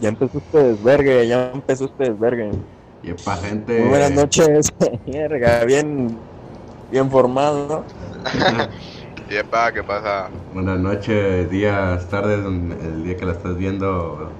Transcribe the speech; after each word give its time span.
Ya 0.00 0.08
empezó 0.10 0.38
este 0.38 0.58
desvergue, 0.62 1.26
ya 1.26 1.50
empezó 1.52 1.86
este 1.86 2.04
desvergue. 2.10 2.50
Y 3.02 3.12
pa' 3.12 3.36
gente. 3.36 3.80
Muy 3.80 3.88
buenas 3.90 4.10
noches, 4.12 4.72
verga, 5.06 5.64
bien, 5.64 6.16
bien 6.90 7.10
formado, 7.10 7.66
¿no? 7.68 7.84
Y 9.30 9.36
epa, 9.36 9.70
¿qué 9.72 9.82
pasa? 9.82 10.30
Buenas 10.54 10.78
noches, 10.78 11.50
días, 11.50 12.08
tardes, 12.08 12.38
el 12.46 13.04
día 13.04 13.14
que 13.14 13.26
la 13.26 13.32
estás 13.32 13.58
viendo, 13.58 14.30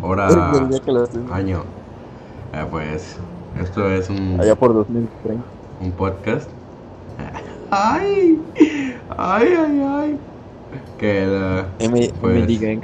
hora, 0.00 0.28
El 0.54 0.70
día 0.70 0.80
que 0.80 0.90
lo 0.92 1.04
estoy- 1.04 1.22
año. 1.30 1.64
Eh, 2.54 2.64
pues, 2.70 3.16
esto 3.60 3.90
es 3.90 4.08
un, 4.08 4.38
Allá 4.40 4.54
por 4.54 4.72
2030. 4.72 5.44
un 5.82 5.92
podcast. 5.92 6.48
¡Ay! 7.70 8.40
¡Ay, 9.18 9.48
ay, 9.58 9.82
ay! 9.86 10.18
Que 10.96 11.24
M- 11.80 12.10
Pues- 12.18 12.42
MD 12.44 12.58
Gang. 12.58 12.80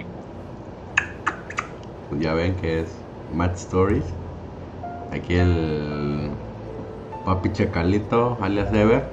Ya 2.18 2.34
ven 2.34 2.54
que 2.56 2.80
es 2.80 2.88
Mad 3.34 3.52
Stories. 3.54 4.04
Aquí 5.12 5.36
el 5.36 6.30
papi 7.24 7.52
Chacalito, 7.52 8.38
alias 8.40 8.72
Ever. 8.72 9.04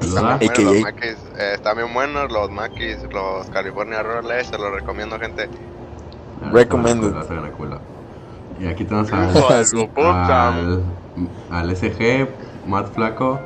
Saluda. 0.00 0.38
Están 0.38 0.38
bien 0.38 0.52
buenos 0.54 0.64
los 0.64 0.76
AKA. 0.76 0.80
maquis, 0.82 1.16
eh, 1.38 1.52
están 1.54 1.76
bien 1.76 1.94
buenos 1.94 2.32
los 2.32 2.50
maquis, 2.50 2.98
los 3.12 3.46
California 3.50 4.02
Rolls, 4.02 4.46
se 4.46 4.58
los 4.58 4.72
recomiendo 4.72 5.18
gente. 5.18 5.48
Ah, 6.42 6.50
Recommended. 6.52 7.14
Y 8.60 8.66
aquí 8.66 8.84
tenemos 8.84 9.12
al, 9.12 9.30
al, 9.96 10.82
al 11.50 11.76
SG, 11.76 12.28
Matt 12.66 12.92
Flaco. 12.94 13.40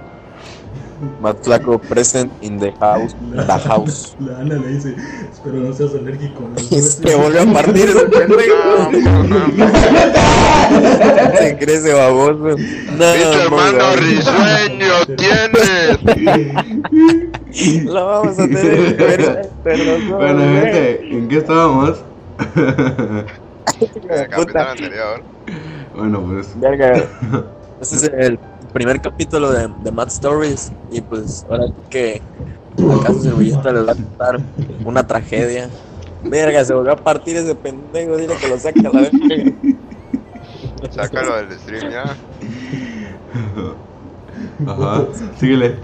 Matt 1.21 1.43
Flaco 1.45 1.79
present 1.79 2.31
in 2.43 2.59
the 2.59 2.73
house. 2.81 3.15
The 3.35 3.59
house. 3.69 4.15
La 4.21 4.39
Ana 4.39 4.55
le 4.57 4.69
dice, 4.69 4.95
espero 5.33 5.57
no 5.57 5.73
seas 5.73 5.95
alérgico. 5.95 6.41
nueces". 6.49 6.95
se 7.03 7.15
volvió 7.15 7.43
a 7.43 7.47
partir 7.53 7.89
ese 7.89 8.07
pendejo. 8.11 8.55
No, 8.93 9.23
no, 9.25 9.49
no. 9.59 9.69
Se 11.39 11.57
crece 11.59 11.93
baboso. 11.93 12.57
No, 12.97 13.05
hermano 13.05 13.79
no, 13.79 13.97
risueño 13.97 14.95
tienes. 15.17 15.99
Lo 17.85 18.07
vamos 18.07 18.39
a 18.39 18.43
tener. 18.47 19.51
Pero 19.63 19.99
no, 20.09 20.17
Bueno, 20.17 20.41
gente, 20.41 21.09
¿en 21.11 21.29
qué 21.29 21.37
estábamos? 21.39 22.03
Puta. 24.37 24.71
anterior. 24.73 25.23
bueno, 25.95 26.21
pues, 26.23 26.59
Verga. 26.61 27.05
Este 27.81 27.97
es 27.97 28.03
el 28.05 28.39
primer 28.75 29.01
capítulo 29.01 29.51
de, 29.53 29.71
de 29.83 29.93
Mad 29.93 30.09
Stories. 30.09 30.71
Y 30.91 31.01
pues 31.01 31.47
ahora 31.49 31.67
que 31.89 32.21
acaso 33.01 33.23
servilleta 33.23 33.73
les 33.73 33.87
va 33.87 33.93
a 33.93 33.95
contar 33.95 34.41
una 34.85 35.07
tragedia. 35.07 35.71
Verga, 36.25 36.65
se 36.65 36.75
volvió 36.75 36.93
a 36.93 36.97
partir 36.97 37.37
ese 37.37 37.55
pendejo. 37.55 38.17
Dile 38.17 38.35
que 38.37 38.49
lo 38.49 38.59
saque 38.59 38.81
a 38.81 38.91
la 38.91 38.91
verga. 38.91 39.53
Sácalo 40.91 41.37
del 41.37 41.59
stream 41.59 41.91
ya. 41.91 42.17
ajá, 44.67 45.05
síguele. 45.39 45.77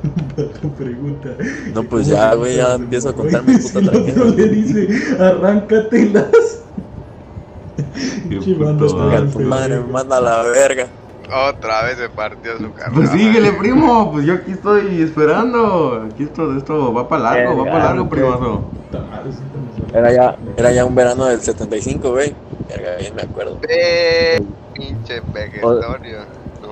Tu 0.61 0.71
pregunta. 0.73 1.31
No, 1.75 1.83
pues 1.85 2.07
ya, 2.09 2.35
güey, 2.35 2.57
ya 2.57 2.75
empiezo 2.75 3.11
a 3.11 3.13
contar 3.15 3.45
mi 3.45 3.57
puta 3.57 3.69
Si 3.69 3.79
el 3.79 3.89
otro 3.89 4.03
tragedia. 4.03 4.35
le 4.35 4.49
dice, 4.49 4.89
arráncatelas. 5.23 6.63
Qué 8.29 8.55
puto 8.55 8.97
madre. 8.97 9.29
tu 9.29 9.41
madre, 9.41 9.81
me 9.81 9.93
manda 9.93 10.17
a 10.19 10.21
la 10.21 10.43
verga. 10.43 10.87
Otra 11.33 11.85
vez 11.85 11.99
se 11.99 12.09
partió 12.09 12.59
su 12.59 12.73
carrera. 12.73 12.93
Pues 12.95 13.11
síguele, 13.11 13.53
primo, 13.53 14.11
pues 14.11 14.27
yo 14.27 14.35
aquí 14.35 14.53
estoy 14.53 15.01
esperando. 15.03 16.09
Aquí 16.13 16.25
esto, 16.25 16.57
esto 16.57 16.93
va 16.93 17.09
para 17.09 17.23
largo, 17.23 17.65
va 17.65 17.71
para 17.71 17.85
largo, 17.85 18.09
primazo. 18.09 18.65
Era 19.95 20.13
ya, 20.13 20.37
era 20.57 20.73
ya 20.73 20.85
un 20.85 20.95
verano 20.95 21.27
del 21.27 21.41
75, 21.41 22.11
güey. 22.11 22.35
Verga, 22.69 22.97
bien 22.99 23.15
me 23.15 23.23
acuerdo. 23.23 23.59
Eh, 23.69 24.43
pinche 24.75 25.21
vegetorio. 25.33 26.19
No, 26.63 26.71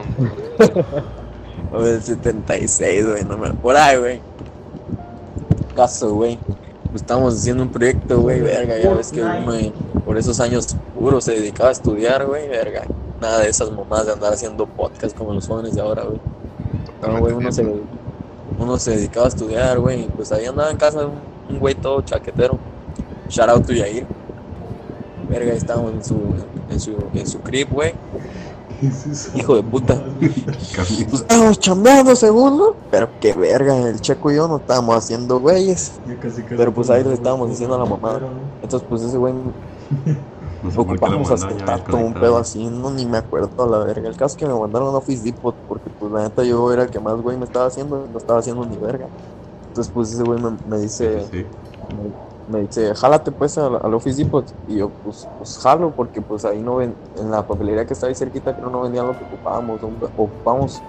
O 1.78 1.82
del 1.82 2.02
76, 2.02 3.06
güey, 3.06 3.24
no 3.24 3.36
me 3.36 3.50
Por 3.52 3.76
ahí, 3.76 3.98
güey. 3.98 4.20
Caso, 5.76 6.14
güey. 6.14 6.38
Pues 6.90 7.02
estábamos 7.02 7.34
haciendo 7.34 7.62
un 7.62 7.68
proyecto, 7.68 8.20
güey, 8.20 8.40
verga. 8.40 8.78
Ya 8.78 8.94
ves 8.94 9.12
que 9.12 9.22
uno 9.22 9.72
por 10.04 10.16
esos 10.16 10.40
años 10.40 10.74
puro 10.98 11.20
se 11.20 11.32
dedicaba 11.32 11.68
a 11.68 11.72
estudiar, 11.72 12.24
güey, 12.26 12.48
verga. 12.48 12.84
Nada 13.20 13.40
de 13.40 13.48
esas 13.48 13.70
mamadas 13.70 14.06
de 14.06 14.12
andar 14.12 14.32
haciendo 14.32 14.66
podcast 14.66 15.16
como 15.16 15.32
los 15.32 15.46
jóvenes 15.46 15.74
de 15.74 15.80
ahora, 15.80 16.04
güey. 16.04 16.20
No, 17.02 17.18
güey, 17.20 17.32
uno 17.32 17.50
se, 17.50 17.66
uno 18.58 18.78
se 18.78 18.92
dedicaba 18.92 19.26
a 19.26 19.28
estudiar, 19.28 19.78
güey. 19.78 20.02
y 20.02 20.08
Pues 20.08 20.30
ahí 20.32 20.46
andaba 20.46 20.70
en 20.70 20.76
casa 20.76 21.06
un, 21.06 21.14
un 21.48 21.58
güey 21.58 21.74
todo 21.74 22.00
chaquetero. 22.02 22.58
Shout 23.28 23.48
out 23.48 23.66
to 23.66 23.72
Yair. 23.72 24.06
Verga, 25.28 25.52
ahí 25.52 25.58
estábamos 25.58 25.92
en 25.92 26.04
su, 26.04 26.16
en 26.70 26.80
su, 26.80 26.96
en 27.12 27.26
su 27.26 27.40
crib, 27.40 27.68
güey. 27.70 27.92
Hijo 29.34 29.56
de 29.56 29.62
puta. 29.62 30.00
Pues 30.20 31.22
estábamos 31.22 31.58
chambeando, 31.58 32.14
segundo. 32.14 32.76
Pero 32.90 33.08
qué 33.20 33.32
verga, 33.32 33.76
el 33.76 34.00
checo 34.00 34.30
y 34.30 34.36
yo 34.36 34.46
no 34.46 34.58
estábamos 34.58 34.96
haciendo 34.96 35.40
güeyes. 35.40 35.92
Pero, 36.56 36.72
pues, 36.72 36.88
ahí 36.88 37.02
le 37.02 37.14
estábamos 37.14 37.50
diciendo 37.50 37.74
a 37.74 37.78
la 37.78 37.84
mamá. 37.84 38.20
Entonces, 38.62 38.86
pues 38.88 39.02
ese 39.02 39.18
güey 39.18 39.34
No 40.60 40.70
sé 40.72 40.80
ocupamos 40.80 41.30
ya 41.30 41.34
acetato, 41.34 41.96
un 41.98 42.16
pedo 42.18 42.36
así, 42.38 42.66
no 42.68 42.90
ni 42.90 43.06
me 43.06 43.18
acuerdo 43.18 43.52
a 43.58 43.66
la 43.66 43.78
verga. 43.84 44.08
El 44.08 44.16
caso 44.16 44.32
es 44.34 44.36
que 44.38 44.46
me 44.46 44.54
mandaron 44.58 44.94
a 44.94 44.98
Office 44.98 45.22
Depot 45.22 45.60
porque 45.66 45.90
pues 45.90 46.12
la 46.12 46.22
neta 46.24 46.44
yo 46.44 46.72
era 46.72 46.82
el 46.84 46.90
que 46.90 47.00
más 47.00 47.20
güey 47.20 47.36
me 47.38 47.44
estaba 47.44 47.66
haciendo, 47.66 48.08
no 48.08 48.18
estaba 48.18 48.40
haciendo 48.40 48.66
ni 48.66 48.78
verga. 48.78 49.10
Entonces 49.68 49.92
pues 49.92 50.12
ese 50.12 50.22
güey 50.24 50.40
me, 50.40 50.58
me 50.64 50.78
dice, 50.80 51.28
Sí, 51.30 51.46
me, 51.88 52.14
me 52.46 52.60
dice, 52.62 52.94
jálate 52.94 53.32
pues 53.32 53.58
al, 53.58 53.76
al 53.82 53.94
Office 53.94 54.18
Depot. 54.22 54.50
Y 54.66 54.78
yo 54.78 54.94
pues, 55.02 55.30
pues 55.36 55.58
jalo 55.58 55.94
porque 55.94 56.22
pues 56.22 56.44
ahí 56.44 56.62
no 56.62 56.76
ven, 56.76 57.00
en 57.14 57.30
la 57.30 57.46
papelería 57.46 57.86
que 57.86 57.94
está 57.94 58.08
ahí 58.08 58.14
cerquita 58.16 58.54
creo 58.54 58.70
no 58.70 58.82
vendían 58.82 59.06
lo 59.06 59.16
que 59.16 59.24
ocupábamos, 59.24 59.82
ocupamos 59.82 60.84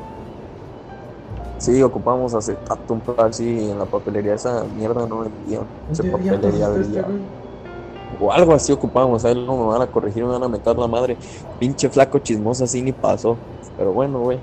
Sí, 1.57 1.81
ocupamos 1.83 2.33
acetato, 2.33 2.93
un 2.93 3.01
pedo 3.03 3.21
así, 3.21 3.43
y 3.65 3.69
en 3.71 3.77
la 3.79 3.85
papelería 3.89 4.33
esa 4.35 4.65
mierda 4.69 5.05
no 5.07 5.19
vendían. 5.19 5.69
Esa 5.91 6.05
papelería 6.05 6.73
este, 6.79 7.01
güey. 7.01 7.29
O 8.19 8.31
algo 8.31 8.53
así 8.53 8.71
ocupamos, 8.71 9.23
ahí 9.25 9.35
luego 9.35 9.65
me 9.65 9.71
van 9.73 9.81
a 9.81 9.87
corregir, 9.87 10.23
me 10.23 10.31
van 10.31 10.43
a 10.43 10.47
meter 10.47 10.77
la 10.77 10.87
madre. 10.87 11.17
Pinche 11.59 11.89
flaco 11.89 12.19
chismoso 12.19 12.63
así 12.63 12.81
ni 12.81 12.91
pasó. 12.91 13.37
Pero 13.77 13.93
bueno, 13.93 14.19
güey. 14.19 14.39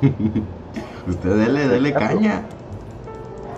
Usted 1.08 1.36
dele, 1.36 1.68
dele 1.68 1.92
caña. 1.92 2.46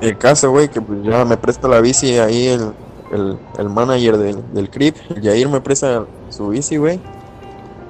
El 0.00 0.16
caso, 0.19 0.50
güey, 0.50 0.69
que 0.69 0.80
pues 0.80 1.03
ya 1.03 1.25
me 1.25 1.36
presta 1.36 1.69
la 1.69 1.80
bici 1.80 2.19
ahí 2.19 2.48
el, 2.48 2.72
el, 3.12 3.38
el 3.58 3.69
manager 3.69 4.16
del, 4.16 4.53
del 4.53 4.70
CRIP. 4.70 4.97
Yair 5.20 5.48
me 5.48 5.60
presta 5.60 6.04
su 6.30 6.48
bici, 6.48 6.76
güey. 6.76 7.00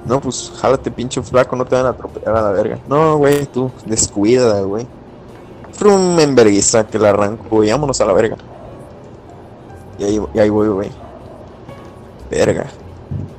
No, 0.05 0.19
pues 0.19 0.51
jálate, 0.57 0.91
pinche 0.91 1.21
flaco, 1.21 1.55
no 1.55 1.65
te 1.65 1.75
van 1.75 1.85
a 1.85 1.89
atropellar 1.89 2.35
a 2.35 2.41
la 2.41 2.51
verga. 2.51 2.77
No, 2.87 3.17
güey, 3.17 3.45
tú, 3.45 3.71
descuida, 3.85 4.61
güey. 4.61 4.85
Frum 5.71 6.19
en 6.19 6.35
vergüenza 6.35 6.85
que 6.85 6.99
la 6.99 7.09
arranco, 7.09 7.43
güey, 7.49 7.71
vámonos 7.71 7.99
a 8.01 8.05
la 8.05 8.13
verga. 8.13 8.35
Y 9.97 10.03
ahí, 10.03 10.21
y 10.33 10.39
ahí 10.39 10.49
voy, 10.49 10.67
güey. 10.67 11.02
Verga. 12.33 12.65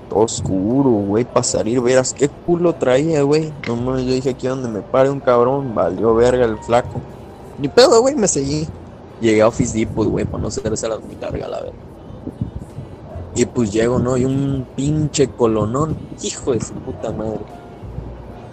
Todo 0.08 0.20
oscuro, 0.20 0.90
güey, 0.90 1.24
para 1.24 1.42
salir, 1.42 1.80
verás 1.80 2.14
qué 2.14 2.28
culo 2.28 2.74
traía, 2.74 3.22
güey. 3.22 3.52
No 3.66 3.74
mames, 3.74 4.04
yo 4.04 4.12
dije 4.12 4.30
aquí 4.30 4.46
donde 4.46 4.68
me 4.68 4.80
pare 4.80 5.10
un 5.10 5.18
cabrón, 5.18 5.74
valió 5.74 6.14
verga 6.14 6.44
el 6.44 6.58
flaco. 6.58 7.00
Ni 7.58 7.68
pedo, 7.68 8.00
güey, 8.00 8.14
me 8.14 8.28
seguí. 8.28 8.68
Llegué 9.20 9.42
a 9.42 9.48
Office 9.48 9.76
Depot, 9.76 10.06
güey, 10.06 10.24
para 10.24 10.42
no 10.42 10.48
hacerse 10.48 10.88
la 10.88 10.98
mi 10.98 11.16
la 11.20 11.30
verga. 11.30 11.72
Y 13.34 13.46
pues 13.46 13.72
llego, 13.72 13.98
¿no? 13.98 14.16
Y 14.16 14.24
un 14.24 14.64
pinche 14.76 15.28
colonón. 15.28 15.96
Hijo 16.22 16.52
de 16.52 16.60
su 16.60 16.74
puta 16.74 17.10
madre. 17.10 17.40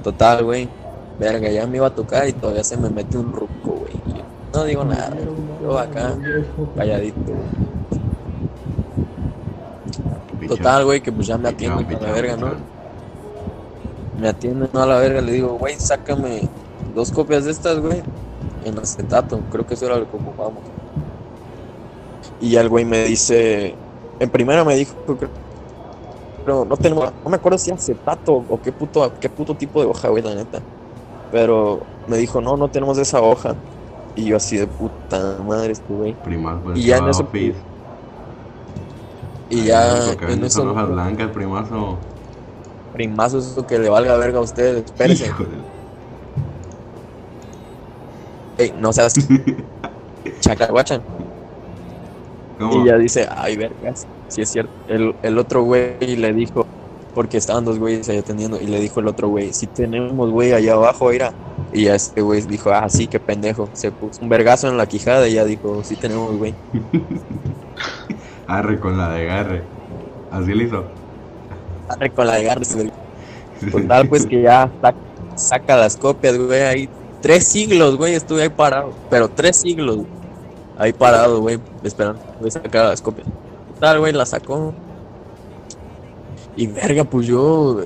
Total, 0.03 0.43
güey. 0.43 0.67
Verga, 1.19 1.51
ya 1.51 1.67
me 1.67 1.77
iba 1.77 1.87
a 1.87 1.95
tocar 1.95 2.27
y 2.27 2.33
todavía 2.33 2.63
se 2.63 2.77
me 2.77 2.89
mete 2.89 3.17
un 3.17 3.31
ruco, 3.31 3.51
güey. 3.63 4.23
No 4.53 4.63
digo 4.63 4.83
nada. 4.83 5.15
Yo 5.61 5.77
acá, 5.77 6.17
calladito, 6.75 7.19
güey. 7.27 7.70
Total, 10.57 10.85
güey, 10.85 11.01
que 11.01 11.11
pues 11.11 11.27
ya 11.27 11.37
me 11.37 11.49
atienden 11.49 11.85
a 11.95 11.99
la 11.99 12.11
verga, 12.11 12.37
¿no? 12.37 12.51
Me 14.19 14.27
atienden 14.27 14.69
no 14.73 14.81
a 14.81 14.85
la 14.85 14.97
verga, 14.99 15.21
le 15.21 15.31
digo, 15.31 15.57
güey, 15.57 15.75
sácame 15.79 16.47
dos 16.93 17.11
copias 17.11 17.45
de 17.45 17.51
estas, 17.51 17.79
güey, 17.79 18.01
en 18.65 18.77
acetato, 18.77 19.39
creo 19.51 19.65
que 19.65 19.73
eso 19.73 19.85
era 19.85 19.97
lo 19.97 20.09
que 20.09 20.17
ocupábamos. 20.17 20.61
Y 22.39 22.51
ya 22.51 22.61
el 22.61 22.69
güey 22.69 22.85
me 22.85 23.03
dice, 23.05 23.75
en 24.19 24.29
primera 24.29 24.63
me 24.63 24.75
dijo, 24.75 24.93
pero 26.45 26.65
no 26.65 26.75
tenemos, 26.75 27.11
no 27.23 27.29
me 27.29 27.37
acuerdo 27.37 27.57
si 27.57 27.71
acetato 27.71 28.43
o 28.49 28.61
qué 28.61 28.71
puto, 28.71 29.11
qué 29.19 29.29
puto 29.29 29.55
tipo 29.55 29.81
de 29.81 29.87
hoja, 29.87 30.09
güey, 30.09 30.23
la 30.23 30.35
neta. 30.35 30.59
Pero 31.31 31.81
me 32.07 32.17
dijo, 32.17 32.41
no, 32.41 32.57
no 32.57 32.67
tenemos 32.67 32.97
esa 32.97 33.21
hoja. 33.21 33.55
Y 34.15 34.25
yo 34.25 34.37
así 34.37 34.57
de 34.57 34.67
puta 34.67 35.37
madre, 35.47 35.71
este 35.71 35.93
güey. 35.93 36.13
Pues, 36.63 36.77
Y 36.77 36.83
ya 36.83 36.97
en 36.97 37.07
eso- 37.07 37.23
Office. 37.23 37.55
Y 39.51 39.67
Ay, 39.67 39.67
ya 39.67 40.15
que 40.17 40.31
en 40.33 40.43
eso, 40.45 40.63
hojas 40.71 40.87
blancas, 40.89 41.29
primazo. 41.31 42.07
primazo, 42.91 43.39
eso 43.39 43.65
que 43.67 43.79
le 43.79 43.89
valga 43.89 44.17
verga 44.17 44.39
a 44.39 44.41
ustedes, 44.43 44.85
espérense. 44.85 45.37
Ey, 48.57 48.73
no 48.77 48.93
seas 48.93 49.13
chacaguachan. 50.41 51.05
Y 52.69 52.77
ella 52.79 52.97
dice, 52.97 53.27
ay, 53.29 53.57
vergas. 53.57 54.07
sí 54.27 54.41
es 54.41 54.51
cierto. 54.51 54.73
El, 54.87 55.17
el 55.21 55.37
otro 55.37 55.63
güey 55.63 56.15
le 56.17 56.33
dijo, 56.33 56.71
porque 57.13 57.37
estaban 57.37 57.65
dos 57.65 57.79
güeyes 57.79 58.07
ahí 58.09 58.17
atendiendo, 58.17 58.59
y 58.61 58.67
le 58.67 58.79
dijo 58.79 58.99
el 59.01 59.07
otro 59.07 59.29
güey, 59.29 59.53
si 59.53 59.67
tenemos 59.67 60.31
güey 60.31 60.53
allá 60.53 60.73
abajo, 60.73 61.09
mira. 61.09 61.37
Y 61.71 61.85
ya 61.85 61.95
este 61.95 62.21
güey 62.21 62.41
dijo, 62.43 62.71
ah, 62.71 62.89
sí, 62.89 63.07
qué 63.09 63.19
pendejo. 63.19 63.71
Se 63.73 63.91
puso 63.93 64.23
un 64.23 64.29
vergazo 64.29 64.67
en 64.69 64.77
la 64.77 64.87
quijada 64.87 65.27
y 65.27 65.33
ya 65.35 65.45
dijo, 65.45 65.83
sí 65.83 65.97
tenemos 65.97 66.37
güey. 66.37 66.59
Arre 68.51 68.81
con 68.81 68.97
la 68.97 69.09
de 69.09 69.21
agarre. 69.21 69.63
Así 70.29 70.53
le 70.53 70.65
hizo. 70.65 70.83
Arre 71.87 72.09
con 72.09 72.27
la 72.27 72.35
de 72.35 72.43
garras, 72.43 72.75
güey. 72.75 72.91
Total, 73.71 74.09
pues 74.09 74.25
que 74.25 74.41
ya 74.41 74.69
saca, 74.81 74.97
saca 75.35 75.77
las 75.77 75.95
copias, 75.95 76.37
güey, 76.37 76.61
ahí. 76.61 76.89
Tres 77.21 77.47
siglos, 77.47 77.95
güey, 77.95 78.13
estuve 78.13 78.43
ahí 78.43 78.49
parado. 78.49 78.91
Pero 79.09 79.29
tres 79.29 79.55
siglos. 79.55 79.99
Ahí 80.77 80.91
parado, 80.91 81.39
güey, 81.39 81.61
esperando. 81.81 82.19
Voy 82.41 82.49
a 82.49 82.51
sacar 82.51 82.85
las 82.87 83.01
copias. 83.01 83.25
Total, 83.75 83.99
güey, 83.99 84.11
la 84.11 84.25
sacó. 84.25 84.73
Y 86.57 86.67
verga, 86.67 87.05
pues 87.05 87.27
yo, 87.27 87.85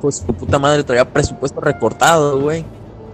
pues 0.00 0.18
su 0.18 0.32
puta 0.32 0.60
madre 0.60 0.84
traía 0.84 1.12
presupuesto 1.12 1.60
recortado, 1.60 2.40
güey. 2.40 2.64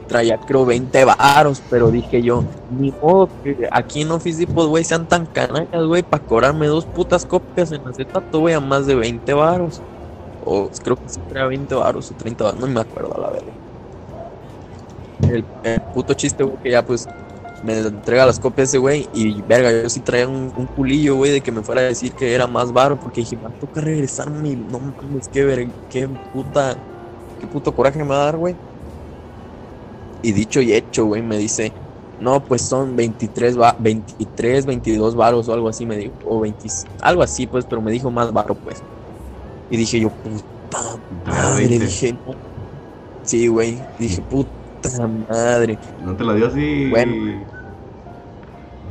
Traía 0.08 0.38
creo 0.38 0.66
20 0.66 1.04
varos, 1.04 1.62
pero 1.70 1.90
dije 1.90 2.22
yo, 2.22 2.44
ni 2.78 2.92
modo 2.92 3.28
que 3.42 3.68
aquí 3.70 4.02
en 4.02 4.10
Office 4.10 4.38
Depot, 4.38 4.68
güey, 4.68 4.84
sean 4.84 5.08
tan 5.08 5.26
canallas, 5.26 5.84
güey, 5.86 6.02
para 6.02 6.22
cobrarme 6.22 6.66
dos 6.66 6.84
putas 6.84 7.24
copias 7.24 7.72
en 7.72 7.86
acetato, 7.88 8.40
güey, 8.40 8.54
a 8.54 8.60
más 8.60 8.86
de 8.86 8.94
20 8.94 9.32
varos. 9.32 9.80
O 10.44 10.68
creo 10.82 10.96
que 10.96 11.08
sí 11.08 11.20
traía 11.28 11.46
20 11.46 11.74
varos 11.74 12.10
o 12.10 12.14
30 12.14 12.44
varos, 12.44 12.60
no 12.60 12.66
me 12.66 12.80
acuerdo 12.80 13.18
la 13.18 13.30
verga. 13.30 13.52
El, 15.22 15.44
el 15.62 15.80
puto 15.94 16.12
chiste, 16.12 16.44
güey, 16.44 16.58
que 16.62 16.70
ya 16.70 16.84
pues 16.84 17.08
me 17.64 17.78
entrega 17.78 18.26
las 18.26 18.38
copias 18.38 18.68
ese 18.68 18.78
güey 18.78 19.08
y 19.14 19.40
verga, 19.40 19.72
yo 19.72 19.88
sí 19.88 20.00
traía 20.00 20.28
un, 20.28 20.52
un 20.54 20.66
culillo, 20.66 21.16
güey, 21.16 21.32
de 21.32 21.40
que 21.40 21.50
me 21.50 21.62
fuera 21.62 21.80
a 21.80 21.84
decir 21.84 22.12
que 22.12 22.34
era 22.34 22.46
más 22.46 22.72
varo 22.72 23.00
porque 23.00 23.22
dije, 23.22 23.36
me 23.36 23.48
toca 23.58 23.80
regresarme 23.80 24.50
y 24.50 24.56
no 24.56 24.78
mames, 24.80 25.28
qué 25.28 25.44
ver, 25.44 25.68
qué 25.88 26.06
puta, 26.06 26.76
qué 27.40 27.46
puto 27.46 27.74
coraje 27.74 27.98
me 27.98 28.10
va 28.10 28.16
a 28.16 28.24
dar, 28.26 28.36
güey. 28.36 28.54
Y 30.24 30.32
dicho 30.32 30.62
y 30.62 30.72
hecho, 30.72 31.04
güey, 31.04 31.20
me 31.20 31.36
dice, 31.36 31.70
no, 32.18 32.42
pues 32.42 32.62
son 32.62 32.96
23, 32.96 33.60
va 33.60 33.76
23, 33.78 34.64
22 34.64 35.14
varos 35.14 35.48
o 35.48 35.52
algo 35.52 35.68
así, 35.68 35.84
me 35.84 35.98
dijo, 35.98 36.14
o 36.24 36.40
20, 36.40 36.66
algo 37.02 37.22
así, 37.22 37.46
pues, 37.46 37.66
pero 37.66 37.82
me 37.82 37.90
dijo 37.92 38.10
más 38.10 38.32
varo, 38.32 38.54
pues. 38.54 38.82
Y 39.70 39.76
dije 39.76 40.00
yo, 40.00 40.08
puta 40.08 40.98
madre, 41.26 41.68
20. 41.68 41.84
dije, 41.84 42.12
no. 42.14 42.34
Sí, 43.22 43.48
güey, 43.48 43.78
dije, 43.98 44.22
puta 44.22 44.48
madre. 45.28 45.78
No 46.02 46.16
te 46.16 46.24
la 46.24 46.34
dio 46.34 46.46
así. 46.46 46.88
Bueno. 46.88 47.42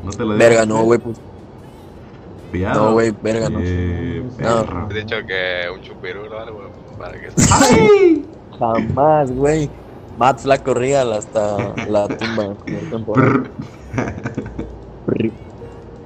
No 0.03 0.12
te 0.12 0.19
la 0.24 0.35
dio. 0.35 0.38
Verga, 0.38 0.65
no, 0.68 0.83
güey, 0.83 1.00
pues, 1.00 1.18
no, 2.53 2.94
güey, 2.94 3.12
verga, 3.24 3.50
no. 3.50 3.59
Eh, 3.59 4.24
No. 4.38 4.88
He 4.91 4.94
dicho 4.94 5.15
que 5.25 5.63
un 5.74 5.81
chupirulo 5.81 6.38
o 6.38 6.39
algo 6.39 6.62
para 7.00 7.19
que 7.19 7.30
¡Ay! 7.51 8.25
Jamás, 8.59 9.31
güey. 9.31 9.68
Matt 10.15 10.39
Flaco 10.39 10.74
Real 10.74 11.13
hasta 11.13 11.74
la 11.88 12.07
tumba. 12.07 12.56
Brr. 15.06 15.33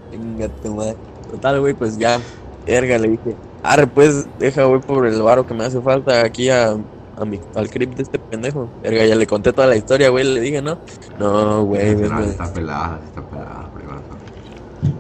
Venga, 0.10 0.50
tu 0.50 0.76
madre. 0.76 0.98
Total, 1.30 1.60
güey, 1.60 1.74
pues 1.74 1.98
ya. 1.98 2.20
Verga, 2.66 2.98
le 2.98 3.10
dije. 3.10 3.36
Arre, 3.62 3.88
pues, 3.88 4.28
deja, 4.38 4.64
güey, 4.66 4.82
por 4.82 5.06
el 5.06 5.22
varo 5.22 5.46
que 5.46 5.54
me 5.54 5.66
hace 5.66 5.82
falta 5.82 6.24
aquí 6.24 6.50
a, 6.50 6.78
a 7.16 7.26
mi, 7.26 7.40
al 7.54 7.70
crip 7.70 7.96
de 7.96 8.04
este 8.04 8.20
pendejo. 8.20 8.70
Verga, 8.82 9.06
ya 9.06 9.16
le 9.16 9.28
conté 9.28 9.52
toda 9.54 9.68
la 9.68 9.76
historia, 9.76 10.10
güey, 10.10 10.24
le 10.24 10.40
dije, 10.42 10.62
¿no? 10.62 10.80
No, 11.20 11.64
güey, 11.66 11.96
No, 11.96 12.20
está 12.22 12.52
pelada, 12.54 13.02
está 13.04 13.28
pelada. 13.28 13.72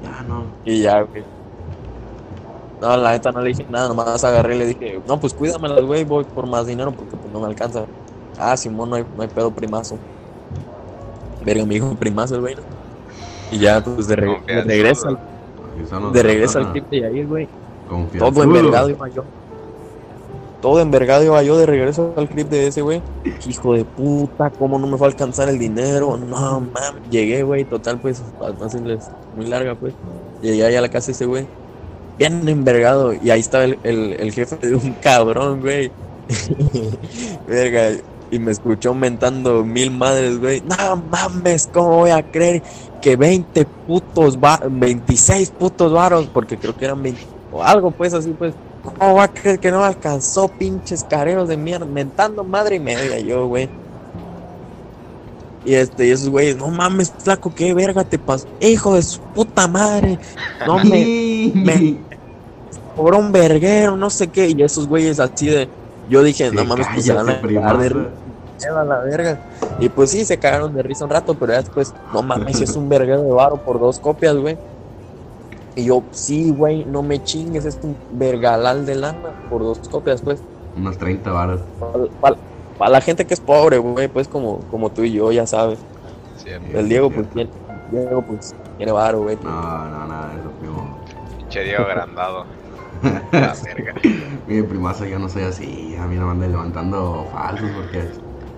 Ya 0.01 0.23
no. 0.23 0.57
Y 0.65 0.81
ya, 0.81 1.01
güey. 1.01 1.23
No, 2.79 2.95
la 2.97 3.11
neta 3.13 3.31
no 3.31 3.41
le 3.41 3.49
dije 3.49 3.65
nada, 3.69 3.87
nomás 3.87 4.23
agarré 4.23 4.55
y 4.55 4.59
le 4.59 4.65
dije, 4.67 5.01
no, 5.07 5.19
pues 5.19 5.33
cuídamelas, 5.33 5.81
güey, 5.83 6.03
voy 6.03 6.25
por 6.25 6.47
más 6.47 6.67
dinero 6.67 6.95
porque 6.95 7.17
pues 7.17 7.31
no 7.31 7.39
me 7.39 7.47
alcanza. 7.47 7.89
Ah, 8.37 8.55
Simón, 8.57 8.89
no 8.89 8.95
hay, 8.97 9.05
no 9.15 9.21
hay 9.23 9.29
pedo, 9.29 9.51
primazo. 9.51 9.97
Verga, 11.45 11.65
me 11.65 11.75
dijo 11.75 11.93
primazo 11.95 12.35
el 12.35 12.41
güey. 12.41 12.55
¿no? 12.55 12.61
Y 13.51 13.59
ya, 13.59 13.83
pues 13.83 14.07
de, 14.07 14.15
re- 14.17 14.41
de 14.45 14.61
regreso, 14.63 15.07
al- 15.07 15.19
no 16.01 16.11
de 16.11 16.23
regreso 16.23 16.59
al 16.59 16.71
clip 16.71 16.89
de 16.89 16.99
Yair, 17.01 17.27
güey. 17.27 17.47
Todo 18.19 18.31
envergado 18.43 18.89
iba 18.89 19.07
yo. 19.09 19.23
Todo 20.61 20.81
envergado 20.81 21.23
iba 21.23 21.41
yo 21.43 21.57
de 21.57 21.65
regreso 21.67 22.13
al 22.17 22.27
clip 22.27 22.49
de 22.49 22.67
ese, 22.67 22.81
güey. 22.81 23.01
Hijo 23.47 23.73
de 23.75 23.85
puta, 23.85 24.49
¿cómo 24.49 24.77
no 24.79 24.87
me 24.87 24.97
fue 24.97 25.07
a 25.07 25.09
alcanzar 25.11 25.47
el 25.49 25.57
dinero? 25.59 26.17
No, 26.17 26.59
mames. 26.59 27.09
Llegué, 27.09 27.43
güey, 27.43 27.63
total, 27.63 27.99
pues, 27.99 28.21
hacerles 28.65 29.07
muy 29.35 29.45
larga, 29.45 29.75
pues. 29.75 29.93
Llegué 30.41 30.65
allá 30.65 30.79
a 30.79 30.81
la 30.81 30.89
casa 30.89 31.07
de 31.07 31.11
ese 31.13 31.25
güey. 31.25 31.45
Bien 32.17 32.47
envergado. 32.49 33.13
Y 33.13 33.29
ahí 33.29 33.39
estaba 33.39 33.63
el, 33.65 33.77
el, 33.83 34.13
el 34.19 34.31
jefe 34.33 34.57
de 34.57 34.75
un 34.75 34.93
cabrón, 35.01 35.61
güey. 35.61 35.91
Verga. 37.47 38.01
Y 38.29 38.39
me 38.39 38.51
escuchó 38.51 38.93
mentando 38.93 39.63
mil 39.63 39.91
madres, 39.91 40.39
güey. 40.39 40.61
No 40.61 40.97
mames, 41.09 41.69
¿cómo 41.73 41.97
voy 41.99 42.09
a 42.09 42.21
creer 42.29 42.61
que 43.01 43.15
20 43.15 43.65
putos, 43.87 44.37
va 44.37 44.59
26 44.69 45.51
putos 45.51 45.93
varos? 45.93 46.27
Porque 46.33 46.57
creo 46.57 46.75
que 46.75 46.85
eran 46.85 47.01
20 47.01 47.21
o 47.51 47.63
algo, 47.63 47.91
pues 47.91 48.13
así, 48.13 48.31
pues. 48.37 48.53
¿Cómo 48.83 49.15
va 49.15 49.23
a 49.23 49.27
creer 49.33 49.59
que 49.59 49.71
no 49.71 49.79
me 49.79 49.85
alcanzó, 49.85 50.47
pinches 50.47 51.03
careros 51.03 51.47
de 51.49 51.57
mierda? 51.57 51.85
Mentando 51.85 52.43
madre 52.43 52.75
y 52.77 52.79
media 52.79 53.19
yo, 53.19 53.47
güey. 53.47 53.69
Y 55.65 55.73
este, 55.73 56.07
y 56.07 56.11
esos 56.11 56.29
güeyes, 56.29 56.55
no 56.57 56.69
mames, 56.69 57.13
flaco, 57.17 57.53
qué 57.53 57.73
verga 57.73 58.03
te 58.05 58.17
pasó. 58.17 58.47
Hijo 58.61 58.95
de 58.95 59.01
su 59.01 59.19
puta 59.19 59.67
madre. 59.67 60.17
No 60.65 60.79
me 60.79 61.51
me- 61.55 61.97
cobró 62.95 63.19
un 63.19 63.31
verguero, 63.33 63.97
no 63.97 64.09
sé 64.09 64.27
qué. 64.27 64.49
Y 64.49 64.61
esos 64.63 64.87
güeyes 64.87 65.19
así 65.19 65.47
de. 65.47 65.67
Yo 66.09 66.23
dije, 66.23 66.51
no 66.51 66.63
mames, 66.65 66.87
pues 66.93 67.05
se 67.05 67.13
van 67.13 67.29
a 67.29 67.41
cagar 67.41 67.77
de 67.77 67.89
risa 67.89 68.79
a 68.79 68.83
la 68.83 68.99
verga. 68.99 69.39
Y 69.79 69.89
pues 69.89 70.11
sí, 70.11 70.25
se 70.25 70.37
cagaron 70.37 70.73
de 70.73 70.83
risa 70.83 71.05
un 71.05 71.11
rato, 71.11 71.35
pero 71.35 71.53
ya 71.53 71.59
después, 71.59 71.93
no 72.13 72.21
mames, 72.23 72.61
es 72.61 72.75
un 72.75 72.87
verguero 72.89 73.23
de 73.23 73.31
varo 73.31 73.57
por 73.57 73.79
dos 73.79 73.99
copias, 73.99 74.35
güey. 74.35 74.57
Y 75.75 75.85
yo, 75.85 76.03
sí, 76.11 76.49
güey, 76.49 76.85
no 76.85 77.03
me 77.03 77.23
chingues, 77.23 77.65
es 77.65 77.77
un 77.83 77.95
vergalal 78.11 78.85
de 78.85 78.95
lana 78.95 79.29
por 79.49 79.61
dos 79.61 79.79
copias, 79.89 80.21
pues. 80.21 80.41
Unos 80.75 80.97
30 80.97 81.31
varas. 81.31 81.59
Para 82.77 82.91
la 82.91 83.01
gente 83.01 83.25
que 83.25 83.33
es 83.33 83.39
pobre, 83.39 83.77
güey, 83.77 84.07
pues 84.07 84.27
como, 84.27 84.59
como 84.71 84.91
tú 84.91 85.03
y 85.03 85.11
yo, 85.11 85.31
ya 85.31 85.45
sabes. 85.45 85.79
El 86.73 86.87
Diego, 86.87 87.09
pues 87.11 87.29
tiene, 87.31 87.49
Diego, 87.91 88.21
pues 88.21 88.55
tiene 88.77 88.91
varo, 88.91 89.21
güey. 89.21 89.37
No, 89.43 89.51
no, 89.51 90.07
nada 90.07 90.33
de 90.33 90.39
eso, 90.39 90.51
primo. 90.59 90.97
Pinche 91.37 91.63
Diego 91.63 91.83
agrandado. 91.83 92.45
La 93.31 93.53
verga. 93.63 93.95
Mi 94.47 94.61
primazo 94.63 95.05
yo 95.05 95.19
no 95.19 95.29
soy 95.29 95.43
así. 95.43 95.95
A 95.97 96.07
mí 96.07 96.15
no 96.15 96.25
me 96.25 96.31
andan 96.31 96.51
levantando 96.51 97.27
falsos 97.31 97.71
porque. 97.71 98.09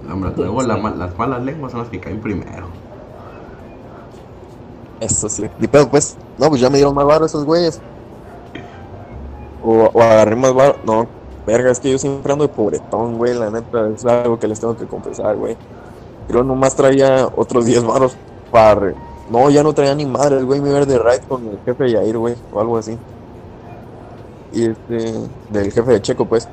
Hombre, 0.10 0.32
luego 0.36 0.62
la 0.64 0.78
las 0.78 1.18
malas 1.18 1.44
lenguas 1.44 1.72
son 1.72 1.82
las 1.82 1.90
que 1.90 2.00
caen 2.00 2.22
primero. 2.22 2.68
Eso 5.00 5.30
sí. 5.30 5.50
Ni 5.58 5.68
pedo, 5.68 5.90
pues. 5.90 6.18
No, 6.38 6.50
pues 6.50 6.62
ya 6.62 6.70
me 6.70 6.78
dieron 6.78 6.96
más 6.96 7.06
varo 7.06 7.26
esos 7.26 7.46
güeyes. 7.46 7.84
O, 9.62 9.90
o 9.94 10.02
agarré 10.02 10.36
más 10.36 10.54
varo. 10.54 10.80
No, 10.84 11.08
verga, 11.46 11.72
es 11.72 11.80
que 11.80 11.92
yo 11.92 11.98
siempre 11.98 12.32
ando 12.34 12.48
de 12.48 12.54
pobretón, 12.54 13.18
güey. 13.18 13.34
La 13.34 13.50
neta, 13.52 13.90
es 13.90 14.06
algo 14.06 14.40
que 14.40 14.48
les 14.48 14.60
tengo 14.60 14.78
que 14.78 14.88
confesar, 14.88 15.36
güey. 15.38 15.58
Pero 16.28 16.44
nomás 16.44 16.76
traía 16.76 17.28
otros 17.36 17.66
10 17.66 17.84
varos 17.86 18.20
para. 18.52 18.94
No, 19.30 19.50
ya 19.50 19.64
no 19.64 19.74
traía 19.74 19.96
ni 19.96 20.06
madre. 20.06 20.38
El 20.38 20.46
güey 20.46 20.62
me 20.62 20.70
iba 20.70 20.80
a 20.80 20.82
ir 20.82 20.88
de 20.88 21.00
ride 21.00 21.22
con 21.28 21.48
el 21.48 21.60
jefe 21.62 21.92
Yair, 21.92 22.18
güey. 22.18 22.36
O 22.52 22.60
algo 22.60 22.78
así. 22.78 23.00
Y 24.54 24.66
este. 24.66 25.14
Del 25.52 25.72
jefe 25.72 25.92
de 25.92 26.02
Checo, 26.02 26.26
pues. 26.26 26.48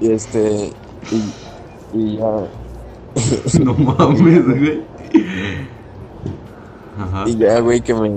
Y 0.00 0.10
este. 0.12 0.72
Y, 1.10 1.34
y 1.94 2.16
ya. 2.18 2.46
no 3.64 3.74
mames, 3.74 4.44
güey. 4.46 4.82
Ajá. 6.98 7.24
Y 7.28 7.36
ya, 7.36 7.60
güey, 7.60 7.80
que 7.80 7.94
me. 7.94 8.08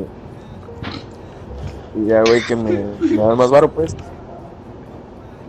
Y 1.95 2.05
ya, 2.07 2.21
güey, 2.21 2.41
que 2.45 2.55
me, 2.55 2.71
me 3.01 3.17
dan 3.17 3.37
más 3.37 3.49
varo, 3.51 3.69
pues. 3.71 3.95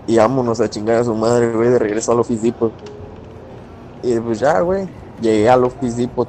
Y 0.06 0.16
vámonos 0.16 0.60
a 0.60 0.68
chingar 0.68 0.96
a 0.96 1.04
su 1.04 1.14
madre, 1.14 1.52
güey, 1.52 1.68
de 1.70 1.78
regreso 1.78 2.12
al 2.12 2.20
Office 2.20 2.42
Depot. 2.42 2.72
Y 4.02 4.18
pues 4.18 4.40
ya, 4.40 4.60
güey, 4.60 4.88
llegué 5.20 5.48
al 5.48 5.64
Office 5.64 5.96
Depot. 5.96 6.28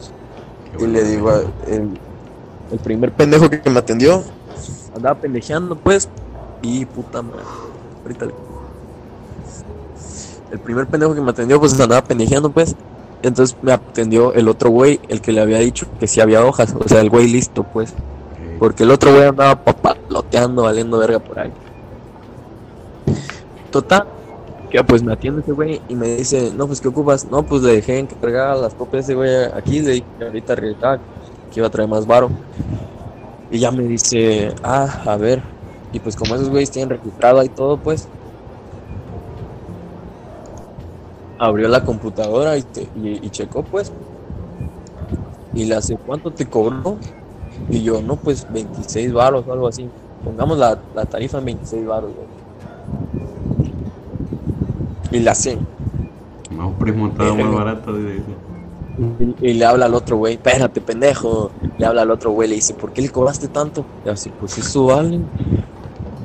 Qué 0.78 0.84
Y 0.84 0.88
le 0.88 1.04
digo, 1.04 1.30
a- 1.30 1.42
el, 1.68 1.90
el 2.72 2.80
primer 2.84 3.12
pendejo 3.12 3.50
que 3.50 3.68
me 3.70 3.80
atendió, 3.80 4.24
andaba 4.96 5.20
pendejeando, 5.20 5.76
pues. 5.76 6.08
Y 6.64 6.86
puta 6.86 7.22
madre. 7.22 7.44
Ahorita 8.02 8.26
le- 8.26 8.34
El 10.52 10.60
primer 10.60 10.88
pendejo 10.88 11.14
que 11.14 11.22
me 11.22 11.30
atendió, 11.32 11.60
pues 11.60 11.80
andaba 11.80 12.04
pendejeando, 12.04 12.50
pues. 12.52 12.76
Entonces 13.22 13.56
me 13.62 13.72
atendió 13.72 14.34
el 14.34 14.48
otro 14.48 14.70
güey, 14.70 15.00
el 15.08 15.22
que 15.22 15.32
le 15.32 15.42
había 15.42 15.60
dicho 15.60 15.86
que 16.00 16.08
sí 16.08 16.20
había 16.22 16.44
hojas. 16.46 16.76
O 16.80 16.88
sea, 16.88 17.02
el 17.02 17.10
güey 17.10 17.28
listo, 17.28 17.64
pues. 17.64 17.94
Porque 18.60 18.84
el 18.84 18.92
otro 18.92 19.12
güey 19.12 19.24
andaba 19.28 19.56
papaloteando, 19.64 20.64
valiendo 20.64 20.98
verga 21.00 21.20
por 21.20 21.40
ahí. 21.40 21.52
Total, 23.72 24.06
que 24.70 24.84
pues 24.84 25.02
me 25.04 25.14
atiende 25.14 25.42
ese 25.42 25.52
güey 25.52 25.82
y 25.90 25.96
me 25.96 26.08
dice, 26.16 26.52
no, 26.56 26.68
pues 26.68 26.80
¿qué 26.80 26.88
ocupas? 26.90 27.26
No, 27.30 27.44
pues 27.44 27.64
le 27.64 27.74
dejé 27.74 28.00
encargar 28.00 28.58
las 28.58 28.74
copias 28.76 29.08
de 29.08 29.14
ese 29.14 29.16
güey 29.16 29.46
aquí, 29.56 29.80
le 29.82 29.92
dije 29.94 30.06
que 30.20 30.26
ahorita 30.26 30.56
regresaba, 30.56 30.98
que 31.52 31.60
iba 31.60 31.68
a 31.68 31.72
traer 31.72 31.90
más 31.90 32.06
varo. 32.06 32.30
Y 33.50 33.60
ya 33.60 33.72
me 33.72 33.84
dice, 33.84 34.54
ah, 34.64 35.02
a 35.06 35.18
ver, 35.18 35.42
Y 35.94 36.02
pues 36.02 36.18
como 36.18 36.36
esos 36.36 36.50
güeyes 36.50 36.72
tienen 36.72 36.90
registrado 36.90 37.40
ahí 37.40 37.50
todo, 37.50 37.82
pues. 37.84 38.12
Abrió 41.38 41.68
la 41.68 41.84
computadora 41.84 42.58
y, 42.58 42.64
te- 42.64 42.92
y, 42.96 43.26
y 43.26 43.32
checó, 43.32 43.70
pues. 43.70 43.94
Y 45.54 45.66
le 45.66 45.76
hace, 45.76 45.98
¿cuánto 46.00 46.34
te 46.34 46.50
cobró? 46.50 47.06
Y 47.70 47.84
yo, 47.84 48.02
no, 48.04 48.18
pues 48.22 48.48
26 48.50 49.14
baros 49.14 49.48
o 49.48 49.54
algo 49.54 49.68
así. 49.68 49.94
Pongamos 50.24 50.58
la, 50.58 50.88
la 50.94 51.06
tarifa 51.08 51.40
en 51.40 51.46
26 51.46 51.86
baros, 51.86 52.16
güey. 52.16 52.30
Y 55.12 55.20
le 55.20 55.30
hace, 55.30 55.68
No, 56.50 56.78
primo, 56.80 57.16
todo 57.16 57.36
Verga. 57.36 57.36
más 57.38 57.54
barato. 57.54 57.96
dice. 57.98 58.42
Y, 58.98 59.36
y 59.52 59.54
le 59.56 59.66
habla 59.66 59.86
al 59.88 59.96
otro 59.96 60.18
güey, 60.18 60.36
espérate, 60.36 60.82
pendejo. 60.82 61.58
Le 61.78 61.86
habla 61.86 62.04
al 62.04 62.12
otro 62.12 62.32
güey, 62.32 62.50
le 62.50 62.56
dice, 62.56 62.76
¿por 62.76 62.94
qué 62.94 63.02
le 63.02 63.12
cobraste 63.12 63.50
tanto? 63.50 63.90
Y 64.04 64.10
así, 64.10 64.32
pues 64.32 64.58
eso 64.58 64.86
vale. 64.88 65.30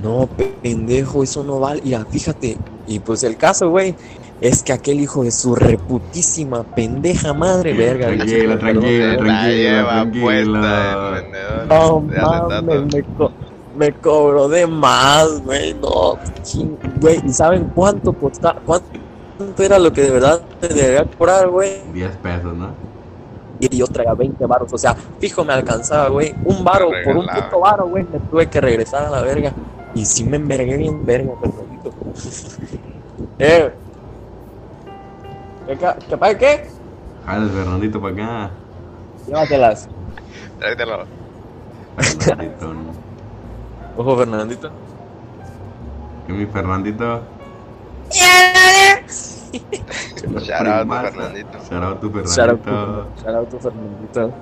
No, 0.02 0.28
pendejo, 0.62 1.23
eso 1.23 1.43
no 1.45 1.59
vale. 1.61 1.81
Y 1.85 1.95
ah, 1.95 2.07
fíjate, 2.09 2.57
y 2.87 2.99
pues 3.00 3.23
el 3.25 3.37
caso, 3.37 3.71
güey, 3.71 3.95
es 4.40 4.62
que 4.62 4.73
aquel 4.73 5.00
hijo 5.00 5.25
de 5.25 5.31
su 5.31 5.55
reputísima 5.55 6.62
pendeja 6.62 7.35
madre, 7.35 7.73
verga. 7.73 8.07
Tranquila, 8.07 8.59
tranquila, 8.59 9.17
perdón. 9.17 9.26
La 9.26 9.49
lleva 9.49 9.90
tranquilo. 9.90 10.25
puesta 10.25 10.93
el 11.17 11.23
vendedor 11.23 11.67
No 11.67 12.00
mames, 12.00 12.95
me, 12.95 13.02
co- 13.17 13.33
me 13.76 13.93
cobró 13.93 14.49
de 14.49 14.67
más, 14.67 15.43
güey, 15.43 15.75
no, 15.75 16.17
ching- 16.43 16.78
güey, 17.00 17.21
¿y 17.25 17.33
saben 17.33 17.71
cuánto 17.75 18.12
costaba? 18.12 18.61
¿Cuánto 18.64 19.62
era 19.62 19.78
lo 19.78 19.93
que 19.93 20.02
de 20.02 20.11
verdad 20.11 20.40
te 20.61 20.69
debería 20.69 21.05
cobrar, 21.05 21.49
güey? 21.49 21.83
10 21.93 22.17
pesos, 22.19 22.57
¿no? 22.57 22.71
Y 23.61 23.76
yo 23.76 23.87
traía 23.88 24.14
20 24.14 24.47
baros, 24.47 24.73
o 24.73 24.78
sea, 24.78 24.95
fijo 25.19 25.45
me 25.45 25.52
alcanzaba, 25.52 26.09
güey, 26.09 26.33
un 26.45 26.62
baro, 26.62 26.90
por 27.05 27.17
un 27.17 27.26
puto 27.26 27.61
baro, 27.61 27.88
güey, 27.88 28.05
me 28.05 28.21
tuve 28.21 28.47
que 28.49 28.61
regresar 28.61 29.05
a 29.07 29.11
la 29.11 29.21
verga. 29.23 29.52
Y 29.99 30.05
sí 30.05 30.23
me 30.23 30.37
envergué 30.37 30.76
bien 30.76 31.05
verga, 31.05 31.33
perdonito. 31.40 31.90
eh, 33.40 33.73
¿qué, 35.67 35.76
ca- 35.76 35.99
qué? 36.38 36.71
Jales, 37.26 37.50
Fernandito, 37.50 38.00
para 38.00 38.14
acá. 38.14 38.50
Llévatelas. 39.26 39.88
Tráetelo. 40.61 41.05
Fernandito. 42.21 42.75
¿no? 42.75 42.81
Ojo, 43.97 44.17
Fernandito. 44.19 44.71
¿Qué 46.28 46.33
mi 46.33 46.47
Fernandito? 46.47 47.23
Shout 50.40 50.62
out 50.62 50.78
Primaza. 50.87 51.11
Fernandito. 51.11 51.59
Shout 51.69 51.83
out 51.83 52.00
out 52.50 52.64
Fernandito. 52.64 52.71
to- 52.71 53.23
shout 53.25 53.35
out 53.35 53.50
to 53.50 53.59
Fernandito. 53.59 54.33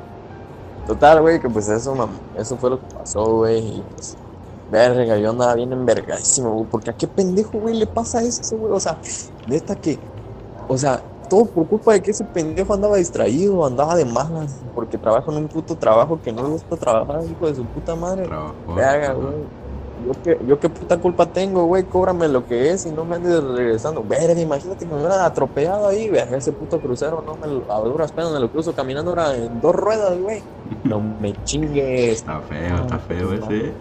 Total, 0.87 1.21
güey, 1.23 1.41
que 1.41 1.49
pues 1.49 1.67
eso, 1.71 1.95
mam, 1.95 2.11
eso 2.37 2.59
fue 2.59 2.69
lo 2.71 2.79
que 2.79 2.95
pasó, 2.95 3.25
güey. 3.39 3.59
Y 3.79 3.83
pues, 3.95 4.19
verga, 4.71 5.19
yo 5.19 5.31
andaba 5.31 5.55
bien 5.55 5.73
envergadísimo, 5.73 6.53
güey. 6.55 6.67
Porque 6.71 6.91
a 6.91 6.97
qué 6.97 7.07
pendejo, 7.07 7.59
güey, 7.59 7.77
le 7.77 7.87
pasa 7.87 8.23
eso, 8.23 8.57
güey. 8.57 8.73
O 8.73 8.81
sea, 8.81 8.99
neta 9.47 9.77
que, 9.77 9.99
o 10.69 10.77
sea, 10.77 11.03
todo 11.29 11.47
por 11.47 11.67
culpa 11.69 11.93
de 11.93 12.03
que 12.03 12.11
ese 12.11 12.25
pendejo 12.25 12.75
andaba 12.75 12.97
distraído, 12.97 13.65
andaba 13.65 13.97
de 13.97 14.05
malas. 14.05 14.65
Porque 14.75 14.99
trabaja 14.99 15.31
en 15.31 15.39
un 15.39 15.49
puto 15.49 15.77
trabajo 15.77 16.21
que 16.21 16.33
no 16.33 16.43
le 16.43 16.49
gusta 16.51 16.77
trabajar, 16.77 17.25
hijo 17.25 17.47
de 17.47 17.55
su 17.55 17.65
puta 17.67 17.95
madre. 17.95 18.25
Trabajó. 18.25 18.75
Verga, 18.75 19.13
güey. 19.13 19.35
Yo 20.07 20.13
qué, 20.23 20.39
yo 20.47 20.61
qué 20.61 20.69
puta 20.69 20.99
culpa 20.99 21.33
tengo, 21.33 21.65
güey. 21.65 21.85
Cóbrame 21.85 22.29
lo 22.29 22.47
que 22.47 22.71
es 22.71 22.85
y 22.85 22.91
no 22.91 23.05
me 23.05 23.17
andes 23.17 23.43
regresando. 23.43 24.05
Verga, 24.05 24.39
imagínate 24.39 24.85
que 24.85 24.93
me 24.93 24.99
hubieran 25.01 25.21
atropellado 25.21 25.89
ahí, 25.89 26.11
verga. 26.11 26.37
Ese 26.37 26.53
puto 26.53 26.81
crucero, 26.81 27.23
no 27.23 27.37
me 27.37 27.47
lo, 27.47 27.73
a 27.73 27.81
duras 27.81 28.13
penas 28.13 28.33
me 28.33 28.41
lo 28.41 28.51
cruzo 28.51 28.75
caminando 28.75 29.11
ahora 29.13 29.35
en 29.35 29.61
dos 29.61 29.75
ruedas, 29.75 30.19
güey. 30.19 30.43
No 30.85 31.01
me 31.01 31.33
chingues. 31.45 32.19
Está 32.19 32.41
feo, 32.43 32.77
está 32.77 32.99
feo 32.99 33.33
ese. 33.33 33.81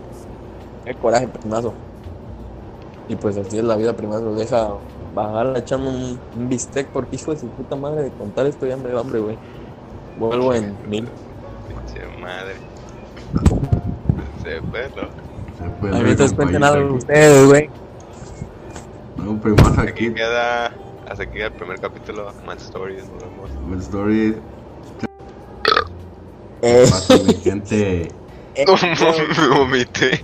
Qué 0.85 0.93
coraje, 0.93 1.27
primazo. 1.27 1.73
Y 3.07 3.15
pues 3.15 3.37
así 3.37 3.57
es 3.57 3.63
la 3.63 3.75
vida, 3.75 3.93
primazo. 3.93 4.33
Deja 4.35 4.69
bajar 5.13 5.55
a 5.55 5.59
echarme 5.59 5.89
un, 5.89 6.19
un 6.37 6.49
bistec 6.49 6.87
porque 6.87 7.15
hijo 7.15 7.31
de 7.31 7.39
su 7.39 7.47
puta 7.47 7.75
madre 7.75 8.03
de 8.03 8.11
contar 8.11 8.45
esto 8.45 8.65
ya 8.65 8.77
me 8.77 8.89
dio 8.89 8.99
hambre, 8.99 9.19
güey. 9.19 9.37
Vuelvo 10.19 10.53
en 10.53 10.75
mil. 10.87 11.07
Pinche 11.67 12.05
madre. 12.21 12.53
Se 14.43 14.61
fue, 14.61 14.89
¿no? 14.89 15.07
Se 15.57 15.79
fue 15.79 15.89
A 15.89 15.97
el 15.99 16.05
mí 16.05 16.15
te 16.15 16.27
compañero 16.27 16.35
cuenten 16.35 16.63
algo 16.63 16.95
ustedes, 16.95 17.47
güey. 17.47 17.69
No, 19.17 19.41
primazo 19.41 19.81
aquí. 19.81 19.89
aquí 20.07 20.13
queda. 20.13 20.71
Hasta 21.07 21.23
aquí 21.23 21.33
queda 21.33 21.47
el 21.47 21.53
primer 21.53 21.79
capítulo. 21.79 22.31
Mad 22.45 22.57
Stories. 22.57 23.03
Nos 23.09 23.23
vemos. 23.69 23.83
Story. 23.83 24.37
Eh, 26.61 26.85
gente. 27.43 28.09
eh, 28.57 28.65
Me 29.37 29.47
vomité. 29.57 30.23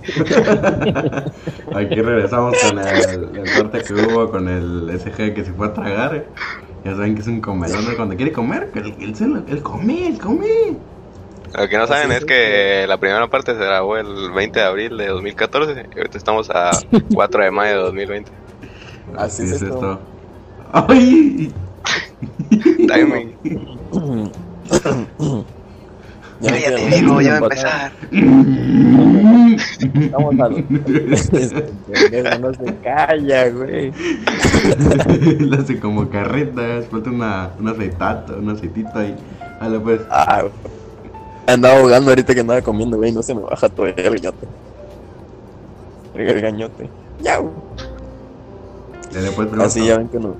Aquí 1.74 1.94
regresamos 2.00 2.56
con 2.62 2.78
el, 2.78 3.36
el 3.38 3.52
corte 3.54 3.82
que 3.82 3.94
hubo 3.94 4.30
con 4.30 4.48
el 4.48 4.90
SG 4.98 5.34
que 5.34 5.44
se 5.44 5.52
fue 5.52 5.66
a 5.68 5.72
tragar. 5.74 6.16
eh. 6.16 6.26
Ya 6.84 6.92
saben 6.92 7.14
que 7.14 7.20
es 7.20 7.28
un 7.28 7.40
comelón 7.40 7.84
¿no? 7.84 7.96
cuando 7.96 8.16
quiere 8.16 8.32
comer. 8.32 8.70
Él, 8.74 8.94
él, 9.00 9.44
él 9.48 9.62
come, 9.62 10.08
él 10.08 10.18
come. 10.18 10.76
Lo 11.56 11.68
que 11.68 11.76
no 11.76 11.86
saben 11.86 12.10
es 12.12 12.18
es, 12.18 12.24
que 12.24 12.86
la 12.88 12.96
primera 12.98 13.28
parte 13.28 13.52
se 13.52 13.58
grabó 13.58 13.96
el 13.98 14.30
20 14.32 14.58
de 14.58 14.64
abril 14.66 14.96
de 14.96 15.08
2014 15.08 15.86
y 15.94 15.98
ahorita 15.98 16.18
estamos 16.18 16.48
a 16.50 16.70
4 17.14 17.44
de 17.44 17.50
mayo 17.50 17.76
de 17.76 17.82
2020. 17.82 18.32
Así 19.16 19.42
es 19.42 19.62
esto. 19.62 20.00
¡Ay! 20.72 21.52
Timing. 22.88 23.36
Ya 26.42 26.58
Ya, 26.58 26.74
te 26.74 26.88
digo, 26.96 27.20
ya 27.20 27.30
va 27.30 27.36
a 27.36 27.38
empezar. 27.38 27.92
Al. 30.40 30.64
Este 31.32 31.62
pendejo 32.10 32.38
no 32.40 32.54
se 32.54 32.74
calla, 32.82 33.48
güey. 33.50 33.92
Le 35.38 35.56
hace 35.56 35.78
como 35.78 36.08
carretas, 36.10 36.86
falta 36.86 37.10
una, 37.10 37.50
un 37.60 37.68
aceitato, 37.68 38.36
un 38.38 38.50
aceitito 38.50 38.90
ahí. 38.94 39.14
Dale 39.60 39.78
pues. 39.78 40.00
Ah. 40.10 40.42
Andaba 41.46 41.78
ahogando 41.78 42.10
ahorita 42.10 42.34
que 42.34 42.40
andaba 42.40 42.60
comiendo, 42.60 42.96
güey. 42.96 43.12
No 43.12 43.22
se 43.22 43.34
me 43.34 43.42
baja 43.42 43.68
todo 43.68 43.86
el 43.86 43.94
gañote. 43.94 44.46
El 46.14 46.40
gañote. 46.40 46.88
Ya, 47.20 47.40
pues. 47.40 47.52
Así 49.60 49.86
ya 49.86 49.98
ven 49.98 50.08
que 50.08 50.18
nos, 50.18 50.34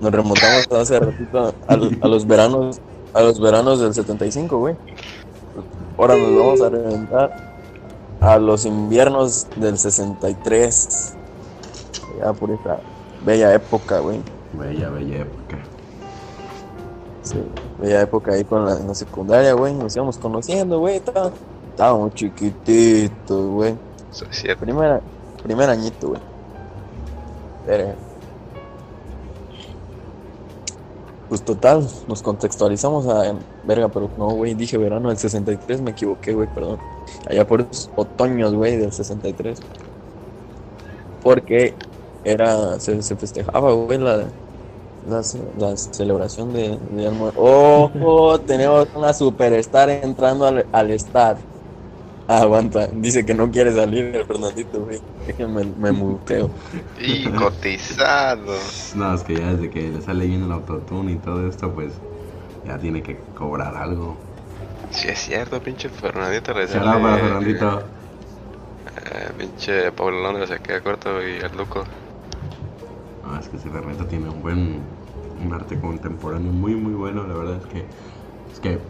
nos 0.00 0.12
remontamos 0.12 0.70
hace 0.72 1.00
ratito 1.00 1.54
a, 1.68 1.74
a 1.74 2.08
los 2.08 2.26
veranos. 2.26 2.80
A 3.12 3.22
los 3.22 3.38
veranos 3.40 3.80
del 3.80 3.94
75, 3.94 4.58
güey. 4.58 4.74
Ahora 5.96 6.16
nos 6.16 6.36
vamos 6.36 6.60
a 6.60 6.68
reventar 6.70 7.54
a 8.20 8.38
los 8.38 8.64
inviernos 8.64 9.46
del 9.56 9.78
63. 9.78 11.14
Ya 12.18 12.32
por 12.32 12.50
esta 12.50 12.80
bella 13.24 13.54
época, 13.54 14.00
güey. 14.00 14.20
Bella, 14.52 14.88
bella 14.90 15.18
época. 15.22 15.58
Sí, 17.22 17.42
bella 17.80 18.02
época 18.02 18.32
ahí 18.32 18.44
con 18.44 18.64
la, 18.64 18.76
en 18.76 18.86
la 18.88 18.94
secundaria, 18.94 19.52
güey. 19.54 19.74
Nos 19.74 19.94
íbamos 19.96 20.18
conociendo, 20.18 20.78
güey. 20.78 20.96
Estábamos 20.96 22.14
chiquititos, 22.14 23.46
güey. 23.46 23.74
Primera, 24.56 25.00
primer 25.42 25.70
añito, 25.70 26.08
güey. 26.08 26.20
Pues 31.28 31.42
total, 31.42 31.88
nos 32.06 32.22
contextualizamos 32.22 33.06
a 33.08 33.34
verga, 33.64 33.88
pero 33.88 34.10
no, 34.18 34.28
güey, 34.30 34.54
dije 34.54 34.76
verano 34.76 35.08
del 35.08 35.18
63, 35.18 35.80
me 35.80 35.92
equivoqué, 35.92 36.34
güey, 36.34 36.48
perdón. 36.54 36.78
Allá 37.28 37.46
por 37.46 37.62
esos 37.62 37.90
otoños, 37.96 38.54
güey, 38.54 38.76
del 38.76 38.92
63. 38.92 39.58
Porque 41.22 41.74
era, 42.24 42.78
se, 42.78 43.02
se 43.02 43.16
festejaba, 43.16 43.72
güey, 43.72 43.98
la, 43.98 44.26
la, 45.06 45.76
celebración 45.76 46.52
de, 46.52 46.78
de. 46.90 47.08
¡Ojo! 47.36 48.40
tenemos 48.40 48.88
una 48.94 49.12
superstar 49.14 49.88
entrando 49.90 50.46
al, 50.46 50.66
al 50.72 50.90
estadio. 50.90 51.53
Ah, 52.26 52.40
aguanta, 52.42 52.88
dice 52.92 53.24
que 53.26 53.34
no 53.34 53.50
quiere 53.50 53.72
salir 53.72 54.14
el 54.16 54.26
Fernandito, 54.26 54.82
güey. 54.84 55.02
Déjenme, 55.26 55.64
me 55.76 55.92
muteo. 55.92 56.54
Y 56.96 57.32
cotizado. 57.34 58.78
No, 58.92 59.12
es 59.14 59.22
que 59.24 59.36
ya 59.38 59.52
desde 59.52 59.70
que 59.70 59.90
le 59.90 60.00
sale 60.02 60.26
bien 60.26 60.42
el 60.44 60.52
autotune 60.52 61.12
y 61.12 61.18
todo 61.20 61.46
esto, 61.48 61.74
pues 61.74 62.02
ya 62.64 62.78
tiene 62.78 63.02
que 63.02 63.30
cobrar 63.34 63.76
algo. 63.76 64.24
Sí, 64.90 65.08
es 65.08 65.18
cierto, 65.20 65.62
pinche 65.62 65.90
Fernandito 65.90 66.54
le 66.54 66.66
Será 66.66 66.92
para. 67.00 67.18
Fernandito. 67.18 67.82
eh, 68.96 69.32
pinche 69.36 69.92
Pablo 69.92 70.20
Londres 70.22 70.48
se 70.48 70.60
queda 70.60 70.82
corto 70.82 71.22
y 71.22 71.36
el 71.38 71.52
Luco. 71.56 71.84
No, 73.22 73.38
es 73.38 73.48
que 73.48 73.56
ese 73.56 73.70
Fernandito 73.70 74.06
tiene 74.06 74.28
un 74.28 74.42
buen 74.42 74.98
un 75.36 75.52
arte 75.52 75.80
contemporáneo 75.80 76.52
muy 76.52 76.76
muy 76.76 76.92
bueno, 76.94 77.26
la 77.26 77.34
verdad 77.34 77.56
es 77.58 77.66
que 77.66 77.88
es 78.52 78.60
que 78.60 78.80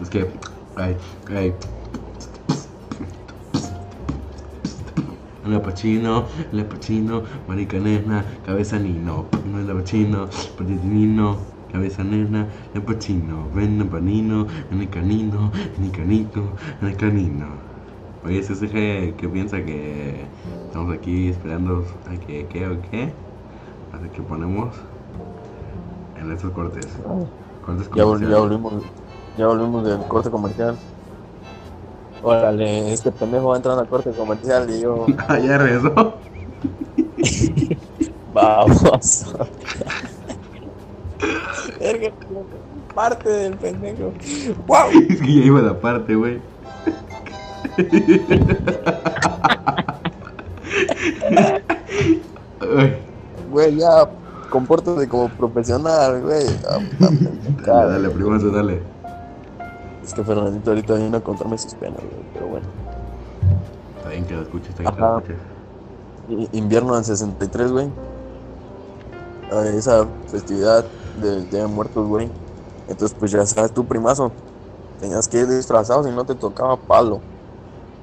es 0.00 0.10
que 0.10 0.32
ay, 0.76 0.96
ay. 1.28 1.58
El 5.44 5.54
apachino, 5.54 6.24
el 6.52 6.60
apachino, 6.60 7.22
marica 7.48 7.78
nena, 7.78 8.24
cabeza 8.46 8.78
nino, 8.78 9.26
no 9.50 9.58
el 9.58 9.68
apachino, 9.70 10.28
nino, 10.84 11.36
cabeza 11.72 12.04
nena, 12.04 12.46
el 12.74 12.82
apachino, 12.82 13.48
ven 13.54 13.88
panino, 13.88 14.46
en 14.70 14.80
el 14.82 14.88
canino, 14.88 15.50
en 15.76 15.84
el 15.84 15.90
canito, 15.90 16.42
en 16.80 16.88
el 16.88 16.96
canino. 16.96 17.46
Oye, 18.24 18.40
CCG, 18.42 19.16
¿qué 19.16 19.28
piensa 19.32 19.64
que 19.64 20.26
estamos 20.66 20.94
aquí 20.94 21.28
esperando 21.28 21.84
a 22.06 22.14
que 22.24 22.46
qué 22.46 22.68
o 22.68 22.80
qué? 22.80 23.12
Así 23.92 24.08
que 24.10 24.22
ponemos 24.22 24.76
en 26.16 26.30
estos 26.30 26.52
cortes. 26.52 26.86
Cortes 27.64 27.90
Ya, 27.94 28.04
vol- 28.04 28.20
ya 28.20 28.38
volvimos, 28.38 28.84
ya 29.36 29.46
volvimos 29.48 29.84
del 29.84 29.98
corte 30.06 30.30
comercial. 30.30 30.78
Órale, 32.22 32.92
este 32.92 33.10
pendejo 33.10 33.48
va 33.48 33.56
entrando 33.56 33.80
al 33.82 33.88
corte 33.88 34.10
comercial 34.12 34.70
y 34.70 34.80
yo, 34.80 35.06
Ah, 35.28 35.38
ya 35.38 35.58
regresó. 35.58 35.92
vamos. 38.32 39.26
Parte 42.94 43.28
del 43.28 43.56
pendejo. 43.56 44.12
¡Wow! 44.66 44.90
Es 45.08 45.20
que 45.20 45.34
ya 45.34 45.44
iba 45.46 45.60
a 45.60 45.62
la 45.62 45.80
parte, 45.80 46.14
güey. 46.14 46.40
Güey, 53.50 53.76
ya, 53.76 54.10
compórtate 54.50 55.08
como 55.08 55.30
profesional, 55.30 56.20
güey. 56.20 56.44
Dale, 57.64 57.92
dale, 57.92 58.10
primoso, 58.10 58.50
dale. 58.50 58.82
Es 60.02 60.14
que 60.14 60.24
Fernandito 60.24 60.70
ahorita 60.70 60.94
vino 60.94 61.16
a 61.16 61.20
contarme 61.20 61.56
sus 61.58 61.74
penas, 61.74 62.00
güey, 62.00 62.24
pero 62.32 62.46
bueno. 62.48 62.66
Está 63.96 64.08
bien 64.10 64.24
que 64.24 64.34
lo 64.34 64.42
escuches, 64.42 64.70
está 64.70 64.82
bien 64.82 64.94
que 64.94 65.00
lo 65.00 65.18
escuches. 65.18 66.52
Invierno 66.52 66.94
del 66.94 67.04
63, 67.04 67.72
güey. 67.72 67.88
Esa 69.76 70.06
festividad 70.28 70.84
del 71.20 71.48
Día 71.50 71.60
de 71.60 71.66
Muertos, 71.66 72.06
güey. 72.08 72.28
Entonces, 72.88 73.16
pues 73.18 73.30
ya 73.30 73.44
sabes, 73.46 73.72
tu 73.72 73.84
primazo. 73.84 74.32
Tenías 75.00 75.28
que 75.28 75.40
ir 75.40 75.46
disfrazado 75.46 76.04
si 76.04 76.10
no 76.10 76.24
te 76.24 76.34
tocaba 76.34 76.76
palo. 76.76 77.20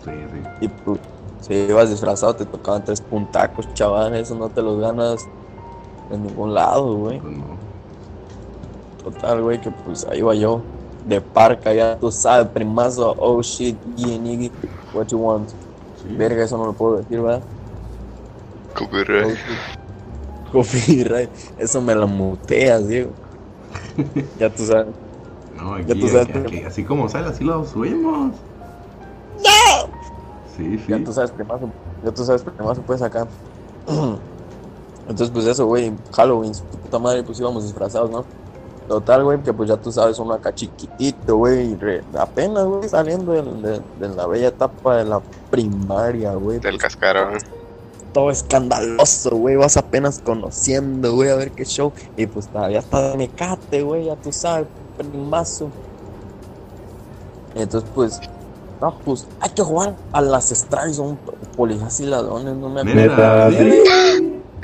Sí, 0.03 0.11
sí. 0.11 0.49
Y 0.61 0.67
pues, 0.67 0.99
si 1.41 1.53
ibas 1.53 1.89
disfrazado, 1.89 2.35
te 2.35 2.45
tocaban 2.45 2.83
tres 2.83 3.01
puntacos, 3.01 3.73
chaval. 3.73 4.15
Eso 4.15 4.35
no 4.35 4.49
te 4.49 4.61
los 4.61 4.79
ganas 4.79 5.27
en 6.11 6.23
ningún 6.23 6.53
lado, 6.53 6.95
güey. 6.95 7.19
Pues 7.19 7.37
no. 7.37 7.69
Total, 9.03 9.41
güey, 9.41 9.59
que 9.59 9.71
pues 9.71 10.05
ahí 10.09 10.21
va 10.21 10.35
yo. 10.35 10.61
De 11.09 11.19
parca, 11.21 11.73
ya 11.73 11.97
tú 11.97 12.11
sabes, 12.11 12.47
primazo. 12.49 13.15
Oh 13.17 13.41
shit, 13.41 13.75
yeah, 13.95 14.17
nigga. 14.19 14.51
What 14.93 15.07
you 15.07 15.17
want? 15.17 15.49
Sí. 15.49 16.15
Verga, 16.15 16.43
eso 16.43 16.57
no 16.57 16.67
lo 16.67 16.73
puedo 16.73 16.97
decir, 16.97 17.19
¿verdad? 17.21 17.41
Oh, 17.43 18.79
Copyright. 18.79 19.35
shit. 19.35 20.51
Copyright. 20.51 21.29
Eso 21.57 21.81
me 21.81 21.95
lo 21.95 22.07
muteas, 22.07 22.87
Diego. 22.87 23.11
ya 24.39 24.49
tú 24.49 24.65
sabes. 24.65 24.87
No, 25.57 25.77
Ya 25.79 25.83
aquí, 25.93 25.99
tú 25.99 26.07
sabes 26.07 26.23
aquí- 26.29 26.33
que- 26.33 26.39
aquí, 26.39 26.63
así 26.63 26.83
como 26.83 27.09
sale, 27.09 27.27
así 27.27 27.43
lo 27.43 27.65
subimos. 27.65 28.31
¡No! 29.37 29.89
Sí, 30.55 30.77
sí. 30.77 30.85
Ya 30.87 31.03
tú 31.03 31.11
sabes, 31.11 31.31
primazo. 31.31 31.69
Ya 32.03 32.11
tú 32.11 32.23
sabes, 32.23 32.43
primazo, 32.43 32.81
pues 32.83 33.01
acá. 33.01 33.27
Entonces, 35.07 35.31
pues 35.33 35.45
eso, 35.47 35.65
güey. 35.65 35.91
Halloween, 36.13 36.53
su 36.53 36.63
puta 36.63 36.99
madre, 36.99 37.23
pues 37.23 37.39
íbamos 37.39 37.63
disfrazados, 37.63 38.09
¿no? 38.11 38.23
Total, 38.89 39.23
güey, 39.23 39.39
que 39.43 39.53
pues 39.53 39.69
ya 39.69 39.77
tú 39.77 39.91
sabes, 39.91 40.17
uno 40.17 40.33
acá 40.33 40.51
chiquitito, 40.51 41.35
güey. 41.37 41.73
y 41.73 41.75
re- 41.75 42.03
Apenas, 42.17 42.65
güey, 42.65 42.89
saliendo 42.89 43.33
de, 43.33 43.43
de- 43.43 43.81
de 44.07 44.15
la 44.15 44.25
bella 44.25 44.47
etapa 44.47 44.97
de 44.97 45.05
la 45.05 45.21
primaria, 45.51 46.33
güey. 46.33 46.57
Del 46.57 46.71
pues, 46.73 46.81
cascarón. 46.81 47.37
todo 48.11 48.31
escandaloso, 48.31 49.29
güey. 49.35 49.57
Vas 49.57 49.77
apenas 49.77 50.19
conociendo, 50.25 51.13
güey, 51.13 51.29
a 51.29 51.35
ver 51.35 51.51
qué 51.51 51.65
show. 51.65 51.93
Y 52.17 52.25
pues 52.25 52.47
todavía 52.47 52.79
está 52.79 53.11
de 53.11 53.17
mecate, 53.17 53.83
güey, 53.83 54.05
ya 54.05 54.15
tú 54.15 54.31
sabes, 54.33 54.65
primazo. 54.97 55.69
Entonces, 57.53 57.87
pues, 57.93 58.19
no, 58.81 58.97
pues 59.05 59.27
hay 59.39 59.51
que 59.51 59.61
jugar 59.61 59.95
a 60.13 60.21
las 60.21 60.49
strikes, 60.49 60.95
son 60.95 61.19
policías 61.55 61.99
y 61.99 62.05
ladrones, 62.07 62.55
no 62.55 62.69
me 62.69 62.81
acuerdo. 62.81 63.49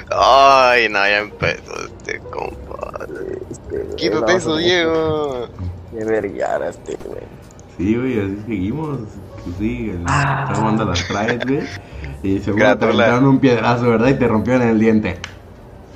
Ay, 0.09 0.87
no, 0.89 0.99
ya 0.99 1.19
empezó 1.19 1.84
Quítate 3.95 4.31
no, 4.33 4.37
eso, 4.37 4.55
Diego. 4.57 5.47
Qué 5.91 6.03
vergara 6.05 6.69
este, 6.69 6.97
güey. 7.05 7.21
Sí, 7.77 7.95
güey, 7.95 8.19
así 8.19 8.37
seguimos. 8.45 8.99
Pues 9.43 9.55
sí, 9.59 9.89
el 9.91 10.03
Ah. 10.07 10.83
las 10.85 11.07
traes, 11.07 11.39
güey. 11.45 11.61
Y 12.23 12.39
seguro 12.39 12.77
te 12.77 12.85
aventaron 12.85 13.27
un 13.27 13.39
piedrazo, 13.39 13.89
¿verdad? 13.89 14.07
Y 14.09 14.15
te 14.15 14.27
rompieron 14.27 14.63
el 14.63 14.79
diente. 14.79 15.17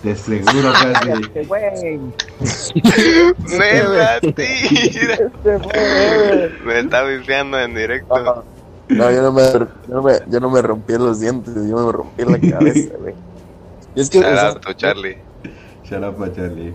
De 0.04 0.16
seguro 0.16 0.72
casi. 0.72 1.10
Este, 1.12 1.44
güey. 1.46 2.00
Neta. 3.58 4.18
Este, 4.18 5.30
güey. 5.44 6.52
Me 6.66 6.80
está 6.80 7.04
viciando 7.04 7.60
en 7.60 7.76
directo. 7.76 8.44
No, 8.90 9.12
yo 9.12 9.22
no, 9.22 9.32
me, 9.32 9.44
yo, 9.44 9.68
no 9.88 10.02
me, 10.02 10.14
yo 10.28 10.40
no 10.40 10.50
me 10.50 10.62
rompí 10.62 10.94
los 10.94 11.20
dientes, 11.20 11.54
yo 11.54 11.86
me 11.86 11.92
rompí 11.92 12.26
la 12.26 12.40
cabeza, 12.40 12.94
güey. 13.00 13.14
Es 13.96 14.10
que, 14.10 14.20
o 14.20 14.22
Shout 14.22 14.36
sea, 14.36 14.48
out 14.50 14.62
to 14.62 14.74
Charlie. 14.74 15.18
Shut 15.84 16.04
up, 16.04 16.24
a 16.24 16.34
Charlie. 16.34 16.74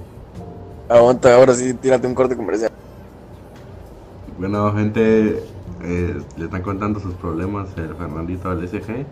Aguanta, 0.88 1.34
ahora 1.34 1.54
sí, 1.54 1.74
tírate 1.74 2.06
un 2.06 2.14
corte 2.14 2.36
comercial. 2.36 2.70
Bueno, 4.38 4.72
gente, 4.74 5.42
eh, 5.82 6.22
le 6.36 6.44
están 6.44 6.62
contando 6.62 7.00
sus 7.00 7.14
problemas 7.14 7.68
el 7.76 7.94
Fernandito 7.94 8.50
al 8.50 8.66
SG. 8.66 9.06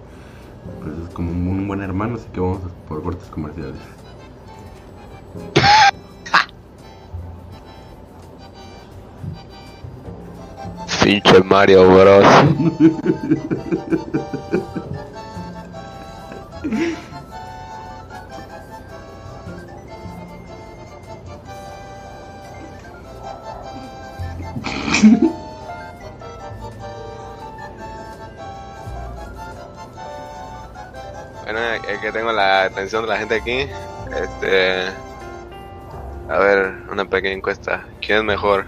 Pues 0.81 0.93
es 1.09 1.15
como 1.15 1.31
un 1.31 1.67
buen 1.67 1.81
hermano, 1.81 2.15
así 2.17 2.27
que 2.33 2.41
vamos 2.41 2.61
por 2.89 3.03
cortes 3.03 3.29
comerciales. 3.29 3.75
Pinche 11.03 11.43
Mario 11.43 11.89
Bros. 11.89 12.25
Bueno, 31.45 31.59
es 31.89 31.99
que 31.99 32.13
tengo 32.13 32.33
la 32.33 32.65
atención 32.65 33.03
de 33.03 33.09
la 33.09 33.19
gente 33.19 33.35
aquí. 33.35 33.67
Este. 34.17 34.87
A 36.29 36.39
ver, 36.39 36.75
una 36.91 37.05
pequeña 37.05 37.35
encuesta. 37.35 37.85
¿Quién 38.01 38.19
es 38.19 38.25
mejor? 38.25 38.65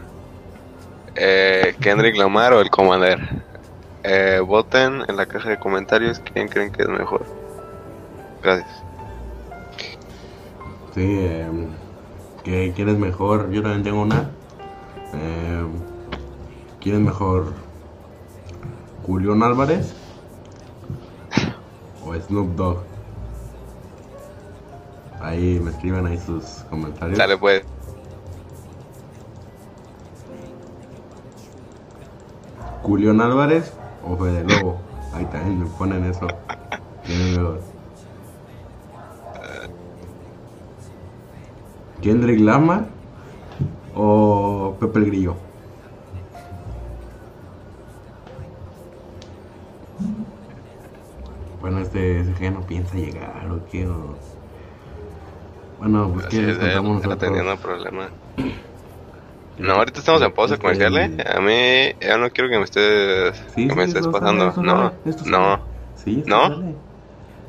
Eh, 1.15 1.77
¿Kendrick 1.81 2.17
Lamar 2.17 2.53
o 2.53 2.61
el 2.61 2.71
Commander? 2.71 3.21
Eh, 4.03 4.41
voten 4.45 5.03
en 5.09 5.17
la 5.17 5.25
caja 5.25 5.49
de 5.49 5.59
comentarios 5.59 6.21
quién 6.33 6.49
creen 6.49 6.73
que 6.73 6.83
es 6.83 6.89
mejor. 6.89 7.25
Gracias. 8.43 8.69
Sí, 10.95 11.19
eh, 11.21 11.47
¿qué, 12.43 12.73
¿quién 12.75 12.89
es 12.89 12.99
mejor? 12.99 13.51
Yo 13.51 13.63
también 13.63 13.83
tengo 13.85 14.03
una. 14.03 14.31
Eh, 15.15 15.65
¿Quién 16.85 16.97
es 16.97 17.03
mejor? 17.03 17.47
¿Julián 19.07 19.43
Álvarez? 19.43 19.95
¿O 22.05 22.15
Snoop 22.15 22.55
Dogg? 22.57 22.77
Ahí 25.19 25.59
me 25.65 25.71
escriben 25.71 26.05
ahí 26.05 26.19
sus 26.19 26.45
comentarios. 26.69 27.17
Dale 27.17 27.39
pues. 27.39 27.65
¿Julián 32.83 33.23
Álvarez 33.23 33.73
o 34.07 34.15
Fede 34.19 34.45
Lobo? 34.45 34.77
Ahí 35.15 35.25
también 35.25 35.61
me 35.61 35.67
ponen 35.79 36.05
eso. 36.05 36.27
¿Kendrick 42.03 42.41
Lamar 42.41 42.89
o 43.95 44.77
Pepe 44.79 44.99
el 44.99 45.07
Grillo? 45.07 45.44
Este 51.95 52.21
SG 52.23 52.51
no 52.53 52.67
piensa 52.67 52.97
llegar 52.97 53.49
o 53.53 53.65
qué. 53.67 53.87
o- 53.87 54.19
Bueno, 55.79 56.11
pues 56.13 56.27
Así 56.27 56.43
que 56.43 56.43
les 56.43 56.57
es, 56.57 56.59
él, 56.59 56.71
contamos 56.73 56.97
él 57.03 57.03
nosotros. 57.05 57.19
teniendo 57.19 57.57
problemas. 57.59 58.13
No, 59.57 59.75
ahorita 59.75 60.01
estamos 60.01 60.23
en 60.23 60.33
pausa 60.33 60.55
Este, 60.55 60.59
comercial, 60.59 60.97
¿eh? 60.99 61.13
A 61.27 61.41
mí, 61.41 61.93
ya 62.01 62.19
no 62.19 62.31
quiero 62.31 62.51
que 62.51 62.59
me 62.59 62.65
estés, 62.65 63.41
Sí, 63.47 63.69
que 63.69 63.75
me 63.77 63.85
sí, 63.85 63.85
estés 63.85 64.09
pasando. 64.09 64.53
sale, 64.53 64.53
no, 64.61 64.99
sale, 65.15 65.31
no. 65.31 65.69
Sí, 65.95 66.25
¿No? 66.27 66.41
sale. 66.43 66.83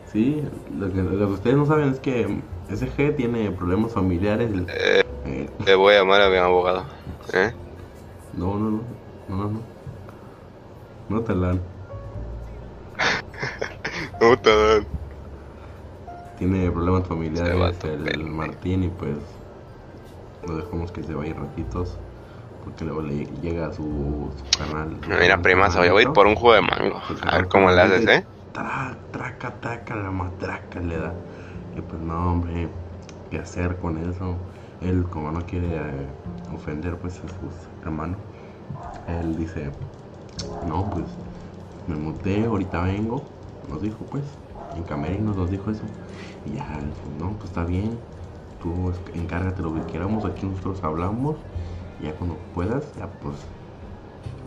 Sí, 0.06 0.42
lo 0.70 0.92
que, 0.92 1.04
lo 1.04 1.28
que 1.28 1.34
ustedes 1.34 1.58
no 1.58 1.66
saben 1.66 1.90
es 1.90 2.00
que 2.02 2.46
SG 2.68 3.16
tiene 3.16 3.52
problemas 3.52 3.94
familiares. 3.94 4.52
Eh, 4.68 5.02
Eh, 5.26 5.50
le 5.66 5.76
voy 5.76 5.96
a 5.96 6.00
llamar 6.00 6.22
a 6.22 6.30
mi 6.30 6.38
abogado. 6.38 6.88
¿eh? 7.34 7.54
no, 8.32 8.60
no, 8.60 8.70
no, 8.72 9.02
no, 9.28 9.38
no, 9.38 9.50
no. 9.50 9.76
No 11.08 11.24
te 11.24 11.34
la. 11.36 11.52
Puta. 14.20 14.54
Tiene 16.38 16.70
problemas 16.72 17.08
familiares 17.08 17.84
el. 17.84 18.24
Martín 18.26 18.84
y 18.84 18.90
pues 18.90 19.18
lo 20.44 20.56
dejamos 20.58 20.92
que 20.92 21.04
se 21.04 21.14
vaya 21.14 21.34
ratitos 21.34 21.98
porque 22.64 22.86
luego 22.86 23.02
le 23.02 23.26
llega 23.42 23.72
su, 23.74 24.32
su 24.38 24.58
canal. 24.58 24.98
su 25.04 25.14
Mira, 25.20 25.42
primazo, 25.42 25.86
yo 25.86 25.94
voy 25.94 26.06
carnalito. 26.06 26.12
por 26.12 26.28
un 26.28 26.36
jugo 26.36 26.54
de 26.54 26.62
mango. 26.62 27.02
A 27.22 27.38
ver 27.38 27.48
cómo 27.48 27.72
le 27.72 27.82
haces, 27.82 28.06
¿eh? 28.08 28.28
Tra, 28.54 28.98
traca, 29.12 29.60
traca, 29.62 29.96
la 29.96 30.12
matraca 30.12 30.80
le 30.80 30.98
da. 30.98 31.14
Y 31.78 31.82
pues 31.82 32.02
no, 32.02 32.32
hombre, 32.32 32.70
¿qué 33.30 33.40
hacer 33.40 33.78
con 33.78 33.98
eso? 33.98 34.38
Él, 34.82 35.06
como 35.10 35.32
no 35.32 35.46
quiere 35.46 35.68
eh, 35.78 36.08
ofender 36.54 36.98
pues 36.98 37.16
a 37.20 37.30
sus 37.30 37.54
hermanos, 37.84 38.20
él 39.08 39.36
dice, 39.38 39.72
no, 40.62 40.90
pues 40.90 41.06
me 41.88 41.96
muté, 41.96 42.46
ahorita 42.46 42.82
vengo. 42.84 43.35
Nos 43.70 43.82
dijo 43.82 43.98
pues, 44.10 44.24
en 44.76 44.84
Camerinos 44.84 45.36
nos 45.36 45.50
dijo 45.50 45.72
eso. 45.72 45.84
Y 46.46 46.56
ya, 46.56 46.68
no, 47.20 47.32
pues 47.32 47.46
está 47.50 47.64
bien, 47.64 47.98
tú 48.62 48.92
encárgate 49.14 49.62
lo 49.62 49.74
que 49.74 49.82
queramos, 49.92 50.26
aquí 50.26 50.46
nosotros 50.46 50.84
hablamos. 50.84 51.38
Ya 52.02 52.14
cuando 52.14 52.38
puedas, 52.54 52.94
ya 52.96 53.08
pues, 53.22 53.36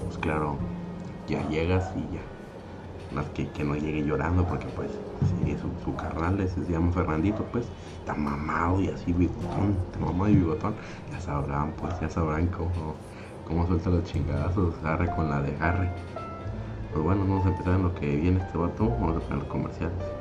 pues 0.04 0.18
claro, 0.18 0.56
ya 1.26 1.46
llegas 1.48 1.90
y 1.96 2.14
ya. 2.14 2.20
Más 3.14 3.26
que, 3.30 3.48
que 3.48 3.64
no 3.64 3.74
llegue 3.74 4.04
llorando 4.04 4.44
porque 4.44 4.66
pues 4.76 4.90
sí, 5.42 5.56
su, 5.56 5.70
su 5.82 5.96
carnal 5.96 6.38
ese 6.40 6.62
se 6.62 6.72
llama 6.72 6.92
Fernandito 6.92 7.42
pues 7.50 7.64
está 8.00 8.14
mamado 8.14 8.82
y 8.82 8.88
así 8.88 9.14
bigotón, 9.14 9.78
está 9.86 9.98
mamado 9.98 10.28
y 10.28 10.36
bigotón, 10.36 10.74
ya 11.10 11.18
sabrán 11.18 11.72
pues, 11.72 11.98
ya 12.00 12.10
sabrán 12.10 12.48
cómo, 12.48 12.96
cómo 13.46 13.66
suelta 13.66 13.88
los 13.88 14.04
chingazos, 14.04 14.74
agarre 14.84 15.10
con 15.16 15.30
la 15.30 15.40
de 15.40 15.54
agarre. 15.56 15.90
Pues 16.98 17.06
bueno, 17.06 17.26
vamos 17.28 17.46
a 17.46 17.50
empezar 17.50 17.74
en 17.76 17.84
lo 17.84 17.94
que 17.94 18.16
viene 18.16 18.40
este 18.40 18.58
vato, 18.58 18.88
vamos 18.88 19.18
a 19.18 19.20
poner 19.20 19.38
los 19.38 19.46
comerciales. 19.46 20.17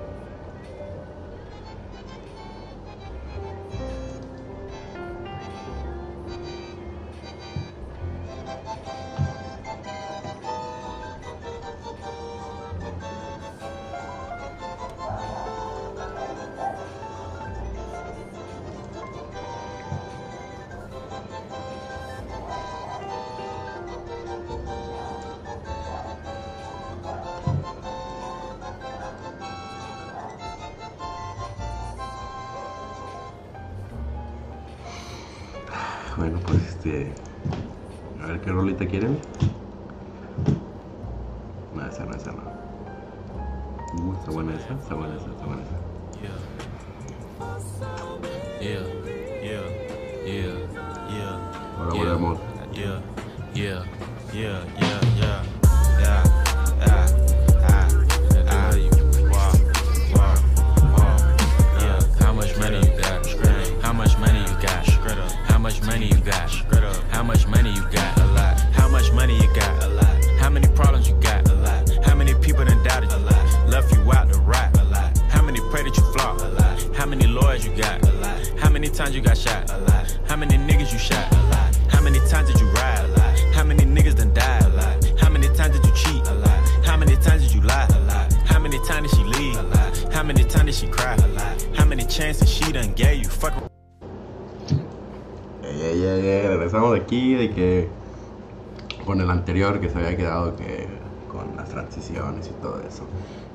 Anterior 99.57 99.81
que 99.81 99.89
se 99.89 99.97
había 99.99 100.17
quedado 100.17 100.55
que 100.55 100.89
con 101.27 101.55
las 101.57 101.69
transiciones 101.69 102.49
y 102.51 102.53
todo 102.55 102.81
eso. 102.81 103.09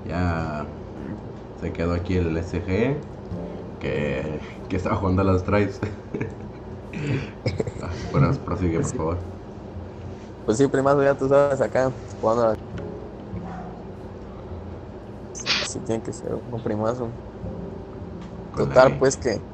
Ya 0.04 0.68
se 1.60 1.72
quedó 1.72 1.94
aquí 1.94 2.16
el 2.16 2.36
SG 2.36 3.00
que, 3.78 4.42
que 4.68 4.76
estaba 4.76 4.96
jugando 4.96 5.22
a 5.22 5.26
las 5.26 5.42
stripes. 5.42 5.80
Ah, 7.80 7.98
bueno, 8.10 8.30
prosigue, 8.44 8.80
por 8.80 8.94
favor. 8.94 9.28
Pues 10.44 10.58
sí, 10.58 10.66
primazo, 10.68 11.02
ya 11.02 11.16
tú 11.16 11.28
sabes, 11.28 11.60
acá, 11.60 11.96
jugando 12.20 12.48
a... 12.48 12.54
Sí, 15.62 15.80
tiene 15.82 16.02
que 16.02 16.12
ser 16.12 16.34
un 16.34 16.62
primazo. 16.62 17.18
Total, 18.54 18.94
la- 18.94 18.98
pues 18.98 19.16
que... 19.18 19.46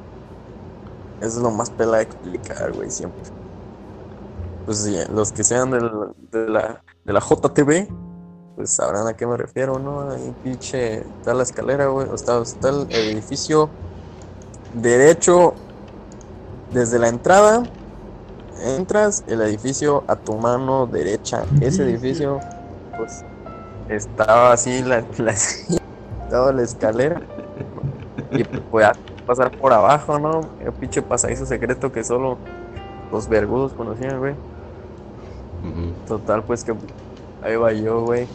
Eso 1.21 1.37
es 1.37 1.43
lo 1.43 1.51
más 1.51 1.71
pela 1.71 1.97
de 1.97 2.03
explicar, 2.03 2.73
güey, 2.73 2.91
siempre. 2.91 3.23
Pues 4.69 4.83
sí, 4.83 4.95
los 5.11 5.31
que 5.31 5.43
sean 5.43 5.71
de, 5.71 5.81
la, 6.47 6.83
de 7.03 7.11
la 7.11 7.19
JTV, 7.19 7.87
pues 8.55 8.69
sabrán 8.71 9.07
a 9.07 9.15
qué 9.15 9.25
me 9.25 9.35
refiero, 9.35 9.79
¿no? 9.79 10.11
Ahí 10.11 10.31
pinche, 10.43 10.97
está 10.99 11.33
la 11.33 11.41
escalera, 11.41 11.87
güey, 11.87 12.07
o 12.07 12.13
está, 12.13 12.39
está 12.39 12.69
el 12.69 12.87
edificio 12.91 13.71
derecho 14.75 15.55
desde 16.71 16.99
la 16.99 17.07
entrada, 17.07 17.67
entras, 18.63 19.23
el 19.25 19.41
edificio 19.41 20.03
a 20.05 20.15
tu 20.15 20.35
mano 20.35 20.85
derecha. 20.85 21.45
Ese 21.61 21.81
edificio, 21.81 22.39
pues, 22.95 23.25
estaba 23.87 24.53
así, 24.53 24.83
la, 24.83 25.03
la, 25.17 25.31
estaba 26.25 26.51
la 26.51 26.61
escalera. 26.61 27.19
Y 28.29 28.43
pues 28.43 28.87
pasar 29.25 29.49
por 29.49 29.73
abajo, 29.73 30.19
¿no? 30.19 30.41
El 30.59 30.73
pinche 30.73 31.01
pasadizo 31.01 31.47
secreto 31.47 31.91
que 31.91 32.03
solo 32.03 32.37
los 33.11 33.27
vergudos 33.27 33.73
conocían, 33.73 34.19
güey. 34.19 34.35
Total, 36.05 36.45
pues 36.45 36.63
que 36.63 36.73
ahí 37.41 37.55
va 37.55 37.73
yo, 37.73 38.03
güey. 38.03 38.31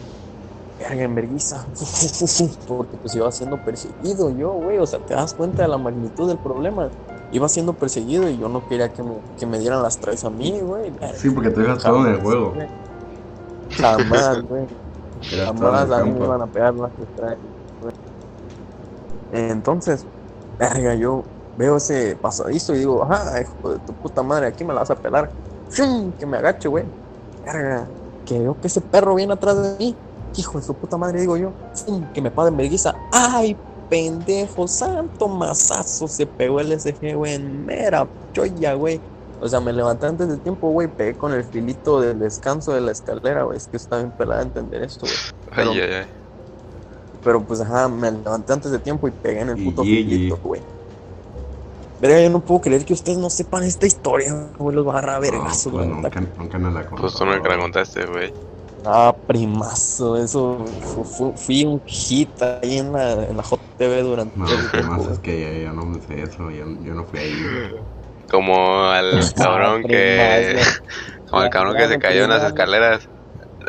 Verga, 0.79 1.05
en 1.05 1.15
vergüenza. 1.15 1.71
Porque 2.67 2.99
pues 2.99 3.15
iba 3.15 3.31
siendo 3.33 3.63
perseguido 3.65 4.31
yo, 4.31 4.53
güey. 4.55 4.79
O 4.79 4.87
sea, 4.87 5.01
te 5.05 5.15
das 5.15 5.35
cuenta 5.35 5.63
de 5.63 5.69
la 5.69 5.79
magnitud 5.79 6.29
del 6.29 6.41
problema. 6.41 6.93
Iba 7.31 7.49
siendo 7.49 7.79
perseguido 7.79 8.29
y 8.29 8.39
yo 8.39 8.49
no 8.49 8.67
quería 8.67 8.93
que 8.93 9.03
me, 9.03 9.23
que 9.37 9.47
me 9.47 9.59
dieran 9.59 9.83
las 9.83 9.99
tres 10.01 10.25
a 10.25 10.31
mí, 10.31 10.61
güey. 10.61 10.93
Sí, 11.15 11.31
porque 11.31 11.51
te 11.51 11.61
dejas 11.63 11.83
todo 11.83 12.07
en 12.07 12.15
el 12.15 12.21
juego. 12.21 12.53
güey. 12.55 12.69
Jamás, 13.69 14.43
güey. 14.43 14.69
Jamás 15.31 15.91
a 15.91 16.05
mí 16.05 16.13
me 16.13 16.25
iban 16.25 16.43
a 16.43 16.47
pegar 16.49 16.75
las 16.75 16.93
tres. 17.15 17.39
güey. 17.81 17.95
Entonces, 19.31 20.09
verga, 20.59 20.95
yo 20.95 21.33
veo 21.57 21.77
ese 21.77 22.17
pasadizo 22.17 22.75
y 22.75 22.79
digo, 22.81 23.05
ajá, 23.05 23.41
hijo 23.43 23.71
de 23.73 23.81
tu 23.81 23.97
puta 23.99 24.23
madre, 24.23 24.47
aquí 24.49 24.65
me 24.65 24.75
la 24.75 24.81
vas 24.81 24.91
a 24.91 25.01
pelar. 25.01 25.35
¡Fum! 25.69 26.15
Que 26.17 26.27
me 26.27 26.39
agache, 26.39 26.69
güey. 26.69 26.93
Verga, 27.45 27.87
que 28.27 28.39
veo 28.39 28.57
que 28.61 28.67
ese 28.69 28.81
perro 28.81 29.15
viene 29.15 29.33
atrás 29.33 29.63
de 29.63 29.77
mí. 29.79 29.95
Hijo 30.37 30.59
de 30.59 30.65
su 30.65 30.75
puta 30.75 30.97
madre, 30.97 31.21
digo 31.21 31.37
yo. 31.37 31.53
¡Fum! 31.75 32.05
Que 32.13 32.21
me 32.21 32.31
paga 32.31 32.49
en 32.49 32.57
vergüenza. 32.57 32.95
¡Ay, 33.13 33.57
pendejo! 33.89 34.67
Santo 34.67 35.29
mazazo. 35.29 36.09
Se 36.09 36.27
pegó 36.27 36.61
el 36.61 36.73
SG, 36.79 37.15
güey, 37.15 37.35
en 37.35 37.65
mera 37.65 38.07
choya, 38.33 38.75
güey. 38.75 39.01
O 39.41 39.49
sea, 39.49 39.61
me 39.61 39.73
levanté 39.73 40.07
antes 40.07 40.29
de 40.29 40.37
tiempo, 40.39 40.71
güey. 40.71 40.89
Pegué 40.89 41.15
con 41.15 41.33
el 41.33 41.45
filito 41.45 42.01
del 42.01 42.19
descanso 42.19 42.73
de 42.73 42.81
la 42.81 42.93
escalera, 42.93 43.45
güey. 43.45 43.59
Es 43.59 43.67
que 43.69 43.77
está 43.77 43.99
bien 43.99 44.11
pelada 44.13 44.41
de 44.41 44.47
entender 44.47 44.83
esto, 44.83 45.01
güey. 45.03 45.13
Pero- 45.55 45.71
Ay, 45.73 45.81
ay, 45.81 45.93
ay. 46.01 46.07
pero 47.23 47.43
pues 47.43 47.61
ajá, 47.61 47.89
me 47.89 48.11
levanté 48.11 48.53
antes 48.53 48.71
de 48.71 48.79
tiempo 48.79 49.07
y 49.09 49.11
pegué 49.11 49.41
en 49.41 49.51
el 49.51 49.65
puto 49.65 49.83
filito, 49.83 50.39
güey. 50.43 50.61
Verga, 52.05 52.23
yo 52.23 52.31
no 52.31 52.45
puedo 52.45 52.61
creer 52.61 52.85
que 52.85 52.93
ustedes 52.93 53.19
no 53.19 53.31
sepan 53.31 53.65
esta 53.65 53.87
historia, 53.87 54.53
güey. 54.59 54.75
Los 54.77 54.87
va 54.87 54.95
a 54.95 54.99
agarrar 54.99 55.17
a 55.17 55.21
vergazos, 55.21 55.73
No, 55.73 55.79
pues 55.79 55.87
la 55.89 55.97
neta. 55.97 56.09
nunca, 56.09 56.21
nunca 56.37 56.59
nos 56.59 56.73
la 56.75 56.87
contó. 56.87 57.03
Pues 57.03 57.15
tú 57.15 57.25
no 57.25 57.43
que 57.43 57.49
la 57.49 57.59
contaste, 57.59 58.07
güey. 58.07 58.31
Ah, 58.85 59.17
primazo, 59.27 60.17
eso 60.17 60.65
fu- 60.67 61.05
fu- 61.05 61.35
fui 61.37 61.65
un 61.65 61.83
hit 61.87 62.41
ahí 62.43 62.79
en 62.79 62.93
la, 62.93 63.13
en 63.25 63.37
la 63.37 63.43
JTV 63.43 64.03
durante 64.03 64.37
No, 64.37 64.47
el 64.55 64.71
¿qué 64.71 64.83
tiempo, 64.83 64.93
más 64.93 65.03
güey. 65.05 65.13
es 65.13 65.21
que 65.21 65.41
yo, 65.41 65.63
yo 65.65 65.73
no 65.73 65.87
me 65.87 66.01
sé 66.01 66.23
eso, 66.23 66.51
yo, 66.51 66.65
yo 66.81 66.95
no 66.95 67.05
fui 67.07 67.21
ahí. 67.21 67.35
Como 68.29 68.85
al 68.91 69.33
cabrón 69.35 69.85
Ah, 69.85 69.89
que. 69.89 70.61
primazo. 70.61 70.77
Como 71.31 71.43
el 71.43 71.51
cabrón 71.51 71.77
que 71.77 71.89
se 71.89 71.99
cayó 71.99 72.25
en 72.25 72.31
las 72.31 72.43
primazo. 72.43 72.45
escaleras. 72.45 73.09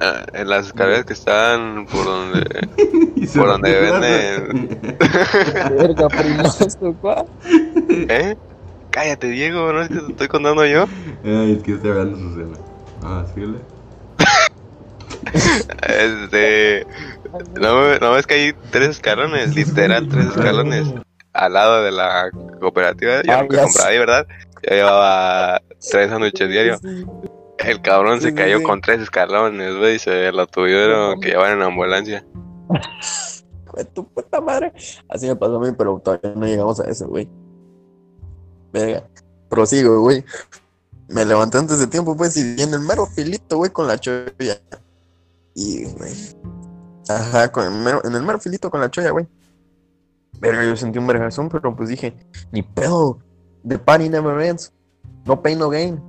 Ah, 0.01 0.25
En 0.33 0.49
las 0.49 0.67
escaleras 0.67 1.05
que 1.05 1.13
están 1.13 1.85
por 1.87 2.05
donde. 2.05 2.45
Por 3.35 3.47
donde 3.47 3.81
venden. 3.81 4.79
Verga, 5.77 6.07
primazo, 6.09 6.93
¿cuál? 7.01 7.25
¿Eh? 7.89 8.35
Cállate, 8.91 9.27
Diego, 9.29 9.73
¿no 9.73 9.81
es 9.81 9.89
que 9.89 9.95
te 9.95 10.11
estoy 10.11 10.27
contando 10.27 10.63
yo? 10.65 10.85
Ay, 11.23 11.53
es 11.57 11.63
que 11.63 11.73
estoy 11.73 11.89
hablando 11.91 12.17
su 12.19 12.33
cena. 12.35 12.57
Ah, 13.03 13.25
síguele. 13.33 13.57
Este. 15.87 16.85
No, 17.59 17.97
no 17.99 18.11
ves 18.11 18.25
que 18.27 18.33
hay 18.35 18.53
tres 18.71 18.89
escalones, 18.89 19.55
literal, 19.55 20.07
tres 20.07 20.27
escalones. 20.27 20.87
Al 21.33 21.53
lado 21.53 21.83
de 21.83 21.91
la 21.91 22.29
cooperativa. 22.61 23.21
Yo 23.23 23.33
Ah, 23.33 23.41
nunca 23.41 23.63
compraba 23.63 23.89
ahí, 23.89 23.97
¿verdad? 23.99 24.27
Yo 24.63 24.75
llevaba 24.75 25.61
tres 25.91 26.09
sándwiches 26.09 26.49
diarios. 26.49 26.79
El 27.59 27.81
cabrón 27.81 28.21
se 28.21 28.33
cayó 28.33 28.61
con 28.63 28.81
tres 28.81 29.01
escalones, 29.01 29.77
güey, 29.77 29.95
y 29.95 29.99
se 29.99 30.31
lo 30.31 30.45
tuvieron 30.47 31.19
que 31.19 31.29
llevar 31.29 31.53
en 31.53 31.61
ambulancia. 31.61 32.25
Tu 33.93 34.07
puta 34.07 34.39
madre. 34.39 34.71
Así 35.09 35.27
me 35.27 35.35
pasó 35.35 35.57
a 35.57 35.59
mí, 35.59 35.73
pero 35.77 35.99
todavía 35.99 36.33
no 36.33 36.45
llegamos 36.45 36.79
a 36.79 36.89
eso, 36.89 37.07
güey. 37.07 37.27
Verga. 38.71 39.03
Prosigo, 39.49 39.99
güey. 39.99 40.23
Me 41.09 41.25
levanté 41.25 41.57
antes 41.57 41.79
de 41.79 41.87
tiempo, 41.87 42.15
pues, 42.15 42.37
y 42.37 42.61
en 42.61 42.73
el 42.73 42.79
mero 42.79 43.05
filito, 43.05 43.57
güey, 43.57 43.71
con 43.71 43.87
la 43.87 43.97
cholla. 43.97 44.61
Y, 45.53 45.85
güey. 45.85 46.13
Ajá, 47.09 47.51
con 47.51 47.65
el 47.65 47.83
mero, 47.83 48.01
en 48.05 48.15
el 48.15 48.23
mero 48.23 48.39
filito 48.39 48.71
con 48.71 48.79
la 48.79 48.89
cholla, 48.89 49.11
güey. 49.11 49.27
Verga, 50.39 50.63
yo 50.63 50.75
sentí 50.75 50.97
un 50.97 51.07
vergazón, 51.07 51.49
pero 51.49 51.75
pues 51.75 51.89
dije, 51.89 52.13
ni 52.51 52.61
pedo. 52.61 53.19
The 53.67 53.77
party 53.77 54.09
never 54.09 54.41
ends. 54.41 54.71
No 55.25 55.41
pain, 55.41 55.59
no 55.59 55.69
gain. 55.69 56.01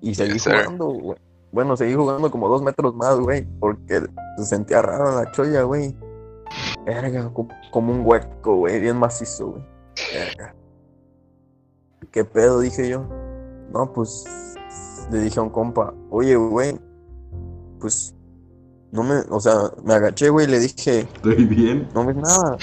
Y 0.00 0.14
seguí 0.14 0.34
Yes, 0.34 0.44
jugando, 0.44 0.86
güey. 0.86 1.18
Bueno, 1.52 1.76
seguí 1.76 1.94
jugando 1.94 2.30
como 2.30 2.48
dos 2.48 2.62
metros 2.62 2.94
más, 2.94 3.18
güey, 3.18 3.44
porque 3.58 4.02
se 4.38 4.44
sentía 4.44 4.82
raro 4.82 5.14
la 5.20 5.30
cholla, 5.32 5.62
güey. 5.62 5.96
Verga, 6.84 7.30
co- 7.32 7.48
como 7.70 7.92
un 7.92 8.02
hueco, 8.04 8.56
güey, 8.56 8.80
bien 8.80 8.96
macizo, 8.96 9.48
güey. 9.52 9.62
Verga. 10.14 10.54
¿Qué 12.10 12.24
pedo? 12.24 12.60
Dije 12.60 12.88
yo. 12.88 13.04
No, 13.72 13.92
pues 13.92 14.24
le 15.10 15.18
dije 15.20 15.38
a 15.38 15.42
un 15.42 15.50
compa, 15.50 15.92
oye, 16.10 16.34
güey, 16.36 16.78
pues 17.80 18.14
no 18.92 19.02
me, 19.04 19.16
o 19.30 19.38
sea, 19.40 19.54
me 19.84 19.94
agaché, 19.94 20.28
güey, 20.28 20.46
y 20.46 20.50
le 20.50 20.58
dije, 20.60 21.00
¿Estoy 21.00 21.44
bien? 21.44 21.88
no 21.94 22.04
ves 22.04 22.16
nada, 22.16 22.58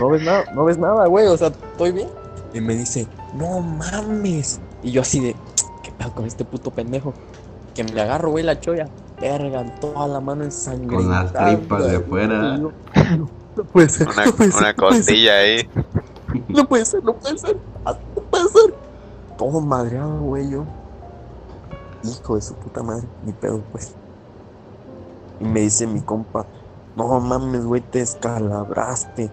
no 0.00 0.08
ves 0.10 0.22
nada, 0.24 0.44
no 0.54 0.64
ves 0.64 0.78
nada, 0.78 1.06
güey, 1.06 1.26
o 1.26 1.36
sea, 1.36 1.48
estoy 1.48 1.92
bien. 1.92 2.08
Y 2.54 2.60
me 2.60 2.74
dice, 2.74 3.06
no 3.34 3.60
mames. 3.60 4.60
Y 4.82 4.92
yo 4.92 5.02
así 5.02 5.20
de, 5.20 5.34
¿qué 5.34 5.36
pedo 5.98 6.12
con 6.14 6.24
este 6.26 6.44
puto 6.44 6.70
pendejo? 6.70 7.12
Que 7.74 7.84
me 7.84 8.00
agarro, 8.00 8.30
güey, 8.30 8.44
la 8.44 8.58
cholla. 8.58 8.88
Verga, 9.20 9.64
toda 9.80 10.06
la 10.08 10.20
mano 10.20 10.40
Con 10.40 10.48
las 10.48 10.68
ensangrentada. 10.68 11.46
tripas 11.56 11.90
de 11.90 12.00
fuera. 12.00 12.34
Y 12.56 12.60
yo, 12.60 12.72
No, 13.18 13.28
no 13.56 13.64
puede 13.64 13.88
ser, 13.88 14.08
Una, 14.08 14.26
no 14.26 14.32
puede 14.32 14.52
ser, 14.52 14.60
una 14.62 14.70
no 14.72 14.76
puede 14.76 14.92
ser, 14.92 15.04
costilla 15.06 15.32
ahí. 15.38 15.68
no 16.48 16.68
puede 16.68 16.84
ser, 16.84 17.04
no 17.04 17.14
puede 17.14 17.38
ser, 17.38 17.56
no 17.84 18.22
puede 18.22 18.48
ser. 18.48 18.74
Todo 19.38 19.60
madreado, 19.60 20.20
güey, 20.20 20.50
yo. 20.50 20.64
Hijo 22.04 22.36
de 22.36 22.42
su 22.42 22.54
puta 22.54 22.82
madre, 22.82 23.06
ni 23.24 23.32
pedo, 23.32 23.60
pues. 23.72 23.94
Y 25.40 25.44
me 25.44 25.60
dice 25.60 25.86
mi 25.86 26.00
compa, 26.00 26.46
no 26.94 27.20
mames, 27.20 27.64
güey, 27.64 27.80
te 27.82 28.00
escalabraste. 28.00 29.30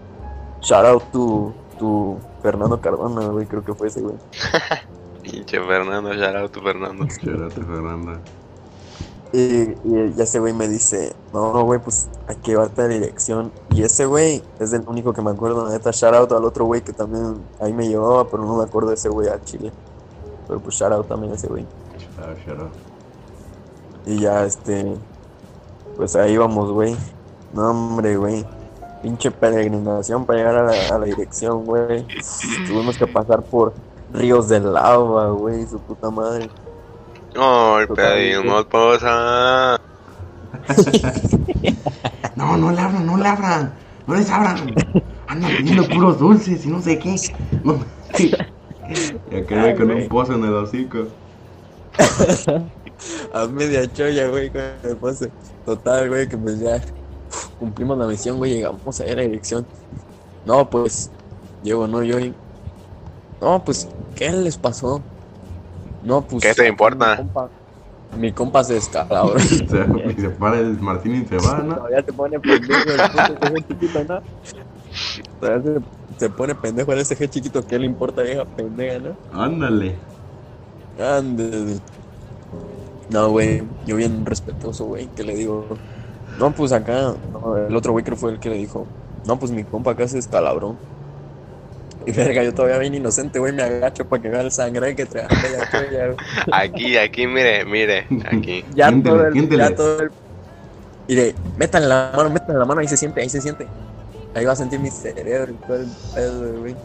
Shout 0.60 0.84
out 0.86 1.02
tu, 1.12 1.52
tu 1.78 2.16
Fernando 2.42 2.80
Cardona, 2.80 3.26
güey, 3.28 3.46
creo 3.46 3.64
que 3.64 3.74
fue 3.74 3.88
ese, 3.88 4.00
güey. 4.02 4.16
Pinche 5.24 5.58
Fernando, 5.58 6.12
shout 6.12 6.36
out 6.36 6.52
to 6.52 6.60
Fernando. 6.60 7.06
Chérate, 7.20 7.64
Fernanda. 7.64 8.20
Y, 9.32 9.74
y 9.84 10.12
ya 10.14 10.24
ese 10.24 10.38
güey 10.38 10.52
me 10.52 10.68
dice, 10.68 11.12
no, 11.32 11.52
no, 11.52 11.64
güey, 11.64 11.80
pues 11.80 12.08
hay 12.28 12.36
que 12.36 12.52
llevarte 12.52 12.82
a 12.82 12.84
la 12.84 12.94
dirección. 12.94 13.50
Y 13.70 13.82
ese 13.82 14.06
güey 14.06 14.42
es 14.60 14.72
el 14.72 14.82
único 14.86 15.12
que 15.12 15.22
me 15.22 15.30
acuerdo, 15.30 15.68
neta, 15.68 15.90
shout 15.90 16.14
out 16.14 16.32
al 16.32 16.44
otro 16.44 16.66
güey 16.66 16.82
que 16.82 16.92
también 16.92 17.38
ahí 17.58 17.72
me 17.72 17.88
llevaba, 17.88 18.28
pero 18.28 18.44
no 18.44 18.56
me 18.56 18.64
acuerdo 18.64 18.90
de 18.90 18.94
ese 18.96 19.08
güey 19.08 19.28
a 19.28 19.42
Chile. 19.42 19.72
Pero 20.46 20.60
pues 20.60 20.76
shout 20.76 20.92
out 20.92 21.08
también 21.08 21.32
a 21.32 21.36
ese 21.36 21.48
güey. 21.48 21.66
Shut 22.46 22.60
up. 22.60 22.70
Y 24.06 24.20
ya, 24.20 24.44
este, 24.44 24.94
pues 25.96 26.14
ahí 26.16 26.36
vamos, 26.36 26.70
güey. 26.70 26.94
No, 27.54 27.70
hombre, 27.70 28.16
güey. 28.16 28.44
Pinche 29.02 29.30
peregrinación 29.30 30.26
para 30.26 30.38
llegar 30.38 30.56
a 30.56 30.62
la, 30.64 30.94
a 30.94 30.98
la 30.98 31.06
dirección, 31.06 31.64
güey. 31.64 32.06
Tuvimos 32.68 32.96
que 32.98 33.06
pasar 33.06 33.42
por 33.42 33.72
ríos 34.14 34.48
de 34.48 34.60
lava, 34.60 35.30
güey, 35.30 35.66
su 35.66 35.78
puta 35.78 36.10
madre. 36.10 36.48
Totalmente. 37.32 37.94
pedimos 37.94 38.64
posa. 38.66 39.80
No, 42.36 42.56
no 42.56 42.72
le 42.72 42.80
abran, 42.80 43.06
no 43.06 43.16
le 43.16 43.28
abran. 43.28 43.72
No 44.06 44.14
les 44.14 44.28
abran. 44.28 44.74
Andan 45.28 45.56
pidiendo 45.56 45.88
puros 45.88 46.18
dulces 46.18 46.66
y 46.66 46.68
no 46.68 46.82
sé 46.82 46.98
qué. 46.98 47.14
No. 47.62 47.78
Y 48.18 48.34
aquel 49.36 49.60
güey 49.60 49.76
con 49.76 49.90
un 49.90 50.08
pozo 50.08 50.34
en 50.34 50.44
el 50.44 50.54
hocico. 50.54 51.06
A 53.32 53.46
media 53.46 53.90
cholla, 53.92 54.28
güey, 54.28 54.50
con 54.50 54.62
el 54.82 54.96
pase. 54.96 55.30
Total, 55.64 56.08
güey, 56.08 56.28
que 56.28 56.36
pues 56.36 56.60
ya 56.60 56.80
cumplimos 57.58 57.98
la 57.98 58.06
misión, 58.06 58.38
güey, 58.38 58.54
llegamos 58.54 59.00
a 59.00 59.06
la 59.06 59.22
dirección. 59.22 59.66
No, 60.44 60.68
pues, 60.68 61.10
llego, 61.62 61.86
no, 61.86 62.02
yo. 62.02 62.18
No, 63.44 63.62
pues, 63.62 63.86
¿qué 64.14 64.32
les 64.32 64.56
pasó? 64.56 65.02
No, 66.02 66.22
pues. 66.22 66.42
¿Qué 66.42 66.54
te 66.54 66.66
importa? 66.66 67.10
Mi 67.10 67.16
compa, 67.16 67.50
mi 68.16 68.32
compa 68.32 68.64
se. 68.64 68.80
Se, 68.80 68.90
y 68.90 70.14
se 70.20 70.30
para 70.30 70.60
el 70.60 70.80
Martín 70.80 71.16
y 71.16 71.26
se 71.26 71.36
va, 71.36 71.62
¿no? 71.62 71.74
Todavía 71.74 72.02
te 72.02 72.12
pone 72.14 72.40
pendejo 72.40 72.90
el 72.90 73.10
puto 73.10 73.46
ese 73.46 73.64
chiquito, 73.68 74.04
¿no? 74.04 74.22
Todavía 75.38 75.62
se, 75.62 76.16
se 76.18 76.30
pone 76.30 76.54
pendejo 76.54 76.90
el 76.94 77.00
ese 77.00 77.28
chiquito, 77.28 77.62
¿qué 77.66 77.78
le 77.78 77.84
importa 77.84 78.22
vieja 78.22 78.46
pendeja, 78.46 78.98
no? 78.98 79.18
Ándale. 79.30 79.98
Ande. 80.98 81.80
No, 83.10 83.28
güey, 83.30 83.62
yo 83.84 83.96
bien 83.96 84.24
respetuoso, 84.24 84.86
güey, 84.86 85.08
que 85.08 85.22
le 85.22 85.34
digo, 85.34 85.66
no, 86.38 86.54
pues 86.54 86.72
acá, 86.72 87.14
no, 87.30 87.56
el 87.68 87.76
otro 87.76 87.92
güey 87.92 88.04
creo 88.04 88.16
fue 88.16 88.32
el 88.32 88.40
que 88.40 88.48
le 88.48 88.56
dijo, 88.56 88.86
no, 89.26 89.38
pues 89.38 89.52
mi 89.52 89.64
compa 89.64 89.90
acá 89.90 90.08
se 90.08 90.16
descalabró. 90.16 90.78
Y 92.06 92.12
verga, 92.12 92.42
yo 92.42 92.52
todavía 92.52 92.78
bien 92.78 92.94
inocente, 92.94 93.38
güey, 93.38 93.52
me 93.52 93.62
agacho 93.62 94.06
para 94.06 94.20
que 94.20 94.28
vea 94.28 94.42
el 94.42 94.52
sangre 94.52 94.94
que 94.94 95.06
trae 95.06 95.26
cholla, 95.70 96.06
güey. 96.06 96.16
Aquí, 96.52 96.96
aquí, 96.98 97.26
mire, 97.26 97.64
mire, 97.64 98.06
aquí. 98.30 98.64
Ya 98.74 98.90
todo 99.02 99.26
el, 99.26 99.48
ya 99.48 99.74
todo 99.74 100.02
el... 100.02 100.10
Mire, 101.08 101.34
métanle 101.56 101.88
la 101.88 102.12
mano, 102.14 102.30
métanle 102.30 102.58
la 102.58 102.64
mano, 102.64 102.80
ahí 102.80 102.88
se 102.88 102.96
siente, 102.96 103.20
ahí 103.20 103.28
se 103.28 103.40
siente. 103.40 103.66
Ahí 104.34 104.44
va 104.44 104.52
a 104.52 104.56
sentir 104.56 104.80
mi 104.80 104.90
cerebro 104.90 105.52
y 105.52 105.66
todo 105.66 105.76
el 105.76 105.88
pedo, 106.14 106.58
güey. 106.60 106.76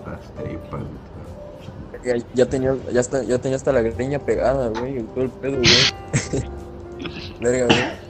Ya, 2.05 2.15
ya 2.33 2.45
tenía, 2.45 2.75
ya, 2.93 3.01
está, 3.01 3.23
ya 3.23 3.37
tenía 3.39 3.57
hasta 3.57 3.73
la 3.73 3.81
greña 3.81 4.19
pegada, 4.19 4.69
güey, 4.69 4.99
y 4.99 5.03
todo 5.03 5.23
el 5.25 5.29
pedo, 5.31 5.57
güey. 5.57 6.43
Verga, 7.41 7.65
güey. 7.65 8.09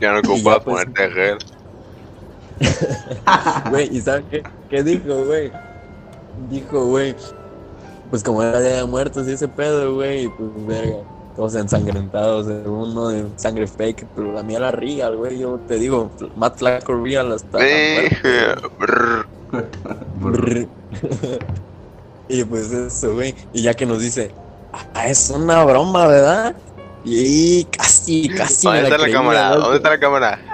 Ya 0.00 0.12
no 0.12 0.16
Y 0.16 0.20
ocupas 0.20 0.60
pues. 0.64 0.64
ponerte 0.64 1.10
gel. 1.10 1.38
Güey, 3.70 3.96
¿y 3.96 4.00
saben 4.00 4.24
qué, 4.30 4.42
qué 4.70 4.82
dijo, 4.82 5.24
güey? 5.24 5.50
Dijo, 6.50 6.86
güey, 6.86 7.14
pues 8.10 8.22
como 8.22 8.42
era 8.42 8.60
día 8.60 8.76
de 8.76 8.84
muertos 8.84 9.26
y 9.28 9.32
ese 9.32 9.48
pedo, 9.48 9.94
güey, 9.94 10.28
pues 10.28 10.50
verga, 10.66 10.96
todos 11.36 11.54
ensangrentados, 11.54 12.46
uno 12.66 13.08
de 13.08 13.26
sangre 13.36 13.66
fake, 13.66 14.06
pero 14.14 14.32
la 14.32 14.42
mía 14.42 14.60
la 14.60 14.70
real, 14.70 15.16
güey, 15.16 15.38
yo 15.38 15.58
te 15.66 15.78
digo, 15.78 16.10
Matt 16.36 16.58
Flaco 16.58 16.94
real 17.02 17.32
hasta 17.32 17.58
y 22.28 22.44
pues 22.44 22.72
eso, 22.72 23.14
güey, 23.14 23.34
y 23.52 23.62
ya 23.62 23.74
que 23.74 23.86
nos 23.86 24.00
dice, 24.00 24.30
ah, 24.72 25.08
es 25.08 25.30
una 25.30 25.64
broma, 25.64 26.06
¿verdad? 26.06 26.54
Y 27.04 27.64
casi, 27.64 28.28
casi 28.28 28.66
¿Dónde 28.66 28.82
me 28.82 28.88
está 28.88 28.98
la 28.98 29.12
cámara? 29.12 29.56
¿Dónde 29.56 29.76
está 29.76 29.90
la 29.90 30.00
cámara? 30.00 30.53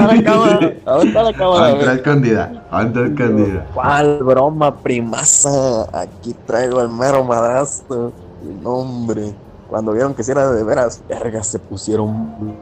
¿Dónde 0.00 0.16
está 0.18 0.22
la 0.22 0.22
cámara? 0.22 0.76
¿Dónde 0.84 1.06
está 1.08 1.22
la 1.22 1.32
cámara, 1.32 1.70
está 1.78 1.92
escondida? 1.94 2.64
¿Dónde 2.70 3.04
está 3.04 3.22
escondida? 3.22 3.66
¿Cuál 3.74 4.18
broma, 4.22 4.74
primaza? 4.76 5.86
Aquí 5.92 6.34
traigo 6.46 6.80
el 6.80 6.88
mero 6.88 7.24
madrastro. 7.24 8.12
Y 8.42 8.62
no, 8.62 8.70
hombre. 8.70 9.34
Cuando 9.68 9.92
vieron 9.92 10.14
que 10.14 10.22
si 10.22 10.32
era 10.32 10.50
de 10.50 10.64
veras, 10.64 11.02
verga, 11.08 11.42
se 11.42 11.58
pusieron 11.58 12.56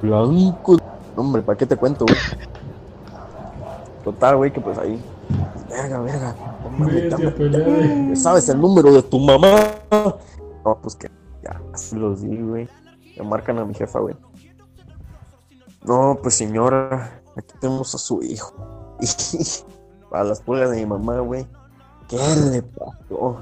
blancos. 0.00 0.78
No, 1.16 1.22
hombre, 1.22 1.42
¿para 1.42 1.58
qué 1.58 1.66
te 1.66 1.76
cuento, 1.76 2.04
güey? 2.04 2.18
Total, 4.04 4.36
güey, 4.36 4.52
que 4.52 4.60
pues 4.60 4.78
ahí. 4.78 5.02
Verga, 5.68 6.00
verga. 6.00 6.34
güey. 6.78 8.16
¿Sabes 8.16 8.48
el 8.48 8.60
número 8.60 8.92
de 8.92 9.02
tu 9.02 9.18
mamá? 9.18 9.56
No, 10.64 10.78
pues 10.80 10.96
que 10.96 11.10
ya, 11.42 11.60
así 11.72 11.96
los 11.96 12.22
di, 12.22 12.36
güey. 12.36 12.68
Me 13.16 13.24
marcan 13.24 13.58
a 13.58 13.64
mi 13.64 13.74
jefa, 13.74 13.98
güey. 14.00 14.14
No, 15.84 16.18
pues 16.22 16.34
señora, 16.34 17.20
aquí 17.36 17.54
tenemos 17.60 17.94
a 17.94 17.98
su 17.98 18.22
hijo. 18.22 18.96
Y 19.00 19.06
a 20.12 20.22
las 20.24 20.40
pulgas 20.40 20.70
de 20.70 20.76
mi 20.78 20.86
mamá, 20.86 21.18
güey. 21.20 21.46
¿Qué 22.08 22.18
le 22.50 22.62
pasó? 22.62 23.38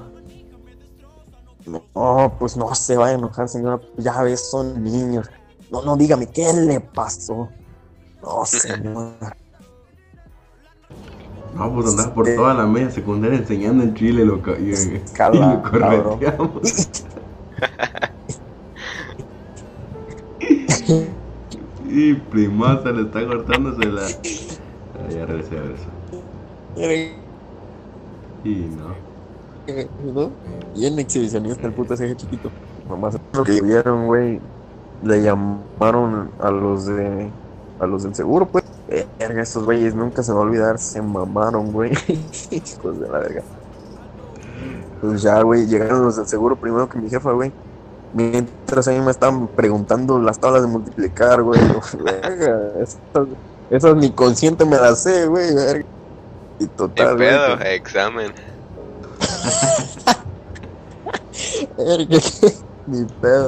No, 1.65 2.35
pues 2.39 2.57
no 2.57 2.73
se 2.73 2.97
va 2.97 3.07
a 3.07 3.11
enojar, 3.13 3.47
señora. 3.47 3.79
Ya 3.97 4.21
ves, 4.23 4.49
son 4.49 4.83
niños. 4.83 5.29
No, 5.69 5.83
no, 5.83 5.95
dígame, 5.95 6.27
¿qué 6.27 6.51
le 6.53 6.79
pasó? 6.79 7.49
No, 8.21 8.45
señora. 8.45 9.37
No, 11.53 11.73
pues 11.75 11.89
andaba 11.89 12.13
por 12.13 12.25
toda 12.35 12.53
la 12.53 12.65
media 12.65 12.89
secundaria 12.89 13.37
enseñando 13.37 13.83
en 13.83 13.93
Chile 13.93 14.25
lo 14.25 14.41
ca- 14.41 14.57
y, 14.57 14.71
y 14.71 15.03
lo 15.37 15.61
correteamos. 15.61 16.61
Y 21.91 22.13
primaza 22.13 22.89
le 22.91 23.01
está 23.01 23.27
cortándose 23.27 23.85
la. 23.85 24.03
Ah, 24.03 25.09
ya 25.09 25.25
regresé 25.25 25.57
a 25.57 25.63
eso. 25.65 27.11
Y 28.45 28.55
no. 28.77 30.13
¿no? 30.13 30.31
Y 30.73 30.85
en 30.85 30.99
exhibicionista 30.99 31.67
el 31.67 31.73
puto 31.73 31.93
ese 31.93 32.15
chiquito. 32.15 32.49
Nomás 32.87 33.17
lo 33.33 33.43
que 33.43 33.61
vieron, 33.61 34.05
güey. 34.07 34.39
Le 35.03 35.21
llamaron 35.21 36.31
a 36.39 36.49
los 36.49 36.85
de. 36.85 37.29
A 37.81 37.85
los 37.85 38.03
del 38.03 38.15
seguro, 38.15 38.45
pues. 38.45 38.63
Verga, 39.19 39.41
estos 39.41 39.65
güeyes 39.65 39.93
nunca 39.93 40.23
se 40.23 40.31
va 40.31 40.39
a 40.39 40.43
olvidar. 40.43 40.79
Se 40.79 41.01
mamaron, 41.01 41.73
güey. 41.73 41.91
Hijos 42.51 43.01
de 43.01 43.09
la 43.09 43.19
verga. 43.19 43.43
Pues 45.01 45.21
ya, 45.21 45.41
güey. 45.41 45.65
Llegaron 45.65 46.03
los 46.03 46.15
del 46.15 46.27
seguro 46.27 46.55
primero 46.55 46.87
que 46.87 46.97
mi 46.97 47.09
jefa, 47.09 47.33
güey. 47.33 47.51
Mientras 48.13 48.87
a 48.87 48.91
mí 48.91 48.99
me 48.99 49.11
estaban 49.11 49.47
preguntando 49.47 50.19
las 50.19 50.39
tablas 50.39 50.63
de 50.63 50.67
multiplicar, 50.67 51.41
güey. 51.43 51.59
Verga, 52.03 52.71
esas, 52.81 52.99
esas 53.69 53.95
ni 53.95 54.11
consciente 54.11 54.65
me 54.65 54.77
las 54.77 55.03
sé, 55.03 55.27
güey. 55.27 55.53
verga. 55.55 55.85
Y 56.59 56.67
total, 56.67 57.15
güey, 57.15 57.29
pedo, 57.29 57.59
examen. 57.61 58.33
Verga, 61.77 62.17
Ni 62.87 63.05
pedo. 63.21 63.47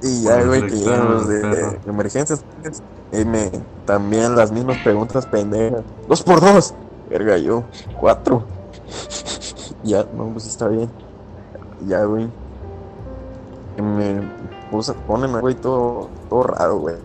Y 0.00 0.22
ya, 0.22 0.36
Por 0.38 0.46
güey, 0.46 0.66
que 0.66 0.76
los 0.76 1.28
de, 1.28 1.40
de 1.40 1.78
emergencias. 1.86 2.44
pues, 2.62 2.82
Y 3.12 3.24
me, 3.24 3.50
también 3.84 4.36
las 4.36 4.52
mismas 4.52 4.78
preguntas 4.78 5.26
pendejas. 5.26 5.82
Dos 6.06 6.22
por 6.22 6.40
dos. 6.40 6.74
Verga, 7.10 7.36
yo. 7.38 7.64
Cuatro. 7.98 8.44
ya, 9.82 10.06
no, 10.14 10.26
pues 10.32 10.46
está 10.46 10.68
bien. 10.68 10.88
Ya, 11.86 12.04
güey. 12.04 12.28
Que 13.78 13.82
me 13.82 14.20
puso- 14.72 14.92
ponen, 15.06 15.38
güey, 15.40 15.54
todo, 15.54 16.08
todo 16.28 16.42
raro, 16.42 16.78
güey. 16.78 16.96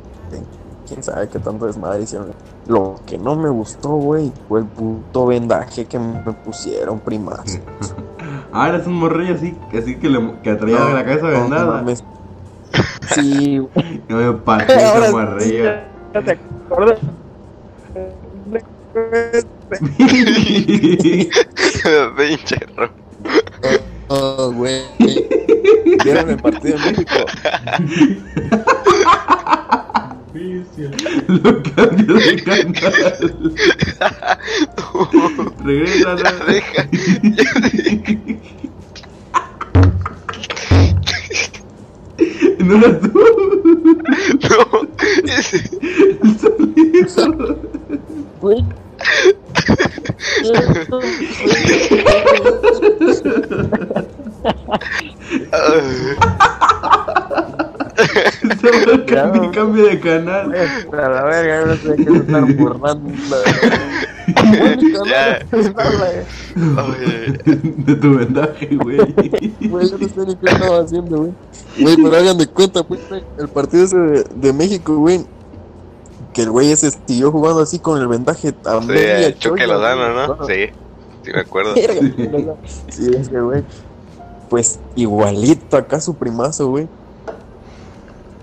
Quién 0.88 1.04
sabe 1.04 1.30
qué 1.30 1.38
tanto 1.38 1.68
desmadre 1.68 2.02
hicieron. 2.02 2.32
Lo 2.66 2.96
que 3.06 3.20
no 3.20 3.36
me 3.36 3.48
gustó, 3.50 3.90
güey, 3.90 4.32
fue 4.50 4.62
el 4.62 4.66
puto 4.66 5.28
vendaje 5.28 5.86
que 5.86 6.00
me 6.00 6.34
pusieron, 6.44 7.00
primas. 7.00 7.60
Ah, 8.56 8.70
eres 8.70 8.86
un 8.88 8.94
morrillo 8.94 9.34
así, 9.34 9.56
así 9.76 9.96
que, 9.98 10.10
le, 10.10 10.40
que 10.44 10.54
traía 10.56 10.80
la 10.80 11.04
cabeza 11.04 11.26
No, 11.26 11.32
no 11.32 11.42
vendada. 11.42 11.66
mames. 11.66 12.04
Sí, 13.16 13.58
güey. 13.60 14.02
Yo 14.10 14.16
me 14.18 14.34
partí 14.34 14.74
Ahora 14.84 15.12
morrillo. 15.12 15.72
te 16.24 16.32
acuerdas. 16.70 17.00
Pinche 22.18 22.58
ro- 22.76 22.90
Oh, 24.10 24.52
güey. 24.52 24.82
¿Vieron 26.04 26.30
el 26.30 26.38
partido 26.38 26.76
en 26.78 26.82
México? 26.82 27.14
Lo 31.28 31.64
cambio 31.64 32.16
de 32.16 32.44
canal. 32.44 33.54
Regresa, 35.64 36.16
Ya 36.18 36.32
deja. 36.46 36.90
No 42.60 42.76
eras 42.78 43.02
tú. 43.02 43.20
No. 44.50 44.88
ese- 45.38 45.70
El 46.94 47.10
solito. 47.10 47.60
Güey. 48.42 48.64
Se 58.62 59.06
cambio 59.52 59.86
de 59.86 60.00
canal. 60.00 60.54
A 60.92 61.10
la 61.10 61.24
verga, 61.24 61.66
no 61.66 61.76
sé 61.76 61.96
qué 61.98 62.04
se 62.04 62.18
están 62.18 62.58
burlando. 62.58 63.12
Ya. 65.06 65.40
De 67.86 67.96
tu 67.96 68.18
vendaje, 68.18 68.70
güey. 68.76 68.98
Güey, 68.98 69.90
yo 69.90 69.98
no 69.98 70.08
sé 70.08 70.26
ni 70.26 70.36
qué 70.36 70.46
estaba 70.46 70.80
haciendo, 70.80 71.18
güey. 71.18 71.34
Güey, 71.80 71.96
pero 71.98 72.16
hagan 72.16 72.38
de 72.38 72.48
cuenta, 72.48 72.84
pues, 72.84 73.02
güey, 73.10 73.24
el 73.38 73.48
partido 73.50 73.84
ese 73.84 73.98
de, 73.98 74.24
de 74.24 74.54
México, 74.54 74.96
güey. 74.96 75.26
Que 76.34 76.44
el 76.44 76.52
güey 76.52 76.72
ese 76.72 76.92
siguió 77.06 77.32
jugando 77.32 77.62
así 77.62 77.80
con 77.80 78.02
el 78.02 78.08
vendaje 78.08 78.56
a 78.66 78.82
sí, 78.82 78.88
media 78.88 79.38
Chuque 79.38 79.62
cholla, 79.62 79.74
Lozano, 79.76 80.28
¿no? 80.28 80.48
Sí, 80.48 80.66
sí 81.24 81.32
me 81.32 81.42
acuerdo. 81.42 81.76
Verga, 81.76 82.56
Sí, 82.90 83.12
ese 83.16 83.40
güey. 83.40 83.64
Pues 84.54 84.80
igualito 84.96 85.78
acá 85.78 86.00
su 86.00 86.14
primazo, 86.14 86.68
güey. 86.68 86.88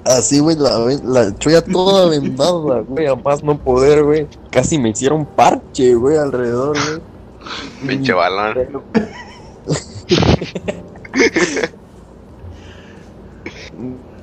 Así, 0.04 0.40
güey, 0.40 0.56
la, 0.56 0.76
ven- 0.80 1.02
la 1.04 1.32
cholla 1.38 1.62
toda 1.62 2.08
vendada, 2.10 2.80
güey, 2.80 3.06
a 3.06 3.14
más 3.14 3.44
no 3.44 3.56
poder, 3.56 4.02
güey. 4.02 4.26
Casi 4.50 4.76
me 4.76 4.88
hicieron 4.88 5.24
parche, 5.24 5.94
güey, 5.94 6.16
alrededor, 6.16 6.76
güey. 6.76 7.00
Pinche 7.86 8.12
balón. 8.12 8.56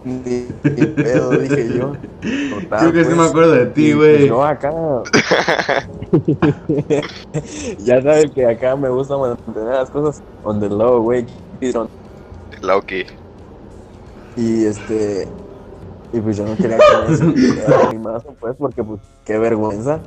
Ni, 0.04 0.24
ni 0.64 0.86
pedo, 0.88 1.30
dije 1.40 1.70
yo. 1.78 1.94
Total, 2.50 2.80
Creo 2.80 2.92
que 2.92 3.00
sí 3.00 3.06
pues, 3.06 3.18
me 3.18 3.24
acuerdo 3.28 3.52
de 3.54 3.66
ti, 3.68 3.86
y, 3.88 3.94
güey. 3.94 4.18
pues, 4.18 4.30
No, 4.30 4.44
acá. 4.44 4.74
ya 7.80 8.02
sabes 8.02 8.32
que 8.32 8.46
acá 8.46 8.76
me 8.76 8.90
gusta 8.90 9.18
mantener 9.18 9.74
las 9.74 9.90
cosas 9.90 10.24
on 10.44 10.60
the 10.60 10.70
low, 10.70 11.02
güey. 11.02 11.26
Loki. 12.62 13.06
Y 14.36 14.66
este. 14.66 15.28
Y 16.14 16.22
pues 16.22 16.38
yo 16.38 16.46
no 16.46 16.56
quería 16.56 16.78
que 16.78 17.24
me 17.24 17.88
primazo, 17.90 18.34
pues, 18.40 18.56
porque 18.58 18.84
pues, 18.84 19.02
qué 19.26 19.38
vergüenza. 19.38 20.00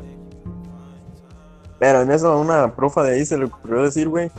Pero 1.78 2.02
en 2.02 2.10
eso 2.10 2.38
una 2.38 2.74
profa 2.74 3.02
de 3.02 3.14
ahí 3.14 3.24
se 3.24 3.36
le 3.36 3.46
ocurrió 3.46 3.82
decir, 3.82 4.08
güey. 4.08 4.30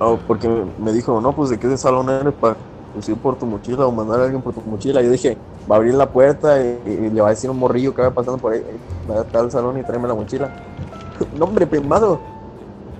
Oh, 0.00 0.18
porque 0.26 0.48
me 0.78 0.92
dijo, 0.92 1.20
no, 1.20 1.34
pues 1.34 1.50
de 1.50 1.58
qué 1.58 1.76
salón 1.76 2.08
eres 2.08 2.34
para 2.34 2.56
pues, 2.92 3.08
ir 3.08 3.16
por 3.16 3.38
tu 3.38 3.46
mochila 3.46 3.86
o 3.86 3.92
mandar 3.92 4.20
a 4.20 4.24
alguien 4.24 4.42
por 4.42 4.54
tu 4.54 4.62
mochila. 4.62 5.02
Yo 5.02 5.10
dije, 5.10 5.36
va 5.70 5.76
a 5.76 5.78
abrir 5.78 5.94
la 5.94 6.10
puerta 6.10 6.60
y, 6.60 6.80
y 6.86 7.10
le 7.10 7.20
va 7.20 7.28
a 7.28 7.30
decir 7.30 7.48
un 7.50 7.58
morrillo 7.58 7.94
que 7.94 8.02
va 8.02 8.10
pasando 8.10 8.38
por 8.38 8.52
ahí, 8.52 8.58
"Ey, 8.58 8.76
va 9.08 9.20
a 9.20 9.22
estar 9.22 9.42
al 9.42 9.50
salón 9.50 9.78
y 9.78 9.82
tráeme 9.82 10.08
la 10.08 10.14
mochila. 10.14 10.50
no, 11.38 11.44
hombre, 11.44 11.66
primado. 11.66 12.20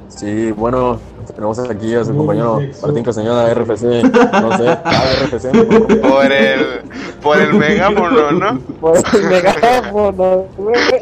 Sí, 0.08 0.50
bueno, 0.52 0.98
tenemos 1.34 1.58
aquí 1.60 1.94
a 1.94 2.04
su 2.04 2.16
compañero. 2.16 2.60
Martín 2.82 3.04
Castañeda, 3.04 3.54
RFC, 3.54 4.02
no 4.02 4.56
sé, 4.56 4.68
ah, 4.84 5.04
RFC, 5.24 5.44
no. 5.54 6.08
Por 6.08 6.32
el, 6.32 6.66
por 7.22 7.40
el 7.40 7.54
megáfono, 7.54 8.32
¿no? 8.32 8.58
Por 8.80 8.96
el 8.96 9.28
megáfono, 9.28 10.44
güey. 10.56 11.00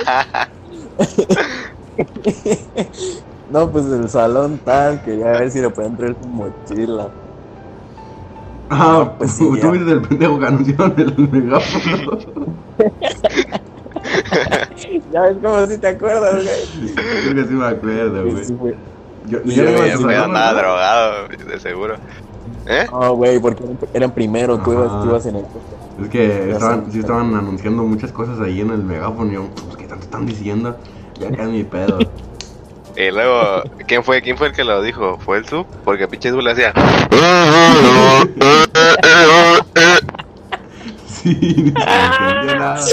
No, 3.51 3.71
pues 3.71 3.87
el 3.87 4.11
salón 4.11 4.61
tal, 4.63 5.03
quería 5.03 5.33
ver 5.33 5.51
si 5.51 5.63
le 5.63 5.71
podían 5.71 5.97
traer 5.97 6.15
su 6.21 6.29
mochila. 6.29 7.09
Ah, 8.71 9.15
pues 9.19 9.31
sí, 9.33 9.49
tú 9.61 9.75
eres 9.75 9.89
el 9.89 10.03
pendejo 10.03 10.39
que 10.39 10.47
anunció 10.47 10.85
en 10.85 10.95
el 11.01 11.29
megáfono. 11.31 12.19
Ya 15.13 15.23
ves 15.23 15.37
cómo 15.43 15.67
si 15.67 15.79
te 15.79 15.89
acuerdas, 15.89 16.35
güey. 16.45 16.95
Creo 16.95 17.35
que 17.35 17.45
sí 17.45 17.55
me 17.55 17.67
acuerdo, 17.67 18.31
güey. 18.31 18.45
Sí, 18.45 18.55
güey. 18.55 18.75
Yo, 19.27 19.43
yo 19.43 19.53
yo 19.53 19.63
iba 19.63 19.73
me 19.73 19.77
a 19.81 19.87
Yo 19.87 19.95
acuerdo, 19.95 20.07
decir, 20.09 20.23
andaba 20.25 20.53
¿no? 20.53 20.59
drogado, 20.59 21.29
de 21.29 21.61
seguro. 21.61 21.95
¿Eh? 22.67 22.87
No, 22.91 23.15
güey, 23.17 23.39
porque 23.41 23.65
eran 23.93 24.13
primero, 24.13 24.59
tú 24.59 24.73
ibas, 24.73 25.03
tú 25.03 25.09
ibas 25.09 25.27
en 25.27 25.37
el. 25.37 25.45
Es 26.03 26.09
que 26.11 26.51
estaban, 26.53 26.91
sí 26.93 27.01
estaban 27.01 27.35
anunciando 27.35 27.83
muchas 27.83 28.13
cosas 28.13 28.41
ahí 28.41 28.61
en 28.61 28.71
el 28.71 28.83
megáfono. 28.85 29.31
Y 29.31 29.35
yo, 29.35 29.49
pues, 29.67 29.77
¿qué 29.77 29.87
tanto 29.87 30.05
están 30.05 30.27
diciendo? 30.27 30.77
Ya 31.19 31.29
acá 31.29 31.43
es 31.45 31.49
mi 31.51 31.65
pedo. 31.65 31.99
Y 32.99 33.13
luego, 33.13 33.63
¿quién 33.87 34.03
fue? 34.03 34.21
¿Quién 34.21 34.37
fue 34.37 34.49
el 34.49 34.53
que 34.53 34.65
lo 34.65 34.83
dijo? 34.83 35.19
¿Fue 35.25 35.39
el 35.39 35.47
sub? 35.47 35.65
Porque 35.85 36.09
pinche 36.09 36.31
sub 36.31 36.41
le 36.41 36.51
hacía. 36.51 36.73
Sí, 41.07 41.37
ni 41.41 41.55
se 41.55 41.59
entendía 41.69 42.57
nada. 42.59 42.85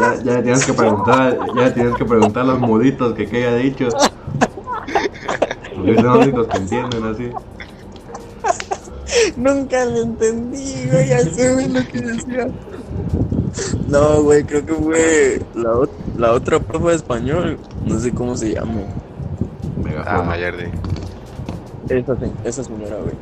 Ya, 0.00 0.22
ya 0.24 0.32
le 0.34 0.42
tienes 0.42 0.64
que 0.66 0.72
preguntar, 0.72 1.38
ya 1.56 1.72
tienes 1.72 1.94
que 1.94 2.04
preguntar 2.04 2.42
a 2.42 2.46
los 2.46 2.58
muditos 2.58 3.14
que 3.14 3.28
qué 3.28 3.46
haya 3.46 3.56
dicho. 3.56 3.88
Porque 5.76 5.94
son 5.94 6.04
los 6.04 6.16
únicos 6.18 6.46
que 6.48 6.56
entienden 6.56 7.04
así. 7.04 7.30
Nunca 9.36 9.84
le 9.84 10.00
entendí, 10.00 10.88
güey, 10.90 11.12
a 11.12 11.18
ese 11.20 11.54
güey 11.54 11.68
lo 11.68 11.86
que 11.86 12.00
decía. 12.00 12.48
No, 13.86 14.22
güey, 14.22 14.42
creo 14.42 14.66
que 14.66 14.74
fue 14.74 15.42
la, 15.54 15.70
ot- 15.70 15.90
la 16.16 16.32
otra 16.32 16.58
profe 16.60 16.88
de 16.88 16.94
español, 16.94 17.58
no 17.84 17.98
sé 17.98 18.12
cómo 18.12 18.36
se 18.36 18.54
llama. 18.54 18.80
Ah, 18.82 19.82
Megáfono. 19.82 20.24
Mayerdi. 20.24 20.64
Esa, 21.88 22.16
se- 22.16 22.32
esa 22.44 22.64
señora, 22.64 22.96
güey. 23.02 23.14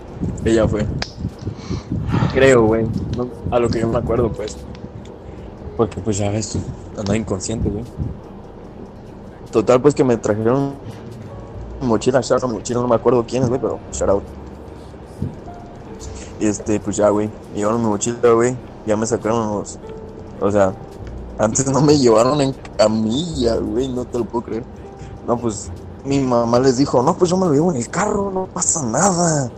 Ella 0.45 0.69
fue. 0.69 0.87
Creo, 2.33 2.63
güey. 2.67 2.87
No, 3.17 3.29
a 3.51 3.59
lo 3.59 3.69
que 3.69 3.81
yo 3.81 3.89
me 3.89 3.99
acuerdo, 3.99 4.31
pues. 4.31 4.57
Porque, 5.77 6.01
pues, 6.01 6.19
ya 6.19 6.31
ves, 6.31 6.59
andaba 6.97 7.17
inconsciente, 7.17 7.69
güey. 7.69 7.85
Total, 9.51 9.81
pues, 9.81 9.95
que 9.95 10.05
me 10.05 10.17
trajeron 10.17 10.75
mochila, 11.81 12.21
shout 12.21 12.43
out, 12.45 12.53
mochila, 12.53 12.81
no 12.81 12.89
me 12.89 12.95
acuerdo 12.95 13.25
quién 13.27 13.43
es, 13.43 13.49
güey, 13.49 13.61
pero 13.61 13.79
shout 13.93 14.11
out. 14.11 14.23
Este, 16.41 16.79
pues 16.81 16.97
ya, 16.97 17.09
güey. 17.09 17.29
Me 17.53 17.59
llevaron 17.59 17.81
mi 17.83 17.89
mochila, 17.89 18.33
güey. 18.33 18.57
ya 18.87 18.97
me 18.97 19.07
sacaron 19.07 19.59
los. 19.59 19.79
O 20.41 20.51
sea, 20.51 20.73
antes 21.39 21.67
no 21.67 21.81
me 21.81 21.99
llevaron 21.99 22.41
en 22.41 22.55
camilla, 22.77 23.57
güey, 23.57 23.89
no 23.89 24.05
te 24.05 24.19
lo 24.19 24.25
puedo 24.25 24.45
creer. 24.45 24.65
No, 25.27 25.37
pues 25.37 25.71
mi 26.05 26.21
mamá 26.21 26.59
les 26.59 26.79
dijo, 26.79 27.03
no, 27.03 27.17
pues 27.17 27.31
yo 27.31 27.37
me 27.37 27.47
lo 27.47 27.53
llevo 27.53 27.71
en 27.71 27.79
el 27.79 27.89
carro, 27.89 28.31
no 28.33 28.47
pasa 28.47 28.85
nada. 28.85 29.51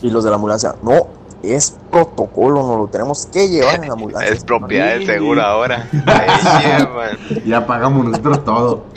Y 0.00 0.10
los 0.10 0.24
de 0.24 0.30
la 0.30 0.36
ambulancia, 0.36 0.74
no, 0.82 1.08
es 1.42 1.76
protocolo, 1.90 2.62
no 2.62 2.78
lo 2.78 2.86
tenemos 2.86 3.26
que 3.26 3.48
llevar 3.48 3.76
en 3.76 3.88
la 3.88 3.94
ambulancia. 3.94 4.32
Es 4.32 4.44
propiedad 4.44 4.90
del 4.90 5.06
seguro 5.06 5.42
ahora. 5.42 5.88
Ya 7.46 7.66
pagamos 7.66 8.06
nosotros 8.06 8.44
todo. 8.44 8.84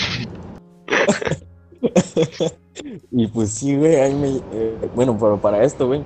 Y 3.11 3.27
pues 3.27 3.51
sí, 3.51 3.77
güey, 3.77 3.97
ahí 3.97 4.15
me... 4.15 4.41
eh, 4.51 4.89
bueno, 4.95 5.15
pero 5.19 5.37
para 5.37 5.63
esto, 5.63 5.85
güey, 5.85 6.03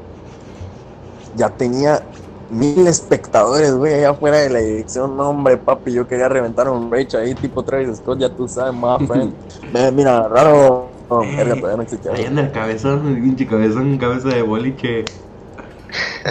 ya 1.37 1.49
tenía 1.49 2.03
mil 2.49 2.87
espectadores, 2.87 3.73
güey, 3.75 3.93
allá 3.95 4.11
afuera 4.11 4.37
de 4.37 4.49
la 4.49 4.59
dirección. 4.59 5.15
No, 5.17 5.29
hombre, 5.29 5.57
papi, 5.57 5.91
yo 5.91 6.07
quería 6.07 6.29
reventar 6.29 6.69
un 6.69 6.91
rage 6.91 7.17
ahí, 7.17 7.35
tipo 7.35 7.63
Travis 7.63 7.97
Scott, 7.97 8.19
ya 8.19 8.29
tú 8.29 8.47
sabes, 8.47 8.73
my 8.73 9.05
friend. 9.07 9.33
Eh, 9.73 9.91
Mira, 9.93 10.27
raro. 10.27 10.89
No, 11.09 11.19
verga, 11.19 11.55
todavía 11.55 11.77
no 11.77 11.83
existía. 11.83 12.11
Ahí 12.11 12.25
anda 12.25 12.41
el 12.41 12.51
cabezón, 12.51 13.07
el 13.07 13.21
pinche 13.23 13.47
cabezón, 13.47 13.97
cabeza 13.97 14.27
de 14.29 14.41
boliche. 14.41 15.05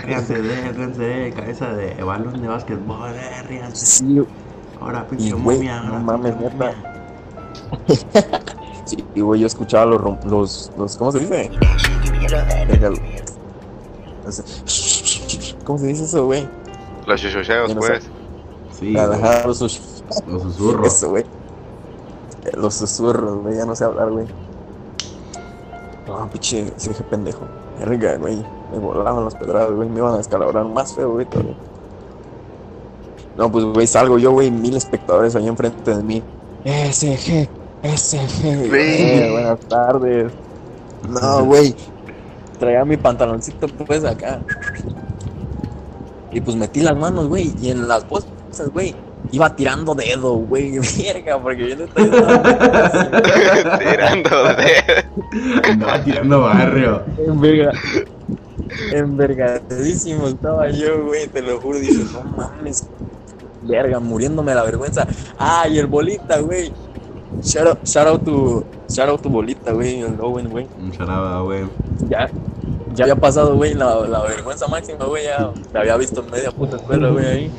Ríanse 0.05 0.43
de, 0.43 0.73
ríanse 0.73 1.03
de, 1.03 1.33
cabeza 1.33 1.73
de 1.73 2.03
balón 2.05 2.43
de 2.43 2.49
básquetbol, 2.49 3.11
eh, 3.15 3.43
ríanse. 3.49 3.87
Sí, 3.87 4.23
Ahora 4.79 5.07
pinche 5.09 5.35
momia, 5.35 5.81
no 5.81 5.95
ahora 5.95 5.99
mames, 6.01 6.35
pinche 6.35 6.55
neta. 6.55 6.75
sí, 8.85 9.03
y 9.15 9.21
güey, 9.23 9.41
yo 9.41 9.47
escuchaba 9.47 9.87
los, 9.87 10.01
rom- 10.03 10.23
los, 10.25 10.71
los 10.77 10.97
¿cómo 10.99 11.11
se 11.13 11.21
dice? 11.21 11.51
¿Cómo 15.67 15.79
se 15.79 15.87
dice 15.89 16.05
eso, 16.05 16.25
güey? 16.25 16.49
Los 17.07 17.21
chuchucheos, 17.21 17.75
pues. 17.75 18.09
Sí, 18.79 18.97
Ajá, 18.97 19.47
los 19.47 19.59
sus- 19.59 20.03
los 20.27 20.43
susurros. 20.43 20.87
Eso, 20.95 21.11
güey. 21.11 21.25
Los 22.55 22.75
susurros, 22.75 23.43
güey, 23.43 23.57
ya 23.57 23.65
no 23.67 23.75
sé 23.75 23.85
hablar, 23.85 24.11
güey. 24.11 24.27
No, 26.07 26.31
pinche, 26.31 26.73
se 26.77 26.91
dije 26.91 27.03
pendejo. 27.05 27.41
Verga, 27.81 28.17
güey. 28.17 28.37
Me 28.73 28.79
volaban 28.79 29.25
las 29.25 29.35
pedradas, 29.35 29.71
güey. 29.73 29.89
Me 29.89 29.99
iban 29.99 30.15
a 30.15 30.19
descalabrar 30.19 30.65
más 30.65 30.95
feo, 30.95 31.13
güey, 31.13 31.27
todavía. 31.27 31.57
No, 33.37 33.51
pues, 33.51 33.65
güey, 33.65 33.87
salgo 33.87 34.19
yo, 34.19 34.31
güey, 34.33 34.51
mil 34.51 34.77
espectadores 34.77 35.35
ahí 35.37 35.47
enfrente 35.49 35.95
de 35.95 36.03
mí. 36.03 36.23
SG, 36.65 37.49
SG. 37.83 38.45
Eh, 38.75 39.29
buenas 39.33 39.61
tardes. 39.61 40.33
No, 41.09 41.45
güey. 41.47 41.75
Traía 42.59 42.85
mi 42.85 42.97
pantaloncito, 42.97 43.67
pues, 43.87 44.05
acá. 44.05 44.41
Y 46.33 46.41
pues 46.41 46.57
metí 46.57 46.81
las 46.81 46.97
manos, 46.97 47.29
güey. 47.29 47.53
Y 47.61 47.71
en 47.71 47.87
las 47.89 48.09
bolsas, 48.09 48.69
güey, 48.73 48.95
iba 49.33 49.55
tirando 49.55 49.95
dedo, 49.95 50.35
güey. 50.35 50.79
Verga, 50.99 51.39
porque 51.41 51.71
yo 51.71 51.77
no 51.77 51.85
estoy. 51.85 52.05
Tirando 53.79 54.45
de. 54.55 55.05
Andaba 55.65 56.05
tirando 56.05 56.41
barrio. 56.41 57.03
Enverga. 57.27 57.73
Envergadísimo 58.93 60.29
estaba 60.29 60.69
yo, 60.71 61.05
güey, 61.07 61.29
te 61.29 61.43
lo 61.43 61.61
juro. 61.61 61.79
Dije, 61.79 62.05
no 62.13 62.23
mames. 62.37 62.89
Verga, 63.63 64.01
muriéndome 64.01 64.55
la 64.55 64.63
vergüenza. 64.63 65.07
Ay, 65.39 65.79
el 65.79 65.87
bolita, 65.87 66.41
güey. 66.41 66.73
Shout 67.43 67.67
out, 67.67 67.85
shout 67.85 68.07
out 68.07 68.25
to, 68.25 68.65
shout 68.89 69.09
out 69.09 69.21
to 69.21 69.29
bolita, 69.29 69.73
güey, 69.73 70.01
el 70.01 70.19
Owen, 70.21 70.49
güey. 70.49 70.67
Un 70.81 70.93
charaba, 70.93 71.43
güey. 71.43 71.67
Ya, 72.09 72.31
ya 72.97 73.05
había 73.05 73.17
pasado, 73.17 73.55
güey, 73.57 73.75
la, 73.75 73.95
la 74.09 74.23
vergüenza 74.23 74.67
máxima, 74.67 75.05
güey, 75.05 75.25
ya 75.25 75.53
la 75.73 75.81
había 75.81 75.97
visto 75.97 76.23
en 76.25 76.31
media 76.31 76.51
puta 76.51 76.77
escuela, 76.77 77.11
güey, 77.11 77.27
ahí. 77.27 77.53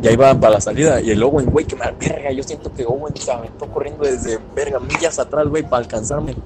Ya 0.00 0.12
iba 0.12 0.34
para 0.38 0.54
la 0.54 0.60
salida 0.60 1.00
y 1.00 1.10
el 1.10 1.22
Owen, 1.22 1.46
güey, 1.46 1.64
que 1.66 1.76
me 1.76 1.90
verga, 1.98 2.30
yo 2.30 2.42
siento 2.42 2.70
que 2.72 2.84
Owen 2.84 3.16
se 3.16 3.32
aventó 3.32 3.66
corriendo 3.66 4.04
desde 4.04 4.38
verga, 4.54 4.78
millas 4.78 5.18
atrás, 5.18 5.46
güey, 5.48 5.62
para 5.62 5.78
alcanzarme. 5.78 6.34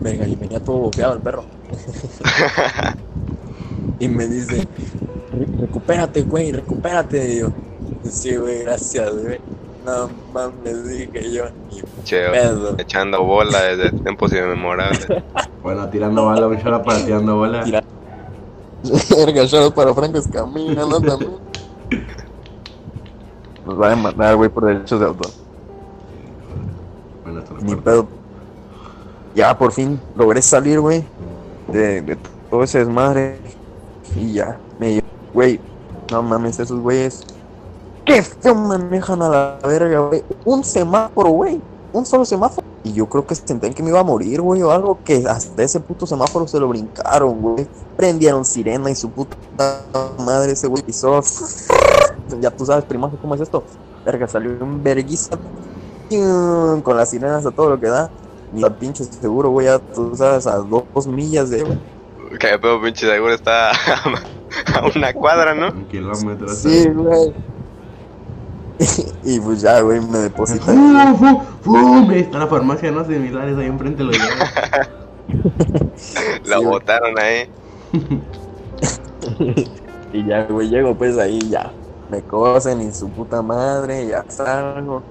Verga, 0.00 0.28
y 0.28 0.36
venía 0.36 0.60
todo 0.60 0.76
boqueado 0.78 1.14
el 1.14 1.20
perro. 1.20 1.44
y 3.98 4.06
me 4.08 4.26
dice, 4.28 4.68
"Re- 5.32 5.60
recupérate, 5.60 6.22
güey, 6.22 6.52
recupérate. 6.52 7.34
Y 7.34 7.38
yo, 7.40 7.48
sí, 8.08 8.36
güey, 8.36 8.60
gracias, 8.62 9.10
güey. 9.10 9.40
No 9.88 10.10
mames, 10.34 10.86
dije 10.86 11.32
yo, 11.32 11.44
ni 11.70 11.80
Cheo. 12.04 12.30
pedo. 12.32 12.74
Echando 12.78 13.24
bola 13.24 13.62
desde 13.62 13.90
tiempos 13.98 14.32
inmemorables. 14.32 15.06
Bueno, 15.62 15.88
tirando 15.90 16.24
bola, 16.24 16.46
un 16.46 16.56
charaba 16.58 16.82
para 16.84 17.04
tirando 17.04 17.36
bola. 17.36 17.62
Tira- 17.64 17.84
Verga, 19.16 19.44
shout 19.44 19.74
para 19.74 19.92
Franco 19.92 20.18
Escamilla, 20.18 20.82
no 20.86 21.00
también. 21.00 21.32
Nos 23.66 23.80
va 23.80 23.86
a 23.88 23.90
demandar, 23.90 24.36
güey, 24.36 24.48
por 24.48 24.64
derechos 24.66 25.00
de 25.00 25.06
autor. 25.06 25.30
Bueno, 27.24 27.40
hasta 27.40 27.54
la 27.54 27.60
Ni 27.60 27.74
pedo. 27.76 28.06
Ya 29.34 29.56
por 29.58 29.72
fin 29.72 30.00
logré 30.16 30.40
salir, 30.40 30.80
güey, 30.80 31.04
de, 31.66 32.00
de 32.02 32.16
todo 32.50 32.62
ese 32.62 32.78
desmadre. 32.78 33.38
Y 34.16 34.34
ya, 34.34 34.58
me 34.78 35.02
Güey, 35.34 35.60
no 36.10 36.22
mames, 36.22 36.58
esos 36.60 36.80
güeyes. 36.80 37.24
Qué 38.08 38.22
feo 38.22 38.54
manejan 38.54 39.20
a 39.22 39.28
la 39.28 39.58
verga, 39.62 40.00
güey. 40.00 40.24
Un 40.44 40.64
semáforo, 40.64 41.28
güey. 41.30 41.60
Un 41.92 42.06
solo 42.06 42.24
semáforo. 42.24 42.66
Y 42.82 42.94
yo 42.94 43.06
creo 43.06 43.26
que 43.26 43.34
sentían 43.34 43.74
que 43.74 43.82
me 43.82 43.90
iba 43.90 44.00
a 44.00 44.04
morir, 44.04 44.40
güey, 44.40 44.62
o 44.62 44.70
algo. 44.70 44.98
Que 45.04 45.24
hasta 45.28 45.62
ese 45.62 45.78
puto 45.80 46.06
semáforo 46.06 46.48
se 46.48 46.58
lo 46.58 46.68
brincaron, 46.68 47.40
güey. 47.40 47.66
Prendieron 47.96 48.44
sirena 48.44 48.90
y 48.90 48.94
su 48.94 49.10
puta 49.10 49.36
madre 50.18 50.52
ese 50.52 50.66
güey 50.66 50.82
pisó. 50.82 51.20
Ya 52.42 52.50
tú 52.50 52.66
sabes, 52.66 52.84
primazo, 52.84 53.16
cómo 53.22 53.34
es 53.34 53.40
esto. 53.40 53.64
Verga, 54.04 54.28
salió 54.28 54.50
un 54.60 54.82
verguiza 54.82 55.38
con 56.82 56.96
las 56.96 57.10
sirenas 57.10 57.44
a 57.46 57.50
todo 57.50 57.70
lo 57.70 57.80
que 57.80 57.88
da. 57.88 58.10
Ni 58.52 58.60
la 58.60 58.70
pinche 58.70 59.04
seguro, 59.04 59.50
güey, 59.50 59.66
ya 59.66 59.78
tú 59.78 60.14
sabes, 60.14 60.46
a 60.46 60.56
dos, 60.56 60.84
dos 60.94 61.06
millas 61.06 61.50
de. 61.50 61.64
Que 62.38 62.58
pedo 62.58 62.80
pinche 62.82 63.06
seguro 63.06 63.32
está 63.32 63.70
a 64.74 64.86
una 64.94 65.12
cuadra, 65.12 65.54
¿no? 65.54 65.68
Un 65.68 65.86
kilómetro. 65.86 66.48
Sí, 66.48 66.88
güey. 66.88 67.32
y 69.24 69.40
pues 69.40 69.60
ya, 69.60 69.80
güey, 69.80 70.00
me 70.00 70.18
depositan. 70.18 71.16
¡Fu, 71.16 71.42
fu, 71.62 71.74
fu! 72.06 72.10
Está 72.12 72.38
la 72.38 72.46
farmacia, 72.46 72.90
no 72.90 73.04
similares 73.04 73.56
ahí 73.58 73.66
enfrente 73.66 74.04
lo 74.04 74.12
llevo. 74.12 74.24
La 76.44 76.58
Sí, 76.58 76.64
botaron 76.64 77.18
ahí. 77.18 77.50
y 80.12 80.24
ya, 80.24 80.44
güey, 80.44 80.68
llego 80.68 80.94
pues 80.94 81.18
ahí, 81.18 81.38
ya. 81.50 81.70
Me 82.08 82.22
cosen 82.22 82.80
y 82.80 82.92
su 82.92 83.10
puta 83.10 83.42
madre, 83.42 84.06
ya 84.06 84.24
salgo. 84.28 85.02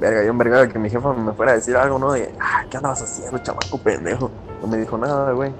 Verga, 0.00 0.24
yo 0.24 0.30
envergado 0.30 0.68
que 0.68 0.78
mi 0.78 0.90
jefa 0.90 1.12
me 1.12 1.32
fuera 1.32 1.52
a 1.52 1.54
decir 1.56 1.76
algo, 1.76 1.98
¿no? 1.98 2.12
De, 2.12 2.34
ah, 2.40 2.64
¿qué 2.70 2.76
andabas 2.76 3.02
haciendo, 3.02 3.38
chamaco 3.38 3.78
pendejo? 3.78 4.30
No 4.60 4.68
me 4.68 4.78
dijo 4.78 4.96
nada, 4.96 5.32
güey. 5.32 5.52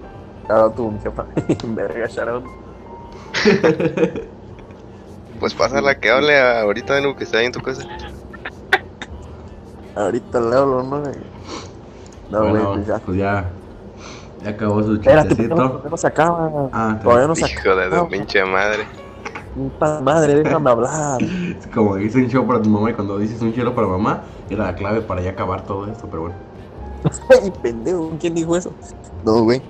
Shout 0.49 0.74
tu 0.74 0.91
mi 0.91 0.99
jefa. 1.01 1.26
Verga, 1.64 2.07
shout 2.09 2.45
Pues 5.39 5.55
pásala 5.55 5.95
que 5.99 6.11
hable 6.11 6.39
ahorita 6.41 6.95
de 6.95 7.03
lo 7.03 7.16
que 7.16 7.24
está 7.24 7.39
ahí 7.39 7.47
en 7.47 7.53
tu 7.53 7.61
casa. 7.61 7.82
Ahorita 9.95 10.41
le 10.41 10.57
hablo, 10.57 10.82
¿no? 10.82 11.03
No, 12.30 12.41
güey, 12.41 12.51
bueno, 12.51 12.72
pues 12.74 12.86
ya. 12.86 12.99
pues 12.99 13.18
ya. 13.18 13.51
Ya 14.43 14.51
acabó 14.51 14.82
su 14.82 14.95
Espérate, 14.95 15.28
chistecito. 15.30 15.55
todavía 15.57 15.91
no 15.91 15.97
se 15.97 16.07
acaba. 16.07 16.68
Ah, 16.72 16.99
Todavía 17.03 17.26
no 17.26 17.34
se 17.34 17.47
Hijo 17.47 17.74
de 17.74 17.84
acaba. 17.86 18.03
tu 18.05 18.09
pinche 18.11 18.45
madre. 18.45 18.84
Puta 19.55 20.01
madre, 20.01 20.34
déjame 20.36 20.70
hablar. 20.70 21.20
Es 21.22 21.66
como 21.74 21.95
que 21.95 22.01
dice 22.03 22.18
un 22.18 22.28
show 22.28 22.47
para 22.47 22.62
tu 22.62 22.68
mamá 22.68 22.91
y 22.91 22.95
cuando 22.95 23.18
dices 23.18 23.41
un 23.43 23.53
chelo 23.53 23.74
para 23.74 23.89
mamá, 23.89 24.22
era 24.51 24.64
la 24.66 24.74
clave 24.76 25.01
para 25.01 25.20
ya 25.22 25.30
acabar 25.30 25.64
todo 25.66 25.86
esto, 25.91 26.07
pero 26.09 26.22
bueno. 26.22 26.36
Ay, 27.43 27.51
pendejo, 27.62 28.12
¿quién 28.20 28.34
dijo 28.34 28.57
eso? 28.57 28.72
No, 29.24 29.43
güey. 29.43 29.62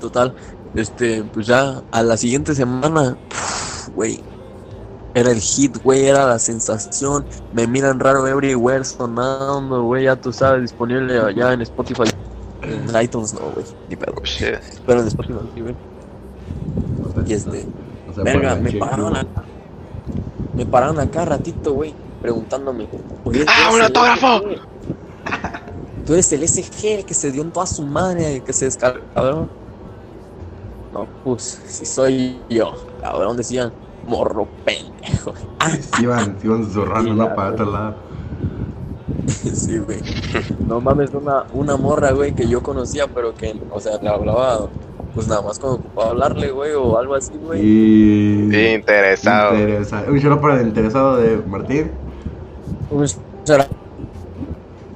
Total, 0.00 0.34
este, 0.74 1.24
pues 1.24 1.46
ya 1.46 1.82
a 1.90 2.02
la 2.02 2.16
siguiente 2.16 2.54
semana, 2.54 3.16
güey, 3.94 4.20
era 5.14 5.30
el 5.30 5.40
hit, 5.40 5.82
güey, 5.82 6.06
era 6.06 6.26
la 6.26 6.38
sensación. 6.38 7.24
Me 7.52 7.66
miran 7.66 8.00
raro 8.00 8.26
everywhere 8.26 8.84
sonando, 8.84 9.82
güey, 9.84 10.04
ya 10.04 10.16
tú 10.16 10.32
sabes, 10.32 10.62
disponible 10.62 11.18
allá 11.18 11.52
en 11.52 11.62
Spotify. 11.62 12.10
En 12.62 13.02
iTunes 13.02 13.34
no, 13.34 13.40
güey, 13.54 13.64
ni 13.88 13.96
pedo. 13.96 14.14
Oh. 14.16 14.22
Pero 14.86 15.00
en 15.00 15.06
Spotify, 15.06 15.38
sí, 15.54 15.60
güey. 15.60 15.74
Y 17.26 17.32
este, 17.32 17.66
O 18.10 18.14
sea, 18.14 18.24
verga, 18.24 18.50
para 18.50 18.60
me 18.60 18.72
pararon 18.72 19.16
acá. 19.16 19.44
Me 20.54 20.66
pararon 20.66 21.00
acá 21.00 21.24
ratito, 21.24 21.72
güey, 21.72 21.94
preguntándome. 22.20 22.88
"Oye, 23.24 23.44
¿tú 23.44 23.52
¡Ah, 23.54 23.70
un 23.72 23.82
autógrafo! 23.82 24.40
Tú 26.06 26.12
eres 26.12 26.32
el 26.32 26.42
SG, 26.42 26.98
el 26.98 27.04
que 27.04 27.14
se 27.14 27.30
dio 27.30 27.42
en 27.42 27.50
toda 27.50 27.66
su 27.66 27.82
madre, 27.82 28.36
el 28.36 28.42
que 28.42 28.52
se 28.52 28.66
descargó. 28.66 29.00
Cabrón. 29.14 29.50
No, 30.92 31.06
pues, 31.24 31.60
si 31.66 31.86
soy 31.86 32.38
yo. 32.50 32.74
Cabrón, 33.00 33.36
decían, 33.36 33.72
morro 34.06 34.46
pendejo. 34.64 35.34
Ah, 35.58 35.70
Se 35.70 36.02
iban, 36.02 36.36
iban 36.42 36.66
Para 36.70 37.50
güey. 37.50 37.52
otro 37.52 37.70
lado. 37.70 37.94
sí, 39.26 39.78
güey. 39.78 40.00
No 40.66 40.80
mames, 40.80 41.12
una, 41.14 41.44
una 41.52 41.76
morra, 41.76 42.12
güey, 42.12 42.34
que 42.34 42.46
yo 42.46 42.62
conocía, 42.62 43.06
pero 43.06 43.34
que, 43.34 43.54
o 43.70 43.80
sea, 43.80 43.98
le 44.00 44.08
hablaba 44.08 44.68
pues 45.14 45.28
nada 45.28 45.42
más 45.42 45.58
cuando 45.60 45.78
ocupaba 45.78 46.10
hablarle, 46.10 46.50
güey, 46.50 46.72
o 46.72 46.98
algo 46.98 47.14
así, 47.14 47.32
güey. 47.34 47.60
Y... 47.64 48.50
Sí, 48.50 48.66
interesado. 48.74 49.54
Interesado. 49.54 50.12
Un 50.12 50.18
shout 50.18 50.40
para 50.40 50.60
el 50.60 50.68
interesado 50.68 51.16
de 51.16 51.36
Martín. 51.46 51.92
Será. 53.44 53.68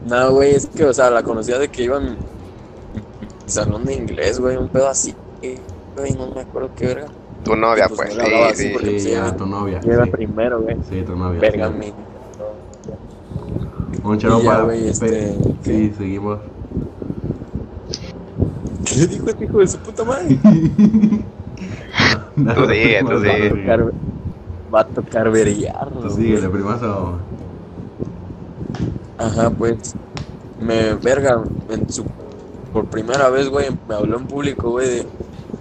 No, 0.07 0.33
güey, 0.33 0.55
es 0.55 0.67
que, 0.67 0.85
o 0.85 0.93
sea, 0.93 1.11
la 1.11 1.23
conocía 1.23 1.59
de 1.59 1.69
que 1.69 1.85
iban 1.85 2.17
salón 3.47 3.85
de 3.85 3.95
inglés, 3.95 4.41
güey, 4.41 4.57
un 4.57 4.69
pedo 4.69 4.89
así. 4.89 5.15
Güey, 5.97 6.13
no 6.15 6.31
me 6.35 6.41
acuerdo 6.41 6.71
qué 6.75 6.87
verga. 6.87 7.09
Tu 7.49 7.57
novia, 7.57 7.89
Pues 7.89 8.01
pues, 8.01 8.17
no 8.17 8.23
le 8.25 8.29
sí, 8.29 8.43
así 8.43 8.63
sí. 8.79 8.79
Sí, 8.81 9.01
sí, 9.01 9.15
ah. 9.15 9.35
tu 9.37 9.47
novia. 9.47 9.81
Yo 9.81 9.93
era 9.93 10.05
Sí, 10.05 10.11
primero, 10.11 10.61
güey. 10.61 10.77
sí 10.89 11.03
tu 11.03 11.17
novia. 11.17 11.41
Verga, 11.41 11.69
sí. 11.69 11.75
mi. 11.79 11.93
Un 14.05 14.19
ya, 14.19 14.29
para... 14.45 14.75
este, 14.75 15.35
Sí, 15.65 15.93
seguimos. 15.97 16.39
¿Qué 18.85 18.95
le 18.97 19.07
dijo 19.07 19.29
este 19.29 19.45
hijo 19.45 19.59
de 19.59 19.69
su 19.69 19.79
puta 19.79 20.05
madre? 20.05 20.39
Tú 22.37 22.67
sigue, 22.69 23.01
tú 23.03 23.09
Va 23.09 23.17
a 23.17 23.21
sigue. 23.21 23.51
tocar, 23.51 23.93
va 24.73 24.81
a 24.81 24.87
tocar 24.87 25.31
verguiarlo, 25.31 26.01
Tú 26.01 26.09
güey. 26.09 26.13
síguele, 26.17 26.49
primazo. 26.49 27.19
Ajá, 29.19 29.51
pues. 29.51 29.95
Me, 30.61 30.95
verga, 30.95 31.43
en 31.71 31.91
su. 31.91 32.05
Por 32.73 32.85
primera 32.87 33.29
vez, 33.31 33.49
güey, 33.49 33.67
me 33.89 33.95
habló 33.95 34.19
en 34.19 34.27
público, 34.27 34.71
güey, 34.71 34.89
de. 34.89 35.07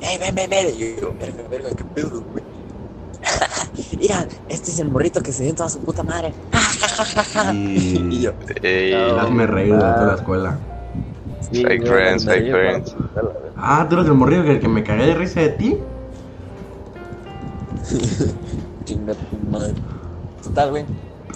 ¡Ey, 0.01 0.17
ven, 0.19 0.35
ven, 0.35 0.49
ven! 0.49 0.67
Y 0.75 0.99
yo, 1.01 1.13
verga, 1.19 1.43
verga, 1.49 1.69
qué 1.75 1.83
pedo, 1.83 2.21
güey. 2.31 2.43
Mira, 3.99 4.27
este 4.47 4.71
es 4.71 4.79
el 4.79 4.89
morrito 4.89 5.21
que 5.21 5.31
se 5.31 5.43
dio 5.43 5.55
toda 5.55 5.69
su 5.69 5.79
puta 5.79 6.03
madre. 6.03 6.33
Y... 7.53 7.97
Y 8.15 8.21
yo, 8.21 8.31
Ey, 8.61 8.93
No. 8.93 9.19
Hazme 9.19 9.47
reír 9.47 9.73
de 9.73 9.79
toda 9.79 10.05
la 10.05 10.15
escuela. 10.15 10.59
sí, 11.51 11.63
Fake 11.63 11.85
friends, 11.87 12.25
fake 12.25 12.51
friends. 12.51 12.95
Ah, 13.55 13.85
tú 13.89 13.95
eres 13.95 14.07
el 14.07 14.13
morrillo 14.13 14.43
que, 14.43 14.59
que 14.59 14.67
me 14.67 14.83
cagué 14.83 15.07
de 15.07 15.15
risa 15.15 15.41
de 15.41 15.49
ti. 15.49 15.77
Chinga 18.85 19.13
tu 19.13 19.49
madre. 19.49 19.73
Total, 20.43 20.69
güey. 20.69 20.85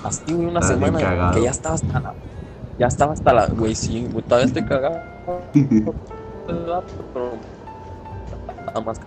Así, 0.04 0.22
güey, 0.34 0.48
una 0.48 0.60
Estás 0.60 0.76
semana 0.76 1.00
cagado. 1.00 1.34
que 1.34 1.42
ya 1.44 1.52
estaba 1.52 1.76
hasta 1.76 2.00
la. 2.00 2.14
Ya 2.80 2.88
estaba 2.88 3.14
hasta 3.14 3.34
la. 3.34 3.46
Güey, 3.48 3.76
sí, 3.76 4.08
güey, 4.12 4.24
todavía 4.24 4.48
estoy 4.48 4.66
cagado. 4.66 5.00
Pero. 5.54 5.94
Nada 8.74 8.86
más. 8.86 9.02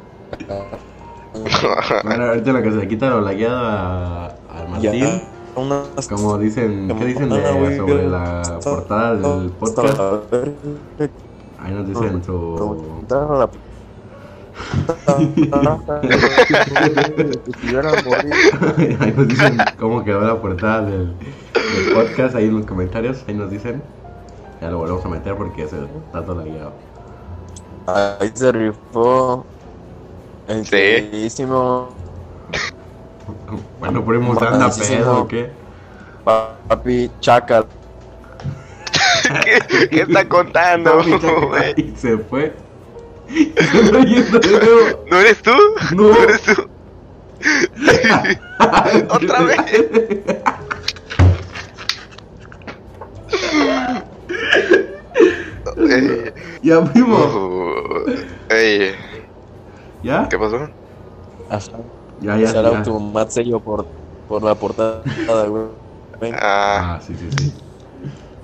Bueno, 2.04 2.24
ahorita 2.26 2.52
lo 2.52 2.62
que 2.62 2.70
se 2.70 2.76
le 2.76 2.88
quita 2.88 3.10
lo 3.10 3.20
lagueado 3.20 3.56
a, 3.56 4.26
al 4.26 4.68
Martín. 4.70 5.22
Unas. 5.56 6.08
Como 6.08 6.36
dicen, 6.38 6.88
¿qué 6.98 7.04
dicen 7.04 7.30
de, 7.30 7.44
Ah, 7.44 7.76
sobre 7.76 8.08
la 8.08 8.60
portada 8.62 9.14
del 9.16 9.50
podcast? 9.50 9.98
La. 9.98 10.20
Ahí 11.60 11.72
nos 11.72 11.88
dicen 11.88 12.22
su... 12.24 13.04
La-. 13.08 13.48
Ahí 19.00 19.14
nos 19.16 19.28
dicen 19.28 19.56
cómo 19.78 20.04
quedó 20.04 20.20
la 20.20 20.40
portada 20.40 20.82
del, 20.82 21.14
del 21.16 21.94
podcast, 21.94 22.34
ahí 22.36 22.46
en 22.46 22.58
los 22.58 22.66
comentarios, 22.66 23.24
ahí 23.26 23.34
nos 23.34 23.50
dicen. 23.50 23.82
Ya 24.60 24.70
lo 24.70 24.78
volvemos 24.78 25.04
a 25.04 25.08
meter 25.08 25.36
porque 25.36 25.66
se 25.66 25.76
está 25.82 26.24
todo 26.24 26.36
lagueado. 26.36 26.72
Ahí 27.86 28.30
se 28.34 28.52
rifó. 28.52 29.44
Queridísimo 30.46 31.88
Bueno, 33.80 34.04
primo, 34.04 34.38
¿se 34.38 34.46
anda 34.46 34.70
pedo 34.70 35.22
o 35.22 35.28
qué? 35.28 35.50
papi 36.24 37.10
Chacal. 37.20 37.66
¿Qué, 39.44 39.88
qué 39.88 40.00
está 40.02 40.28
contando, 40.28 40.98
Papi, 40.98 41.82
y 41.82 41.96
se 41.96 42.18
fue. 42.18 42.54
¿No 45.10 45.20
eres 45.20 45.42
tú? 45.42 45.58
No. 45.92 46.02
¿No 46.04 46.22
eres 46.22 46.42
tú? 46.42 46.68
Otra 49.10 49.42
vez. 49.42 49.60
Ya, 56.62 56.84
primo. 56.84 57.16
uh, 57.16 58.04
ey, 58.50 58.94
¿Ya? 60.04 60.28
¿qué 60.28 60.38
pasó? 60.38 60.56
Ajá. 61.48 61.60
Ya, 62.20 62.36
ya, 62.36 62.52
Shout 62.52 62.64
ya. 62.64 62.78
out 62.78 62.84
to 62.84 63.00
Matt 63.00 63.30
Sello 63.30 63.60
por, 63.60 63.86
por 64.28 64.42
la 64.42 64.54
portada, 64.54 65.02
güey. 65.48 65.64
Ah, 66.32 66.96
Ah, 66.96 67.00
sí, 67.00 67.14
sí, 67.16 67.28
sí. 67.30 67.54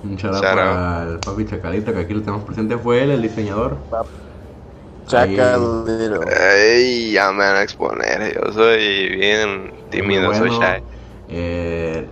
Un 0.03 0.17
shout 0.17 0.35
out 0.35 0.43
Shout 0.43 0.55
para 0.55 1.03
el 1.13 1.19
papi 1.21 1.45
Chacalito 1.47 1.93
que 1.93 2.01
aquí 2.01 2.15
lo 2.15 2.21
tenemos 2.23 2.45
presente. 2.45 2.79
Fue 2.79 3.03
él, 3.03 3.11
el 3.11 3.23
diseñador. 3.23 3.77
Chacal, 5.07 5.85
little. 5.87 6.21
ey, 6.31 7.13
ya 7.13 7.33
me 7.33 7.39
van 7.45 7.57
a 7.57 7.63
exponer. 7.63 8.35
Yo 8.35 8.53
soy 8.53 9.09
bien 9.17 9.73
tímido, 9.91 10.29
Muy 10.29 10.37
soy 10.37 10.51
bueno. 10.51 10.65
shy. 10.79 10.83
Eh, 11.29 12.07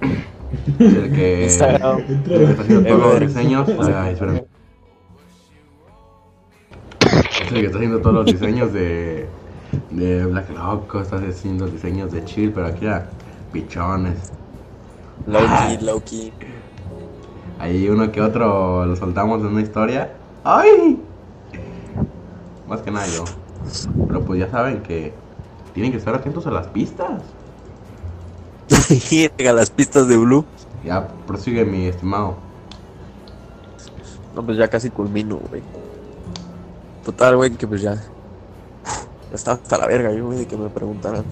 el 0.78 1.12
que, 1.12 1.44
Instagram. 1.44 1.98
el 2.08 2.22
que 2.24 2.44
está 2.44 2.62
haciendo 2.62 2.88
todos 2.88 3.20
los 3.20 3.20
diseños. 3.20 3.68
Ay, 3.94 4.12
espérame. 4.12 4.44
Es 7.44 7.52
el 7.52 7.60
que 7.60 7.66
está 7.66 7.78
haciendo 7.78 8.00
todos 8.00 8.14
los 8.14 8.26
diseños 8.26 8.72
de, 8.72 9.28
de 9.90 10.26
Black 10.26 10.50
Loco. 10.50 11.00
Está 11.00 11.16
haciendo 11.16 11.66
diseños 11.66 12.12
de 12.12 12.24
Chill, 12.24 12.52
pero 12.52 12.66
aquí 12.66 12.86
era 12.86 13.08
pichones. 13.52 14.32
Loki, 15.26 15.84
Loki. 15.84 16.32
Ahí 17.58 17.88
uno 17.88 18.10
que 18.10 18.20
otro 18.20 18.84
lo 18.86 18.96
soltamos 18.96 19.40
en 19.40 19.48
una 19.48 19.60
historia. 19.60 20.12
¡Ay! 20.42 21.00
Más 22.68 22.80
que 22.80 22.90
nada 22.90 23.06
yo. 23.06 23.24
Pero 24.06 24.24
pues 24.24 24.40
ya 24.40 24.50
saben 24.50 24.82
que 24.82 25.12
tienen 25.72 25.92
que 25.92 25.98
estar 25.98 26.14
atentos 26.14 26.46
a 26.46 26.50
las 26.50 26.66
pistas. 26.68 27.22
Llega 29.10 29.52
las 29.52 29.70
pistas 29.70 30.08
de 30.08 30.16
Blue. 30.16 30.44
Ya 30.84 31.06
prosigue 31.26 31.64
mi 31.64 31.86
estimado. 31.86 32.36
No, 34.34 34.44
pues 34.44 34.58
ya 34.58 34.68
casi 34.68 34.90
culmino, 34.90 35.36
güey. 35.48 35.62
Total, 37.04 37.36
güey, 37.36 37.50
que 37.52 37.66
pues 37.66 37.82
ya. 37.82 37.94
Ya 37.94 39.34
estaba 39.34 39.56
hasta 39.62 39.78
la 39.78 39.86
verga, 39.86 40.12
yo, 40.12 40.26
güey, 40.26 40.38
de 40.38 40.46
que 40.46 40.56
me 40.56 40.68
preguntaran. 40.70 41.24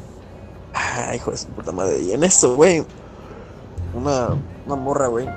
Ay, 0.75 1.17
hijo 1.17 1.31
de 1.31 1.37
su 1.37 1.47
puta 1.49 1.73
madre. 1.73 2.01
Y 2.01 2.13
en 2.13 2.25
eso, 2.25 2.55
güey. 2.57 2.85
Una, 3.95 4.29
una 4.67 4.77
morra, 4.77 5.07
güey, 5.09 5.29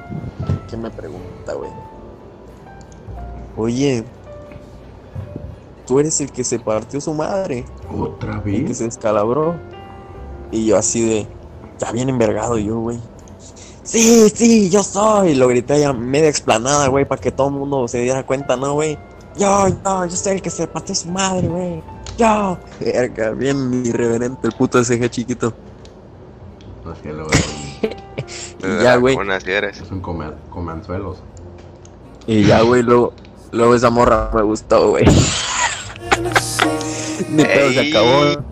que 0.69 0.77
me 0.77 0.89
pregunta, 0.89 1.53
güey. 1.53 1.69
Oye, 3.57 4.03
tú 5.85 5.99
eres 5.99 6.19
el 6.21 6.31
que 6.31 6.43
se 6.43 6.59
partió 6.59 6.99
su 7.01 7.13
madre, 7.13 7.65
¿Otra 7.97 8.35
el 8.37 8.43
que 8.43 8.63
vez? 8.63 8.77
se 8.77 8.85
descalabró. 8.85 9.55
Y 10.51 10.65
yo 10.65 10.77
así 10.77 11.05
de, 11.05 11.27
ya 11.79 11.91
bien 11.91 12.07
envergado 12.09 12.57
yo, 12.57 12.79
güey. 12.79 12.99
Sí, 13.83 14.29
sí, 14.29 14.69
yo 14.69 14.83
soy. 14.83 15.35
Lo 15.35 15.47
grité 15.47 15.79
ya 15.79 15.93
media 15.93 16.29
explanada, 16.29 16.87
güey, 16.87 17.05
para 17.05 17.21
que 17.21 17.31
todo 17.31 17.49
el 17.49 17.55
mundo 17.55 17.87
se 17.87 17.99
diera 17.99 18.25
cuenta, 18.25 18.55
¿no, 18.55 18.73
güey? 18.73 18.97
Yo, 19.37 19.67
yo, 19.67 20.05
yo 20.05 20.15
soy 20.15 20.33
el 20.33 20.41
que 20.41 20.49
se 20.49 20.67
partió 20.67 20.95
su 20.95 21.09
madre, 21.09 21.47
güey. 21.47 21.83
Yo. 22.17 22.57
Verga, 22.79 23.31
bien 23.31 23.85
irreverente 23.85 24.47
el 24.47 24.53
puto 24.53 24.83
SG 24.83 25.09
chiquito. 25.09 25.53
Sé, 27.01 27.11
luego 27.11 27.29
es 27.31 27.45
Y 28.63 28.83
ya, 28.83 28.95
güey. 28.95 29.17
Una 29.17 29.39
si 29.39 29.51
eres. 29.51 29.81
un 29.91 29.99
come, 30.01 30.27
comenzuelos. 30.49 31.17
Y 32.27 32.45
ya, 32.45 32.61
güey, 32.61 32.83
luego, 32.83 33.13
luego 33.51 33.75
esa 33.75 33.89
morra 33.89 34.29
me 34.33 34.41
gustó, 34.43 34.91
güey. 34.91 35.05
Ni 37.29 37.43
pedo, 37.43 37.71
se 37.71 37.89
acabó. 37.89 38.43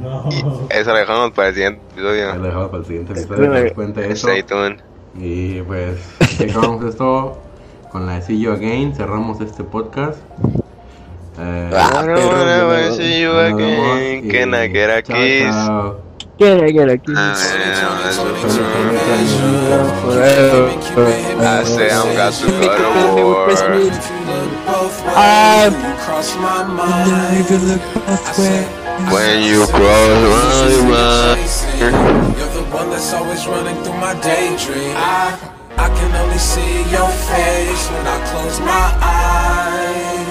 No. 0.00 0.28
Eso 0.70 0.92
lo 0.92 0.98
dejamos 0.98 1.30
para 1.32 1.48
el 1.48 1.54
siguiente 1.54 1.80
Ahí 1.96 2.02
lo 2.02 2.10
episodio. 2.12 2.42
dejamos 2.42 2.68
para 2.68 2.78
el 2.78 2.86
siguiente 2.86 3.12
episodio 3.12 3.74
cuente 3.74 4.12
eso. 4.12 4.28
Stay 4.28 4.42
tuned. 4.42 4.80
Y 5.18 5.62
pues, 5.62 5.98
acabamos 6.40 6.84
esto 6.84 7.38
con 7.90 8.06
la 8.06 8.14
de 8.14 8.22
See 8.22 8.38
You 8.40 8.52
Again. 8.52 8.94
Cerramos 8.94 9.40
este 9.40 9.64
podcast. 9.64 10.18
Eh, 11.38 11.70
Ah, 11.74 11.90
Wanna, 11.94 12.14
perro, 12.14 12.26
wanna, 12.28 12.56
yo 12.58 12.66
wanna 12.68 12.88
no- 12.88 12.94
see 12.96 13.20
you 13.20 13.30
again. 13.38 14.24
y 14.24 14.28
Can 14.30 14.54
I 14.54 14.68
get 14.68 14.90
a 14.90 15.02
chao, 15.02 15.16
kiss? 15.16 15.46
Ah. 15.50 15.92
I 20.28 21.64
say 21.64 21.90
I'm 21.90 22.14
got 22.14 22.32
to 22.34 22.46
go 22.46 22.76
to 22.76 22.88
war. 23.22 23.48
I'm 25.16 25.72
Cross 25.98 26.36
my 26.36 26.64
mind. 26.64 27.46
When 29.12 29.42
you 29.44 29.66
cross 29.66 30.82
my 30.82 30.90
mind. 30.90 31.40
You're 32.36 32.52
the 32.52 32.62
one 32.74 32.90
that's 32.90 33.12
always 33.14 33.46
running 33.46 33.76
through 33.82 33.98
my 33.98 34.14
daydream. 34.20 34.94
I, 34.96 35.38
I 35.86 35.88
can 35.90 36.12
only 36.16 36.38
see 36.38 36.82
your 36.90 37.08
face 37.30 37.84
when 37.92 38.06
I 38.08 38.18
close 38.26 38.58
my 38.58 38.86
eyes. 38.98 40.26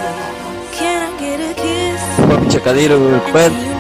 Can 0.76 1.00
I 1.08 1.12
get 1.18 1.40
a 1.40 1.54
kiss? 1.56 2.02
Papi 2.28 2.48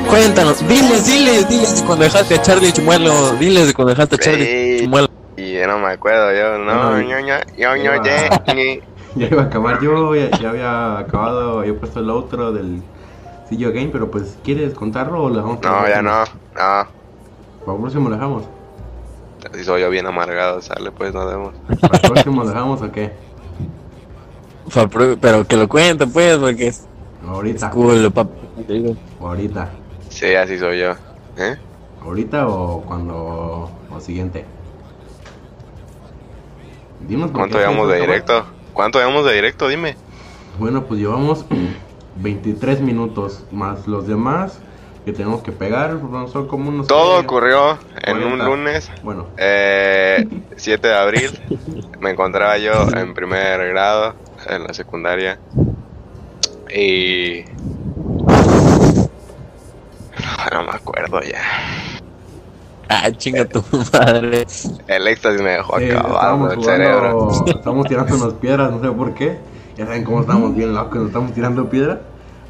Cuéntanos, 0.08 0.66
diles, 0.70 1.06
diles, 1.06 1.50
diles 1.50 1.82
de 1.82 1.86
cuando 1.86 2.06
dejaste 2.06 2.36
a 2.36 2.42
Charlie 2.42 2.72
Chumuelo, 2.72 3.34
diles 3.40 3.68
de 3.68 3.74
cuando 3.74 3.90
dejaste 3.90 4.16
a 4.16 4.20
Charlie. 4.20 4.84
Chumuelo. 4.84 5.10
Y 5.36 5.52
yo 5.52 5.68
no 5.68 5.80
me 5.80 5.92
acuerdo, 5.92 6.34
yo 6.34 6.58
no, 6.60 7.02
yo, 7.02 7.20
yo, 7.20 7.76
yo, 7.76 7.92
Ya 9.16 9.28
iba 9.28 9.42
a 9.44 9.46
acabar 9.46 9.82
yo, 9.82 10.16
ya, 10.16 10.30
ya 10.40 10.50
había 10.52 11.00
acabado, 11.00 11.60
había 11.60 11.78
puesto 11.78 12.00
el 12.00 12.10
outro 12.10 12.54
del, 12.54 12.82
You 13.52 13.68
Again, 13.68 13.92
pero 13.92 14.10
pues, 14.10 14.38
¿quieres 14.46 14.74
contarlo 14.74 15.24
o 15.24 15.30
lo 15.30 15.36
dejamos? 15.36 15.62
No, 15.62 15.88
ya 15.90 16.02
no. 16.02 16.24
No. 16.24 16.28
Para 16.54 16.88
el 17.68 17.78
próximo 17.82 18.08
lo 18.08 18.16
dejamos. 18.16 18.44
Así 19.52 19.64
soy 19.64 19.82
yo 19.82 19.90
bien 19.90 20.06
amargado. 20.06 20.62
Sale, 20.62 20.92
pues 20.92 21.14
nos 21.14 21.26
vemos. 21.28 21.54
¿Para 21.82 21.98
el 21.98 22.12
próximo 22.12 22.44
lo 22.44 22.50
dejamos 22.50 22.82
o 22.82 22.92
qué? 22.92 23.12
Pero 25.22 25.48
que 25.48 25.58
lo 25.58 25.68
cuente, 25.68 26.08
pues, 26.08 26.38
porque 26.38 26.68
es 26.68 26.86
Ahorita. 27.28 27.70
cool, 27.70 28.12
papi. 28.12 28.96
Ahorita. 29.20 29.70
Sí, 30.10 30.34
así 30.34 30.58
soy 30.58 30.80
yo. 30.80 30.92
¿Eh? 31.38 31.58
¿Ahorita 32.04 32.48
o 32.48 32.82
cuando. 32.82 33.70
o 33.92 34.00
siguiente? 34.00 34.46
Dinos 37.08 37.32
¿Cuánto 37.32 37.60
llevamos 37.60 37.90
de 37.90 38.02
directo? 38.02 38.46
¿Cuánto 38.74 39.00
llevamos 39.00 39.26
de 39.26 39.34
directo? 39.34 39.68
Dime. 39.68 39.96
Bueno, 40.60 40.84
pues 40.86 41.00
llevamos 41.00 41.46
23 42.22 42.82
minutos 42.82 43.44
más 43.52 43.88
los 43.88 44.08
demás 44.08 44.60
que 45.06 45.14
tenemos 45.14 45.44
que 45.44 45.52
pegar. 45.52 45.98
pues, 46.00 46.32
Son 46.32 46.48
como 46.48 46.70
unos. 46.70 46.88
Todo 46.88 47.20
ocurrió 47.20 47.78
en 48.02 48.18
un 48.18 48.38
40. 48.40 48.46
lunes, 48.46 48.92
Bueno, 49.04 49.28
eh, 49.38 50.28
7 50.58 50.88
de 50.88 50.96
abril. 50.96 51.40
Me 52.00 52.10
encontraba 52.12 52.58
yo 52.58 52.72
en 52.96 53.14
primer 53.14 53.68
grado, 53.70 54.16
en 54.50 54.64
la 54.64 54.74
secundaria. 54.74 55.40
Y... 56.76 57.44
No 60.52 60.64
me 60.64 60.72
acuerdo 60.72 61.20
ya. 61.22 61.42
Ah, 62.88 63.12
chinga 63.12 63.46
tu 63.46 63.62
madre. 63.92 64.46
El 64.88 65.08
éxtasis 65.08 65.42
me 65.42 65.50
dejó 65.52 65.80
eh, 65.80 65.92
acabado 65.92 66.52
el 66.52 66.64
cerebro. 66.64 67.30
jugando. 67.30 67.52
Estábamos 67.58 67.88
tirándonos 67.88 68.34
piedras, 68.36 68.72
no 68.72 68.82
sé 68.82 68.88
por 68.96 69.14
qué. 69.14 69.38
Ya 69.76 69.86
saben 69.86 70.04
cómo 70.04 70.22
estamos 70.22 70.56
bien 70.56 70.74
locos, 70.74 70.96
nos 70.96 71.08
estamos 71.08 71.34
tirando 71.34 71.70
piedra. 71.70 72.00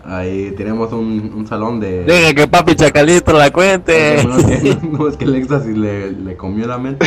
Ahí 0.07 0.51
tenemos 0.55 0.91
un, 0.93 1.33
un 1.35 1.47
salón 1.47 1.79
de. 1.79 2.03
Deja 2.03 2.33
que 2.33 2.47
papi 2.47 2.75
Chacalito 2.75 3.33
la 3.33 3.51
cuente. 3.51 4.23
No, 4.27 4.37
es 4.37 4.45
que, 4.45 4.77
no, 4.87 5.07
es 5.07 5.17
que 5.17 5.25
el 5.25 5.35
éxtasis 5.35 5.75
le, 5.75 6.11
le 6.11 6.37
comió 6.37 6.67
la 6.67 6.77
mente. 6.77 7.05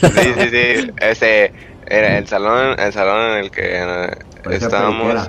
Sí, 0.00 0.08
sí, 0.38 0.48
sí. 0.50 0.90
Ese 1.00 1.52
era 1.86 2.18
el 2.18 2.26
salón, 2.26 2.78
el 2.78 2.92
salón 2.92 3.32
en 3.32 3.44
el 3.44 3.50
que 3.50 3.62
eh, 3.62 4.08
Parecía 4.42 4.66
estábamos. 4.66 5.28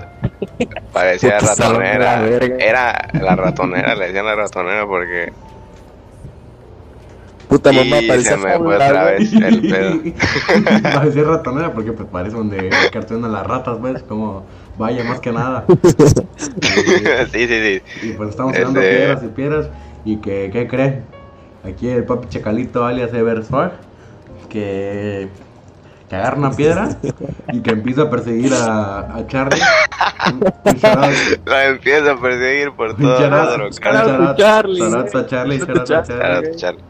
Parecía 0.93 1.29
la 1.31 1.39
ratonera. 1.39 2.27
Era 2.59 3.07
la 3.13 3.35
ratonera, 3.35 3.95
le 3.95 4.05
decían 4.07 4.25
la 4.25 4.35
ratonera 4.35 4.85
porque. 4.85 5.31
Puta 7.47 7.71
mamá, 7.71 8.01
y 8.01 8.07
parecía 8.07 8.31
se 8.31 8.37
me 8.37 8.43
fue 8.43 8.51
fábula, 8.51 8.85
otra 8.87 9.03
güey. 9.03 9.19
vez 9.19 9.33
el 9.33 9.61
pedo. 9.61 10.01
Parecía 10.83 11.23
ratonera 11.23 11.73
porque 11.73 11.93
pues 11.93 12.09
parece 12.11 12.35
donde 12.35 12.69
cartón 12.91 13.23
a 13.23 13.29
las 13.29 13.47
ratas, 13.47 13.81
¿ves? 13.81 14.03
Como 14.03 14.45
vaya 14.77 15.03
más 15.03 15.19
que 15.19 15.31
nada. 15.31 15.65
sí, 17.31 17.47
sí, 17.47 17.47
sí. 17.47 17.81
Y 18.03 18.11
pues 18.13 18.29
estamos 18.29 18.53
tirando 18.53 18.79
Este- 18.79 18.95
piedras 18.97 19.23
y 19.23 19.27
piedras. 19.27 19.69
¿Y 20.05 20.17
que, 20.17 20.49
qué 20.53 20.67
creen? 20.67 21.03
Aquí 21.63 21.89
el 21.89 22.03
papi 22.05 22.27
Chacalito 22.29 22.85
alias 22.85 23.13
Everswag 23.13 23.73
que, 24.49 25.27
que 26.09 26.15
agarra 26.15 26.37
una 26.37 26.51
piedra 26.51 26.89
y 27.51 27.59
que 27.61 27.71
empieza 27.71 28.03
a 28.03 28.09
perseguir 28.09 28.53
a, 28.53 28.99
a 29.17 29.27
Charlie. 29.27 29.59
La 31.45 31.65
empieza 31.67 32.11
a 32.13 32.21
perseguir 32.21 32.71
por 32.71 32.95
todo 32.95 33.17
out- 33.17 34.37
Charlie. 34.37 34.81
a 34.81 35.25
Charlie, 35.25 35.59
Charlie. 35.85 36.55
Charlie. 36.55 36.81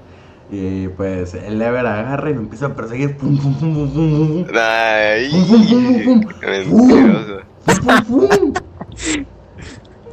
Y 0.49 0.87
pues 0.89 1.33
el 1.33 1.61
Ever 1.61 1.85
agarra 1.85 2.29
y 2.29 2.33
lo 2.33 2.39
empieza 2.41 2.67
a 2.67 2.73
perseguir. 2.73 3.17
Pum, 3.17 3.37
pum, 3.37 3.53
pum, 3.59 3.73
pum, 3.73 3.93
pum, 3.93 4.45
pum. 4.45 4.55
Ay, 4.55 5.29
Pum, 5.31 5.47
pum, 5.47 5.67
pum, 5.67 6.03
pum, 6.03 6.21
pum. 6.21 6.33
mentiroso. 6.41 7.41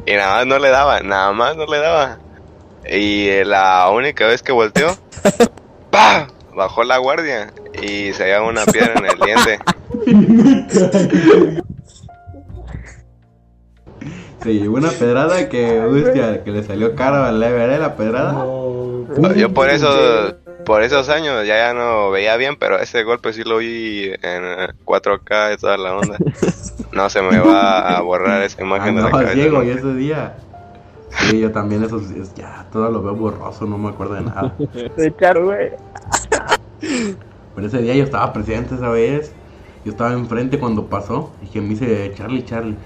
Y 0.06 0.12
nada 0.12 0.36
más 0.36 0.46
no 0.46 0.58
le 0.58 0.68
daba, 0.68 1.00
nada 1.00 1.32
más 1.32 1.56
no 1.56 1.64
le 1.66 1.78
daba. 1.78 2.18
Y 2.90 3.42
la 3.44 3.88
única 3.90 4.26
vez 4.26 4.42
que 4.42 4.52
volteó, 4.52 4.88
¡pa! 5.90 6.28
Bajó 6.54 6.84
la 6.84 6.98
guardia 6.98 7.52
y 7.82 8.12
se 8.12 8.26
llevaba 8.26 8.48
una 8.48 8.64
piedra 8.66 8.92
en 8.96 9.06
el 9.06 9.18
diente. 9.18 9.58
Se 14.42 14.52
llevó 14.52 14.76
una 14.76 14.90
pedrada 14.90 15.48
que, 15.48 15.80
hostia, 15.80 16.44
que 16.44 16.50
le 16.50 16.62
salió 16.62 16.94
cara 16.94 17.26
al 17.26 17.42
Ever, 17.42 17.70
¿eh? 17.70 17.78
La 17.78 17.96
pedrada. 17.96 18.44
Yo 19.34 19.54
por 19.54 19.70
eso, 19.70 19.88
por 20.64 20.82
esos 20.82 21.08
años 21.08 21.46
ya, 21.46 21.56
ya 21.56 21.74
no 21.74 22.10
veía 22.10 22.36
bien, 22.36 22.56
pero 22.58 22.78
ese 22.78 23.02
golpe 23.04 23.32
sí 23.32 23.42
lo 23.44 23.58
vi 23.58 24.06
en 24.22 24.44
eh, 24.44 24.68
4K 24.84 25.54
y 25.54 25.56
toda 25.58 25.76
la 25.76 25.96
onda. 25.96 26.16
No 26.92 27.10
se 27.10 27.20
me 27.22 27.38
va 27.40 27.96
a 27.96 28.00
borrar 28.02 28.42
esa 28.42 28.62
imagen 28.62 28.94
de 28.94 29.02
la 29.02 29.32
ciego 29.32 29.64
y 29.64 29.70
ese 29.70 29.94
día. 29.94 30.36
Sí, 31.10 31.40
yo 31.40 31.50
también 31.50 31.82
eso 31.82 31.98
es- 31.98 32.34
ya 32.34 32.66
todo 32.70 32.88
lo 32.88 33.02
veo 33.02 33.14
borroso, 33.16 33.66
no 33.66 33.76
me 33.78 33.88
acuerdo 33.88 34.14
de 34.14 34.20
nada. 34.22 34.54
De 34.96 35.12
Charo, 35.16 35.44
güey. 35.46 35.70
Pero 37.54 37.66
ese 37.66 37.78
día 37.78 37.94
yo 37.94 38.04
estaba 38.04 38.32
presente 38.32 38.76
esa 38.76 38.88
vez. 38.90 39.32
Yo 39.84 39.90
estaba 39.92 40.12
enfrente 40.12 40.58
cuando 40.58 40.86
pasó. 40.86 41.32
Y 41.42 41.46
que 41.46 41.60
me 41.60 41.70
dice 41.70 42.12
Charlie, 42.16 42.44
Charlie. 42.44 42.76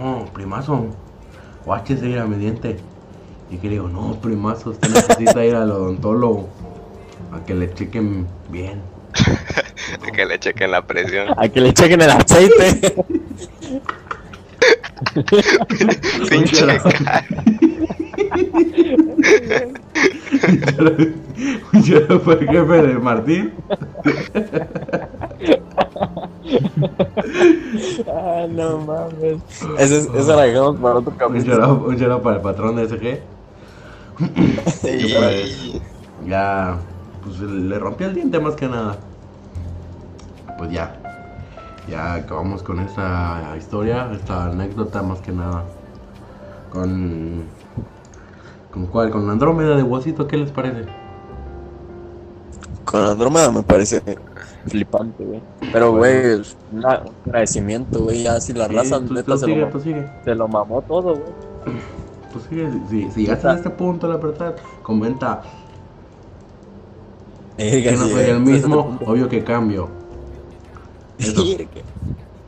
No, 0.00 0.24
primazo. 0.32 0.86
Guáchese 1.64 2.06
ir 2.08 2.18
a 2.20 2.26
mi 2.26 2.36
diente. 2.36 2.76
Y 3.50 3.56
que 3.58 3.66
le 3.66 3.72
digo, 3.74 3.88
no, 3.88 4.20
primazo, 4.20 4.70
usted 4.70 4.88
necesita 4.88 5.44
ir 5.44 5.54
al 5.54 5.70
odontólogo. 5.70 6.48
A 7.32 7.44
que 7.44 7.54
le 7.54 7.72
chequen 7.74 8.26
bien. 8.50 8.80
Que 10.14 10.24
le 10.26 10.38
chequen 10.38 10.70
la 10.70 10.82
presión. 10.86 11.28
A 11.36 11.48
que 11.48 11.60
le 11.60 11.72
chequen 11.74 12.00
el 12.02 12.10
aceite. 12.10 12.94
Pinche 16.30 16.64
Oye, 16.64 16.78
cara. 16.78 17.24
Yo 21.84 22.20
fue 22.20 22.34
el 22.34 22.46
jefe 22.48 22.82
de 22.82 22.94
Martín. 22.98 23.52
ah, 28.08 28.46
no 28.48 28.78
mames. 28.78 29.38
Esa, 29.78 29.94
es- 29.96 30.08
esa 30.14 30.36
la 30.36 30.42
dejamos 30.42 30.76
para 30.80 30.94
otro 30.96 31.10
Un 31.12 31.16
capítulo. 31.18 31.84
un 31.86 31.96
llorado 31.96 32.22
para 32.22 32.36
el 32.36 32.42
patrón 32.42 32.76
de 32.76 32.88
SG. 32.88 33.20
Pues, 34.82 35.80
ya, 36.26 36.76
pues 37.22 37.40
le 37.40 37.78
rompí 37.78 38.04
el 38.04 38.14
diente 38.14 38.40
más 38.40 38.56
que 38.56 38.68
nada. 38.68 38.98
Pues 40.56 40.70
ya, 40.70 41.02
ya 41.86 42.14
acabamos 42.14 42.62
con 42.62 42.80
esta 42.80 43.54
historia, 43.58 44.10
esta 44.12 44.46
anécdota 44.46 45.02
más 45.02 45.20
que 45.22 45.32
nada. 45.32 45.76
Con, 46.70 47.52
¿con 48.70 48.86
cuál? 48.88 49.10
Con 49.10 49.26
la 49.26 49.32
Andrómeda 49.34 49.76
de 49.76 49.82
Huesito, 49.82 50.26
¿qué 50.26 50.36
les 50.38 50.52
parece? 50.52 50.88
Con 52.84 53.02
Andrómeda 53.04 53.50
me 53.52 53.62
parece 53.62 54.02
flipante, 54.66 55.24
güey. 55.24 55.42
Pero, 55.70 55.92
güey, 55.92 56.40
es 56.40 56.58
un 56.70 56.84
agradecimiento, 56.84 58.02
güey. 58.04 58.22
Ya 58.24 58.40
si 58.40 58.52
la 58.52 58.68
Sí, 58.68 58.74
raza 58.74 59.04
tú, 59.04 59.14
neta 59.14 59.24
tú 59.24 59.38
se, 59.38 59.46
sigue, 59.46 59.66
lo, 59.66 59.70
sigue, 59.80 60.12
se 60.24 60.34
lo 60.34 60.48
mamó 60.48 60.82
todo, 60.82 61.16
güey. 61.16 61.34
tú 62.32 62.40
sigue. 62.40 62.70
Si, 62.88 63.10
si 63.10 63.22
llegaste 63.22 63.48
a 63.48 63.54
este 63.54 63.70
punto, 63.70 64.08
la 64.08 64.16
verdad, 64.16 64.56
comenta 64.82 65.42
Eh, 67.58 67.82
que 67.82 67.92
no 67.92 68.08
soy 68.08 68.24
el 68.24 68.40
mismo, 68.40 68.98
obvio 69.06 69.28
que 69.28 69.44
cambio. 69.44 69.88
Eso. 71.18 71.44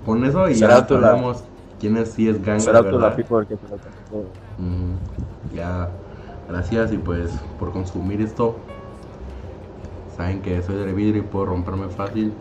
Con 0.04 0.24
eso 0.24 0.48
y 0.48 0.54
ya 0.54 0.86
sabemos 0.86 1.44
quién 1.80 1.96
es, 1.96 2.12
si 2.12 2.28
es 2.28 2.42
gang, 2.44 2.60
Shout 2.60 2.76
out 2.76 2.88
to 2.88 2.98
la 2.98 3.08
¿verdad? 3.10 3.16
people 3.16 3.46
que 3.46 3.56
se 3.56 3.68
lo 3.68 3.78
contó. 3.78 4.30
Mm, 4.58 5.54
ya, 5.56 5.88
gracias 6.48 6.92
y 6.92 6.98
pues 6.98 7.30
por 7.58 7.72
consumir 7.72 8.20
esto. 8.20 8.56
Saben 10.16 10.42
que 10.42 10.62
soy 10.62 10.76
de 10.76 10.92
vidrio 10.92 11.22
y 11.22 11.26
puedo 11.26 11.46
romperme 11.46 11.88
fácil. 11.88 12.32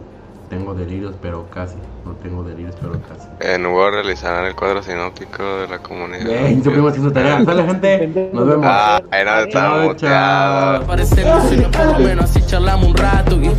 Tengo 0.49 0.73
delirios, 0.73 1.15
pero 1.21 1.49
casi. 1.49 1.77
No 2.05 2.11
tengo 2.21 2.43
delirios, 2.43 2.75
pero 2.81 2.93
casi. 3.01 3.27
En 3.39 3.65
Hugo 3.65 3.89
realizarán 3.89 4.45
el 4.45 4.55
cuadro 4.55 4.83
sinóptico 4.83 5.43
de 5.59 5.67
la 5.69 5.79
comunidad. 5.79 6.25
Bien, 6.25 6.61
yo 6.61 6.71
primo 6.71 6.89
haciendo 6.89 7.11
tarea. 7.13 7.43
Sale 7.45 7.63
gente, 7.65 8.29
nos 8.33 8.47
vemos. 8.47 8.65
Ah, 8.67 9.01
está 9.11 9.49
Chao, 9.49 9.93
chao. 9.95 10.85
Parecemos 10.85 11.51
no 11.53 11.71
por 11.71 11.85
lo 11.85 11.99
menos 11.99 12.25
así 12.29 12.45
charlamos 12.45 12.87
un 12.87 12.97
rato 12.97 13.35
y 13.41 13.51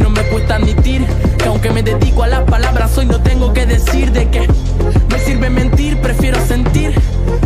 no 0.00 0.10
me 0.10 0.22
cuesta 0.28 0.56
admitir 0.56 1.04
que 1.38 1.46
aunque 1.46 1.70
me 1.70 1.82
dedico 1.82 2.22
a 2.22 2.28
las 2.28 2.42
palabras 2.42 2.96
hoy 2.96 3.06
no 3.06 3.20
tengo 3.20 3.52
que 3.52 3.66
decir 3.66 4.12
de 4.12 4.30
que 4.30 4.48
me 5.10 5.18
sirve 5.18 5.50
mentir, 5.50 6.00
prefiero 6.00 6.38
sentir 6.40 6.94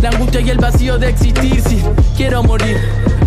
la 0.03 0.11
angustia 0.11 0.41
y 0.41 0.51
el 0.51 0.59
vacío 0.59 0.99
de 0.99 1.09
existir 1.09 1.61
si 1.63 1.83
quiero 2.17 2.43
morir, 2.43 2.79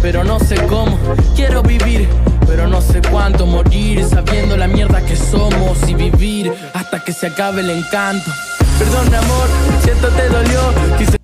pero 0.06 0.24
no 0.24 0.40
sé 0.40 0.56
cómo, 0.68 1.00
quiero 1.36 1.64
vivir, 1.64 2.08
pero 2.46 2.68
no 2.68 2.80
sé 2.80 3.02
cuánto 3.10 3.48
morir 3.48 4.06
sabiendo 4.06 4.56
la 4.56 4.68
mierda 4.68 5.04
que 5.04 5.16
somos 5.16 5.80
y 5.90 5.96
vivir 5.96 6.54
hasta 6.76 7.04
que 7.04 7.12
se 7.12 7.26
acabe 7.26 7.62
el 7.62 7.72
encanto. 7.72 8.30
Perdón 8.78 9.16
amor, 9.16 9.48
si 9.84 9.90
esto 9.90 10.08
te 10.10 10.30
dolió, 10.30 10.62
quise 11.00 11.18